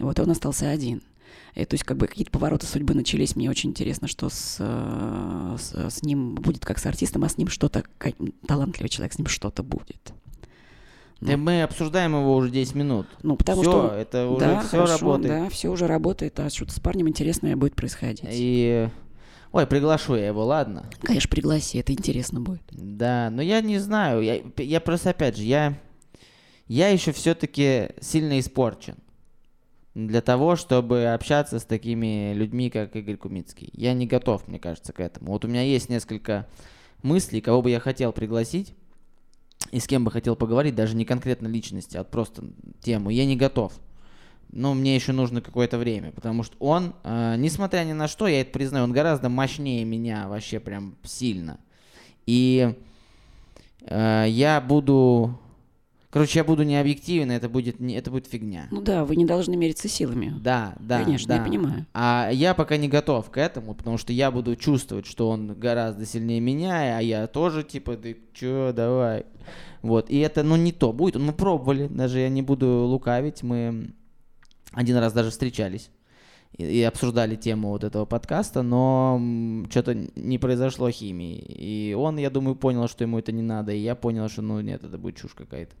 Вот, 0.00 0.18
и 0.18 0.22
он 0.22 0.30
остался 0.30 0.68
один. 0.68 1.00
И, 1.54 1.64
то 1.64 1.74
есть 1.74 1.84
как 1.84 1.96
бы 1.96 2.06
какие-то 2.06 2.32
повороты 2.32 2.66
судьбы 2.66 2.94
начались. 2.94 3.36
Мне 3.36 3.48
очень 3.48 3.70
интересно, 3.70 4.08
что 4.08 4.28
с, 4.28 4.56
э, 4.58 5.56
с, 5.58 5.90
с 5.90 6.02
ним 6.02 6.34
будет 6.34 6.64
как 6.64 6.78
с 6.78 6.86
артистом, 6.86 7.24
а 7.24 7.28
с 7.28 7.38
ним 7.38 7.48
что-то, 7.48 7.84
талантливый 8.46 8.88
человек, 8.88 9.12
с 9.12 9.18
ним 9.18 9.28
что-то 9.28 9.62
будет. 9.62 10.12
Да 11.20 11.36
мы 11.36 11.62
обсуждаем 11.62 12.12
его 12.12 12.36
уже 12.36 12.50
10 12.50 12.74
минут. 12.74 13.06
Ну, 13.22 13.36
потому 13.36 13.62
все, 13.62 13.70
что... 13.70 13.94
это 13.94 14.28
уже 14.28 14.44
да, 14.44 14.60
все 14.60 14.68
хорошо, 14.68 14.92
работает. 14.92 15.44
Да, 15.44 15.48
все 15.48 15.68
уже 15.70 15.86
работает, 15.86 16.40
а 16.40 16.50
что-то 16.50 16.72
с 16.72 16.80
парнем 16.80 17.08
интересное 17.08 17.56
будет 17.56 17.74
происходить. 17.74 18.24
И... 18.30 18.88
Ой, 19.52 19.66
приглашу 19.66 20.16
я 20.16 20.26
его, 20.26 20.44
ладно? 20.44 20.90
Конечно, 21.00 21.30
пригласи, 21.30 21.78
это 21.78 21.92
интересно 21.92 22.40
будет. 22.40 22.62
Да, 22.72 23.30
но 23.30 23.40
я 23.40 23.60
не 23.60 23.78
знаю, 23.78 24.20
я, 24.20 24.40
я 24.58 24.80
просто, 24.80 25.10
опять 25.10 25.36
же, 25.36 25.44
я, 25.44 25.78
я 26.66 26.88
еще 26.88 27.12
все-таки 27.12 27.90
сильно 28.00 28.38
испорчен 28.40 28.96
для 29.94 30.20
того, 30.20 30.56
чтобы 30.56 31.06
общаться 31.06 31.58
с 31.58 31.64
такими 31.64 32.32
людьми, 32.34 32.68
как 32.68 32.96
Игорь 32.96 33.16
Кумицкий. 33.16 33.70
Я 33.72 33.94
не 33.94 34.06
готов, 34.06 34.48
мне 34.48 34.58
кажется, 34.58 34.92
к 34.92 35.00
этому. 35.00 35.32
Вот 35.32 35.44
у 35.44 35.48
меня 35.48 35.62
есть 35.62 35.88
несколько 35.88 36.48
мыслей, 37.02 37.40
кого 37.40 37.62
бы 37.62 37.70
я 37.70 37.80
хотел 37.80 38.12
пригласить 38.12 38.74
и 39.70 39.78
с 39.78 39.86
кем 39.86 40.04
бы 40.04 40.10
хотел 40.10 40.36
поговорить, 40.36 40.74
даже 40.74 40.96
не 40.96 41.04
конкретно 41.04 41.46
личности, 41.46 41.96
а 41.96 42.04
просто 42.04 42.44
тему. 42.80 43.10
Я 43.10 43.24
не 43.24 43.36
готов. 43.36 43.72
Но 44.50 44.74
мне 44.74 44.94
еще 44.94 45.12
нужно 45.12 45.40
какое-то 45.40 45.78
время, 45.78 46.12
потому 46.12 46.42
что 46.42 46.56
он, 46.60 46.94
э, 47.02 47.34
несмотря 47.38 47.84
ни 47.84 47.92
на 47.92 48.06
что, 48.06 48.26
я 48.28 48.40
это 48.40 48.52
признаю, 48.52 48.84
он 48.84 48.92
гораздо 48.92 49.28
мощнее 49.28 49.84
меня 49.84 50.28
вообще 50.28 50.60
прям 50.60 50.96
сильно. 51.02 51.58
И 52.26 52.74
э, 53.80 54.26
я 54.28 54.60
буду 54.60 55.38
Короче, 56.14 56.38
я 56.38 56.44
буду 56.44 56.62
не 56.62 56.76
объективен, 56.76 57.32
это 57.32 57.48
будет, 57.48 57.80
не, 57.80 57.96
это 57.96 58.08
будет 58.08 58.28
фигня. 58.28 58.68
Ну 58.70 58.80
да, 58.80 59.04
вы 59.04 59.16
не 59.16 59.24
должны 59.24 59.56
мериться 59.56 59.88
силами. 59.88 60.32
Да, 60.40 60.76
да. 60.78 61.02
Конечно, 61.02 61.26
да. 61.26 61.36
я 61.38 61.42
понимаю. 61.42 61.86
А 61.92 62.30
я 62.32 62.54
пока 62.54 62.76
не 62.76 62.86
готов 62.86 63.28
к 63.30 63.36
этому, 63.36 63.74
потому 63.74 63.98
что 63.98 64.12
я 64.12 64.30
буду 64.30 64.54
чувствовать, 64.54 65.06
что 65.06 65.28
он 65.28 65.54
гораздо 65.58 66.06
сильнее 66.06 66.38
меня, 66.38 66.98
а 66.98 67.00
я 67.00 67.26
тоже 67.26 67.64
типа, 67.64 67.96
ты 67.96 68.16
чё, 68.32 68.72
давай. 68.72 69.26
Вот, 69.82 70.08
и 70.08 70.20
это, 70.20 70.44
ну, 70.44 70.54
не 70.54 70.70
то 70.70 70.92
будет. 70.92 71.16
Мы 71.16 71.32
пробовали, 71.32 71.88
даже 71.88 72.20
я 72.20 72.28
не 72.28 72.42
буду 72.42 72.84
лукавить, 72.84 73.42
мы 73.42 73.90
один 74.70 74.98
раз 74.98 75.12
даже 75.12 75.30
встречались 75.30 75.90
и, 76.56 76.82
обсуждали 76.82 77.34
тему 77.34 77.70
вот 77.70 77.82
этого 77.82 78.04
подкаста, 78.04 78.62
но 78.62 79.20
что-то 79.68 79.94
не 80.14 80.38
произошло 80.38 80.90
химии. 80.90 81.38
И 81.38 81.94
он, 81.94 82.18
я 82.18 82.30
думаю, 82.30 82.54
понял, 82.54 82.86
что 82.88 83.02
ему 83.02 83.18
это 83.18 83.32
не 83.32 83.42
надо, 83.42 83.72
и 83.72 83.78
я 83.78 83.94
понял, 83.94 84.28
что, 84.28 84.42
ну, 84.42 84.60
нет, 84.60 84.84
это 84.84 84.96
будет 84.96 85.16
чушь 85.16 85.34
какая-то. 85.34 85.74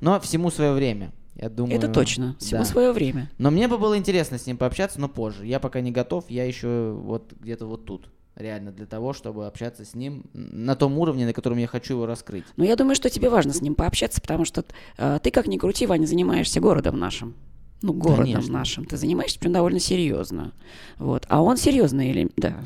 Но 0.00 0.20
всему 0.20 0.50
свое 0.50 0.72
время. 0.72 1.12
Я 1.34 1.48
думаю, 1.48 1.76
это 1.76 1.88
точно, 1.88 2.36
всему 2.38 2.60
да. 2.60 2.66
свое 2.66 2.92
время. 2.92 3.30
Но 3.38 3.50
мне 3.50 3.66
бы 3.66 3.78
было 3.78 3.96
интересно 3.96 4.38
с 4.38 4.46
ним 4.46 4.58
пообщаться, 4.58 5.00
но 5.00 5.08
позже. 5.08 5.46
Я 5.46 5.60
пока 5.60 5.80
не 5.80 5.90
готов, 5.90 6.24
я 6.28 6.44
еще 6.44 6.92
вот 6.92 7.32
где-то 7.40 7.66
вот 7.66 7.86
тут. 7.86 8.10
Реально 8.34 8.72
для 8.72 8.86
того, 8.86 9.12
чтобы 9.12 9.46
общаться 9.46 9.84
с 9.84 9.94
ним 9.94 10.24
на 10.32 10.74
том 10.74 10.98
уровне, 10.98 11.26
на 11.26 11.32
котором 11.32 11.58
я 11.58 11.66
хочу 11.66 11.94
его 11.94 12.06
раскрыть. 12.06 12.44
Ну, 12.56 12.64
я 12.64 12.76
думаю, 12.76 12.94
что 12.94 13.10
тебе 13.10 13.28
важно 13.28 13.52
с 13.52 13.60
ним 13.60 13.74
пообщаться, 13.74 14.20
потому 14.20 14.44
что 14.44 14.64
э, 14.96 15.18
ты, 15.22 15.30
как 15.30 15.46
ни 15.46 15.58
крути, 15.58 15.86
Ваня, 15.86 16.06
занимаешься 16.06 16.60
городом 16.60 16.98
нашим 16.98 17.34
ну, 17.82 17.92
городом 17.92 18.24
Конечно. 18.24 18.52
нашим, 18.52 18.84
ты 18.84 18.96
занимаешься 18.96 19.38
прям 19.38 19.52
довольно 19.52 19.80
серьезно. 19.80 20.52
Вот. 20.98 21.26
А 21.28 21.42
он 21.42 21.56
серьезный 21.56 22.10
или... 22.10 22.30
Да, 22.36 22.56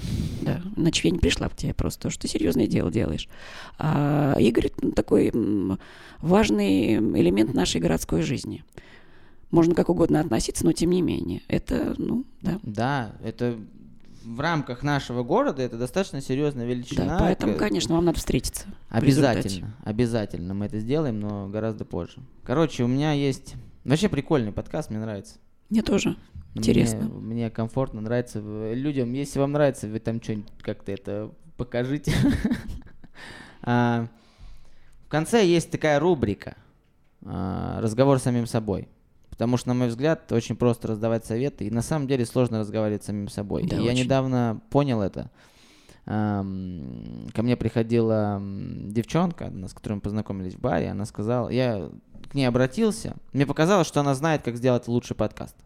да. 0.42 0.60
Иначе 0.76 1.08
я 1.08 1.12
не 1.12 1.18
пришла 1.18 1.48
к 1.48 1.56
тебе 1.56 1.74
просто, 1.74 2.10
что 2.10 2.22
ты 2.22 2.28
серьезное 2.28 2.66
дело 2.66 2.90
делаешь. 2.90 3.28
А 3.78 4.36
Игорь 4.38 4.70
ну, 4.80 4.92
такой 4.92 5.32
важный 6.20 6.96
элемент 6.96 7.54
нашей 7.54 7.80
городской 7.80 8.22
жизни. 8.22 8.64
Можно 9.50 9.74
как 9.74 9.88
угодно 9.88 10.20
относиться, 10.20 10.64
но 10.64 10.72
тем 10.72 10.90
не 10.90 11.02
менее. 11.02 11.42
Это, 11.48 11.94
ну, 11.98 12.24
да. 12.42 12.58
Да, 12.62 13.12
это 13.22 13.56
в 14.26 14.40
рамках 14.40 14.82
нашего 14.82 15.22
города 15.22 15.62
это 15.62 15.78
достаточно 15.78 16.20
серьезная 16.20 16.66
величина. 16.66 17.04
Да, 17.04 17.18
поэтому, 17.18 17.54
конечно, 17.54 17.94
вам 17.94 18.04
надо 18.04 18.18
встретиться. 18.18 18.66
Обязательно, 18.88 19.76
обязательно 19.84 20.52
мы 20.52 20.66
это 20.66 20.80
сделаем, 20.80 21.20
но 21.20 21.48
гораздо 21.48 21.84
позже. 21.84 22.18
Короче, 22.42 22.82
у 22.82 22.88
меня 22.88 23.12
есть 23.12 23.54
Вообще 23.91 24.09
прикольный 24.09 24.53
подкаст, 24.53 24.91
мне 24.91 24.99
нравится. 24.99 25.39
Мне 25.70 25.82
тоже. 25.82 26.16
Интересно. 26.55 27.05
Мне, 27.05 27.34
мне 27.34 27.51
комфортно, 27.51 28.01
нравится. 28.01 28.41
Людям, 28.41 29.12
если 29.12 29.39
вам 29.39 29.53
нравится, 29.53 29.87
вы 29.87 30.01
там 30.01 30.22
что-нибудь 30.22 30.51
как-то 30.61 30.93
это 30.93 31.30
покажите. 31.57 32.12
а, 33.62 34.09
в 35.07 35.09
конце 35.09 35.47
есть 35.47 35.70
такая 35.70 36.01
рубрика 36.01 36.57
а, 37.24 37.80
«Разговор 37.80 38.18
с 38.18 38.22
самим 38.22 38.47
собой». 38.47 38.89
Потому 39.30 39.59
что, 39.59 39.68
на 39.68 39.74
мой 39.74 39.89
взгляд, 39.89 40.32
очень 40.32 40.57
просто 40.57 40.89
раздавать 40.89 41.26
советы, 41.26 41.66
и 41.66 41.70
на 41.70 41.82
самом 41.82 42.09
деле 42.09 42.24
сложно 42.24 42.61
разговаривать 42.61 43.03
с 43.03 43.07
самим 43.07 43.28
собой. 43.28 43.66
Да, 43.66 43.76
и 43.76 43.84
я 43.84 43.93
недавно 43.93 44.62
понял 44.70 45.03
это. 45.03 45.30
Ко 46.07 47.42
мне 47.42 47.57
приходила 47.57 48.40
девчонка, 48.40 49.52
с 49.66 49.74
которой 49.74 49.94
мы 49.94 50.00
познакомились 50.00 50.54
в 50.54 50.61
баре, 50.61 50.90
она 50.90 51.04
сказала, 51.04 51.48
я 51.48 51.90
к 52.30 52.34
ней 52.34 52.46
обратился, 52.46 53.16
мне 53.32 53.44
показалось, 53.44 53.88
что 53.88 54.00
она 54.00 54.14
знает, 54.14 54.42
как 54.42 54.57
сделать 54.57 54.86
лучший 54.86 55.16
подкаст. 55.16 55.57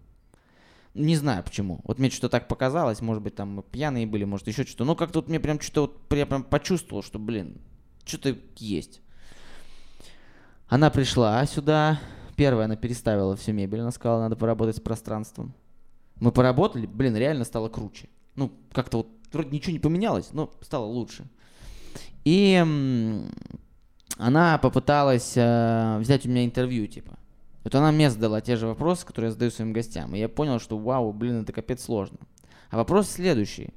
Не 0.94 1.14
знаю 1.14 1.44
почему. 1.44 1.80
Вот 1.84 1.98
мне 1.98 2.10
что-то 2.10 2.30
так 2.30 2.48
показалось, 2.48 3.00
может 3.00 3.22
быть, 3.22 3.34
там 3.34 3.54
мы 3.54 3.62
пьяные 3.62 4.06
были, 4.06 4.24
может, 4.24 4.48
еще 4.48 4.64
что-то. 4.64 4.84
Ну, 4.84 4.96
как-то 4.96 5.20
вот 5.20 5.28
мне 5.28 5.38
прям 5.38 5.60
что-то 5.60 5.82
вот, 5.82 6.16
я 6.16 6.26
прям 6.26 6.42
почувствовал, 6.42 7.02
что, 7.02 7.18
блин, 7.18 7.58
что-то 8.04 8.36
есть. 8.56 9.02
Она 10.68 10.90
пришла 10.90 11.44
сюда. 11.46 12.00
Первая 12.34 12.64
она 12.64 12.76
переставила 12.76 13.36
всю 13.36 13.52
мебель. 13.52 13.80
Она 13.80 13.90
сказала, 13.90 14.22
надо 14.22 14.34
поработать 14.36 14.78
с 14.78 14.80
пространством. 14.80 15.54
Мы 16.16 16.32
поработали, 16.32 16.86
блин, 16.86 17.14
реально 17.14 17.44
стало 17.44 17.68
круче. 17.68 18.08
Ну, 18.34 18.52
как-то 18.72 18.98
вот 18.98 19.08
вроде 19.32 19.50
ничего 19.50 19.72
не 19.72 19.78
поменялось, 19.78 20.30
но 20.32 20.52
стало 20.60 20.86
лучше. 20.86 21.24
И 22.24 22.62
она 24.16 24.58
попыталась 24.58 25.32
э, 25.36 25.98
взять 25.98 26.26
у 26.26 26.28
меня 26.28 26.44
интервью, 26.44 26.86
типа. 26.86 27.18
Вот 27.64 27.74
она 27.74 27.92
мне 27.92 28.10
задала 28.10 28.40
те 28.40 28.56
же 28.56 28.66
вопросы, 28.66 29.06
которые 29.06 29.28
я 29.28 29.32
задаю 29.32 29.50
своим 29.50 29.72
гостям. 29.72 30.14
И 30.14 30.18
я 30.18 30.28
понял, 30.28 30.58
что 30.58 30.78
вау, 30.78 31.12
блин, 31.12 31.42
это 31.42 31.52
капец 31.52 31.84
сложно. 31.84 32.18
А 32.70 32.76
вопрос 32.76 33.08
следующий. 33.08 33.72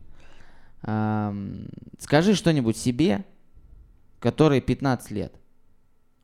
Эм, 0.84 1.68
скажи 2.00 2.36
что-нибудь 2.36 2.78
себе, 2.78 3.26
который 4.20 4.62
15 4.62 5.12
лет. 5.12 5.34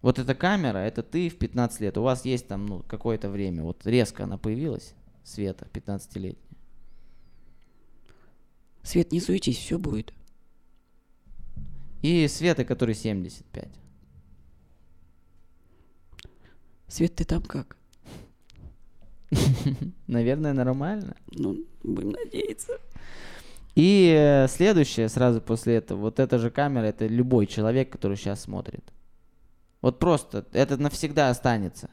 Вот 0.02 0.20
эта 0.20 0.36
камера, 0.36 0.78
это 0.78 1.04
ты 1.04 1.30
в 1.30 1.38
15 1.38 1.82
лет. 1.82 1.98
У 1.98 2.02
вас 2.02 2.24
есть 2.24 2.48
там 2.48 2.66
ну, 2.66 2.80
какое-то 2.88 3.30
время. 3.30 3.64
Вот 3.64 3.86
резко 3.86 4.24
она 4.24 4.38
появилась, 4.38 4.94
Света, 5.24 5.68
15-летняя. 5.74 6.49
Свет, 8.84 9.12
не 9.12 9.20
суетись, 9.20 9.58
все 9.58 9.78
будет. 9.78 10.14
И 12.02 12.28
Света, 12.28 12.66
который 12.66 12.96
75. 12.96 13.68
Свет, 16.88 17.16
ты 17.16 17.26
там 17.26 17.42
как? 17.44 17.78
Наверное, 20.08 20.54
нормально. 20.54 21.16
Ну, 21.32 21.66
будем 21.84 22.10
надеяться. 22.12 22.80
И 23.76 24.14
э, 24.18 24.48
следующее, 24.48 25.08
сразу 25.10 25.40
после 25.40 25.76
этого, 25.76 26.00
вот 26.00 26.20
эта 26.20 26.40
же 26.40 26.50
камера, 26.50 26.86
это 26.86 27.06
любой 27.06 27.46
человек, 27.46 27.92
который 27.92 28.18
сейчас 28.18 28.42
смотрит. 28.42 28.84
Вот 29.82 30.00
просто, 30.00 30.46
это 30.52 30.78
навсегда 30.78 31.30
останется. 31.30 31.90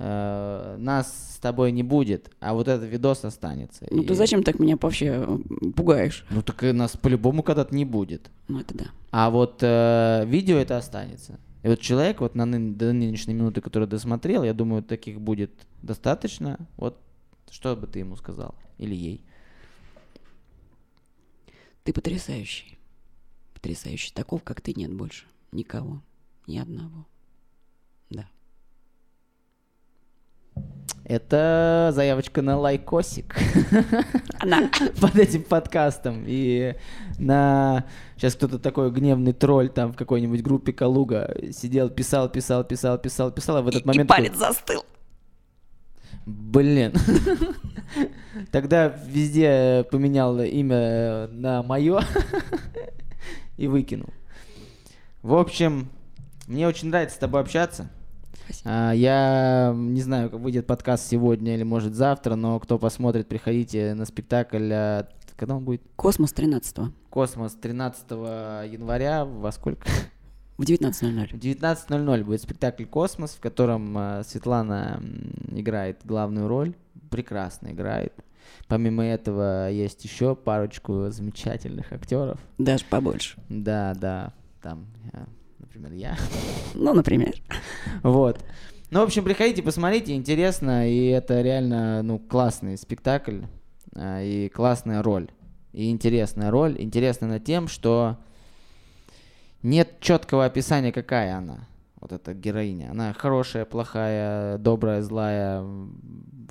Э, 0.00 0.76
нас 0.78 1.34
с 1.34 1.38
тобой 1.40 1.72
не 1.72 1.82
будет, 1.82 2.30
а 2.38 2.54
вот 2.54 2.68
этот 2.68 2.88
видос 2.88 3.24
останется. 3.24 3.84
Ну 3.90 4.02
И- 4.02 4.06
ты 4.06 4.14
зачем 4.14 4.44
так 4.44 4.60
меня 4.60 4.76
вообще 4.80 5.26
э, 5.26 5.38
пугаешь? 5.74 6.24
Ну 6.30 6.40
так 6.42 6.62
и 6.62 6.70
нас 6.72 6.96
по-любому 6.96 7.42
когда-то 7.42 7.74
не 7.74 7.84
будет. 7.84 8.30
Ну 8.46 8.60
это 8.60 8.76
да. 8.78 8.84
А 9.10 9.30
вот 9.30 9.58
э, 9.62 10.24
видео 10.26 10.56
это 10.58 10.76
останется. 10.76 11.40
И 11.64 11.68
вот 11.68 11.80
человек 11.80 12.20
вот 12.20 12.36
на 12.36 12.46
ны- 12.46 12.74
до 12.74 12.92
нынешней 12.92 13.34
минуты, 13.34 13.60
который 13.60 13.88
досмотрел, 13.88 14.44
я 14.44 14.54
думаю, 14.54 14.84
таких 14.84 15.20
будет 15.20 15.50
достаточно. 15.82 16.58
Вот 16.76 17.00
что 17.50 17.74
бы 17.74 17.88
ты 17.88 17.98
ему 17.98 18.14
сказал? 18.14 18.54
Или 18.78 18.94
ей? 18.94 19.24
Ты 21.82 21.92
потрясающий. 21.92 22.78
Потрясающий. 23.54 24.12
Такого, 24.14 24.40
как 24.40 24.60
ты, 24.60 24.74
нет 24.74 24.92
больше. 24.92 25.24
Никого. 25.50 26.02
Ни 26.46 26.58
одного. 26.58 27.06
Да. 28.10 28.28
Это 31.04 31.90
заявочка 31.94 32.42
на 32.42 32.58
лайкосик 32.58 33.34
Она. 34.40 34.70
под 35.00 35.16
этим 35.16 35.42
подкастом. 35.42 36.24
И 36.26 36.74
на... 37.18 37.86
Сейчас 38.16 38.34
кто-то 38.34 38.58
такой 38.58 38.90
гневный 38.90 39.32
тролль 39.32 39.70
там 39.70 39.92
в 39.92 39.96
какой-нибудь 39.96 40.42
группе 40.42 40.72
Калуга 40.72 41.34
сидел, 41.50 41.88
писал, 41.88 42.28
писал, 42.28 42.62
писал, 42.62 42.98
писал, 42.98 43.30
писал, 43.30 43.56
а 43.56 43.62
в 43.62 43.68
этот 43.68 43.84
И 43.84 43.86
момент... 43.86 44.08
палец 44.08 44.32
такой, 44.32 44.46
застыл. 44.46 44.84
Блин. 46.26 46.92
Тогда 48.52 48.88
везде 48.88 49.86
поменял 49.90 50.38
имя 50.42 51.26
на 51.28 51.62
мое 51.62 52.02
и 53.56 53.66
выкинул. 53.66 54.10
В 55.22 55.34
общем, 55.34 55.88
мне 56.46 56.68
очень 56.68 56.88
нравится 56.88 57.16
с 57.16 57.18
тобой 57.18 57.40
общаться. 57.40 57.88
Спасибо. 58.48 58.70
А, 58.70 58.92
Я 58.92 59.72
не 59.76 60.00
знаю, 60.00 60.30
как 60.30 60.40
выйдет 60.40 60.66
подкаст 60.66 61.06
сегодня 61.08 61.54
или 61.54 61.62
может 61.64 61.94
завтра, 61.94 62.34
но 62.34 62.58
кто 62.60 62.78
посмотрит, 62.78 63.28
приходите 63.28 63.94
на 63.94 64.04
спектакль. 64.06 64.70
а, 64.72 65.08
Когда 65.36 65.56
он 65.56 65.64
будет? 65.64 65.82
Космос 65.96 66.32
13 66.32 66.92
Космос 67.10 67.52
13 67.54 68.10
января. 68.72 69.24
Во 69.24 69.52
сколько? 69.52 69.86
в 70.56 70.62
19.00. 70.62 71.28
В 71.28 71.34
19.00 71.38 72.24
будет 72.24 72.42
спектакль 72.42 72.84
«Космос», 72.84 73.30
в 73.32 73.40
котором 73.40 73.96
э, 73.96 74.24
Светлана 74.26 75.00
играет 75.52 76.00
главную 76.02 76.48
роль, 76.48 76.74
прекрасно 77.10 77.68
играет. 77.68 78.12
Помимо 78.66 79.04
этого 79.04 79.70
есть 79.70 80.02
еще 80.04 80.34
парочку 80.34 81.10
замечательных 81.10 81.92
актеров. 81.92 82.40
Даже 82.58 82.84
побольше. 82.86 83.38
Да, 83.48 83.94
да, 83.94 84.32
там, 84.60 84.86
например, 85.60 85.92
я. 85.92 86.16
Ну, 86.74 86.92
например. 86.92 87.34
Вот. 88.02 88.44
Ну, 88.90 89.00
в 89.00 89.02
общем, 89.02 89.22
приходите, 89.22 89.62
посмотрите, 89.62 90.14
интересно, 90.14 90.90
и 90.90 91.08
это 91.08 91.42
реально, 91.42 92.02
ну, 92.02 92.18
классный 92.18 92.78
спектакль, 92.78 93.42
а, 93.94 94.22
и 94.22 94.48
классная 94.48 95.02
роль, 95.02 95.28
и 95.72 95.90
интересная 95.90 96.50
роль. 96.50 96.76
Интересна 96.78 97.26
она 97.26 97.38
тем, 97.38 97.68
что 97.68 98.16
нет 99.62 100.00
четкого 100.00 100.46
описания, 100.46 100.90
какая 100.90 101.36
она, 101.36 101.68
вот 102.00 102.12
эта 102.12 102.32
героиня. 102.32 102.90
Она 102.90 103.12
хорошая, 103.12 103.66
плохая, 103.66 104.56
добрая, 104.56 105.02
злая, 105.02 105.62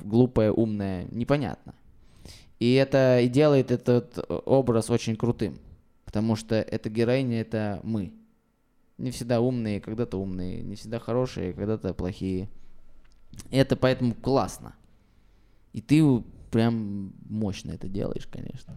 глупая, 0.04 0.52
умная, 0.52 1.08
непонятно. 1.10 1.74
И 2.60 2.74
это 2.74 3.20
и 3.20 3.28
делает 3.28 3.72
этот 3.72 4.20
образ 4.46 4.90
очень 4.90 5.16
крутым, 5.16 5.58
потому 6.06 6.36
что 6.36 6.56
эта 6.56 6.90
героиня 6.90 7.42
это 7.42 7.80
мы. 7.84 8.14
Не 8.98 9.12
всегда 9.12 9.42
умные, 9.42 9.80
когда-то 9.80 10.18
умные, 10.18 10.62
не 10.64 10.76
всегда 10.76 11.00
хорошие, 11.00 11.54
когда-то 11.54 11.94
плохие. 11.94 12.50
Это 13.52 13.76
поэтому 13.76 14.16
классно. 14.16 14.76
И 15.74 15.82
ты 15.82 16.24
прям 16.52 17.14
мощно 17.30 17.72
это 17.72 17.88
делаешь, 17.88 18.28
конечно. 18.28 18.76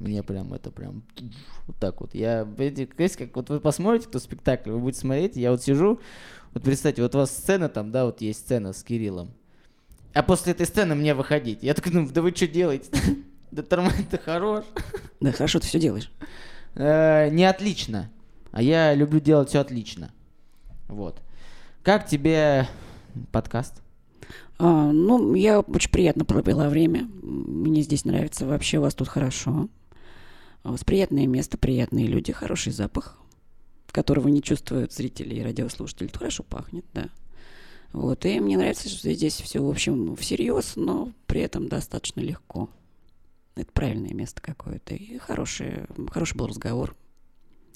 Мне 0.00 0.22
прям 0.22 0.52
это 0.54 0.70
прям 0.70 1.04
вот 1.66 1.76
так 1.76 2.00
вот. 2.00 2.14
Я, 2.14 2.44
знаете, 2.44 2.86
как 2.86 3.36
вот 3.36 3.50
вы 3.50 3.60
посмотрите 3.60 4.08
кто 4.08 4.18
спектакль, 4.18 4.70
вы 4.70 4.80
будете 4.80 5.00
смотреть, 5.00 5.36
я 5.36 5.50
вот 5.50 5.62
сижу, 5.62 6.00
вот 6.54 6.62
представьте, 6.62 7.02
вот 7.02 7.14
у 7.14 7.18
вас 7.18 7.30
сцена 7.30 7.68
там, 7.68 7.92
да, 7.92 8.06
вот 8.06 8.22
есть 8.22 8.40
сцена 8.40 8.72
с 8.72 8.82
Кириллом. 8.82 9.30
А 10.12 10.22
после 10.22 10.52
этой 10.52 10.66
сцены 10.66 10.94
мне 10.94 11.14
выходить. 11.14 11.62
Я 11.62 11.74
такой, 11.74 11.92
ну, 11.92 12.08
да 12.08 12.22
вы 12.22 12.32
что 12.32 12.46
делаете? 12.46 12.90
Да 13.50 13.64
тормозит 13.64 14.08
ты 14.08 14.16
хорош. 14.16 14.64
Да, 15.18 15.32
хорошо, 15.32 15.58
ты 15.58 15.66
все 15.66 15.80
делаешь. 15.80 16.08
Э, 16.76 17.28
не 17.30 17.44
отлично. 17.44 18.08
А 18.52 18.62
я 18.62 18.94
люблю 18.94 19.20
делать 19.20 19.48
все 19.48 19.60
отлично. 19.60 20.10
Вот. 20.88 21.20
Как 21.82 22.06
тебе 22.06 22.68
подкаст? 23.32 23.82
А, 24.58 24.92
ну, 24.92 25.34
я 25.34 25.60
очень 25.60 25.90
приятно 25.90 26.24
провела 26.24 26.68
время. 26.68 27.08
Мне 27.22 27.82
здесь 27.82 28.04
нравится. 28.04 28.46
Вообще 28.46 28.78
у 28.78 28.82
вас 28.82 28.94
тут 28.94 29.08
хорошо. 29.08 29.68
А 30.62 30.68
У 30.68 30.72
вас 30.72 30.84
приятное 30.84 31.26
место, 31.26 31.56
приятные 31.56 32.06
люди, 32.06 32.32
хороший 32.32 32.72
запах, 32.72 33.16
которого 33.92 34.28
не 34.28 34.42
чувствуют 34.42 34.92
зрители 34.92 35.36
и 35.36 35.42
радиослушатели. 35.42 36.08
Тут 36.08 36.18
хорошо 36.18 36.42
пахнет, 36.42 36.84
да. 36.92 37.08
Вот, 37.92 38.24
и 38.24 38.38
мне 38.38 38.56
нравится, 38.56 38.88
что 38.88 39.12
здесь 39.12 39.40
все, 39.40 39.64
в 39.64 39.68
общем, 39.68 40.14
всерьез, 40.16 40.74
но 40.76 41.12
при 41.26 41.40
этом 41.40 41.68
достаточно 41.68 42.20
легко. 42.20 42.68
Это 43.56 43.72
правильное 43.72 44.14
место 44.14 44.40
какое-то. 44.40 44.94
И 44.94 45.18
хороший, 45.18 45.86
хороший 46.10 46.36
был 46.36 46.46
разговор. 46.46 46.94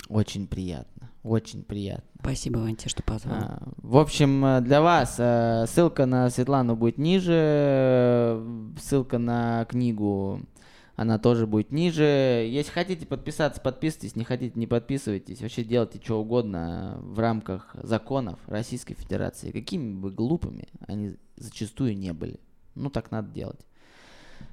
Очень 0.09 0.47
приятно. 0.47 1.11
Очень 1.23 1.63
приятно. 1.63 2.05
Спасибо, 2.21 2.59
Ванте, 2.59 2.89
что 2.89 3.03
позвал. 3.03 3.39
А, 3.39 3.63
В 3.79 3.97
общем, 3.97 4.45
э, 4.45 4.61
для 4.61 4.83
вас 4.83 5.17
э, 5.19 5.65
ссылка 5.67 6.05
на 6.05 6.29
Светлану 6.29 6.77
будет 6.77 6.99
ниже, 6.99 7.33
э, 7.35 8.73
ссылка 8.79 9.19
на 9.19 9.65
книгу, 9.65 10.43
она 10.97 11.19
тоже 11.19 11.47
будет 11.47 11.73
ниже. 11.73 12.05
Если 12.05 12.71
хотите 12.71 13.07
подписаться, 13.07 13.61
подписывайтесь, 13.61 14.17
не 14.17 14.25
хотите, 14.25 14.59
не 14.59 14.67
подписывайтесь. 14.67 15.41
Вообще 15.41 15.65
делайте 15.65 16.01
что 16.03 16.21
угодно 16.21 16.99
в 17.01 17.19
рамках 17.19 17.75
законов 17.83 18.39
Российской 18.47 18.95
Федерации. 18.95 19.51
Какими 19.51 19.95
бы 19.95 20.11
глупыми 20.11 20.69
они 20.87 21.17
зачастую 21.37 21.97
не 21.97 22.13
были. 22.13 22.39
Ну, 22.75 22.91
так 22.91 23.11
надо 23.11 23.31
делать. 23.31 23.61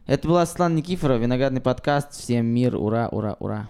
Это 0.08 0.28
была 0.28 0.46
Светлана 0.46 0.76
Никифорова, 0.76 1.18
Виноградный 1.18 1.62
подкаст. 1.62 2.14
Всем 2.14 2.46
мир, 2.46 2.76
ура, 2.76 3.08
ура, 3.10 3.36
ура. 3.40 3.70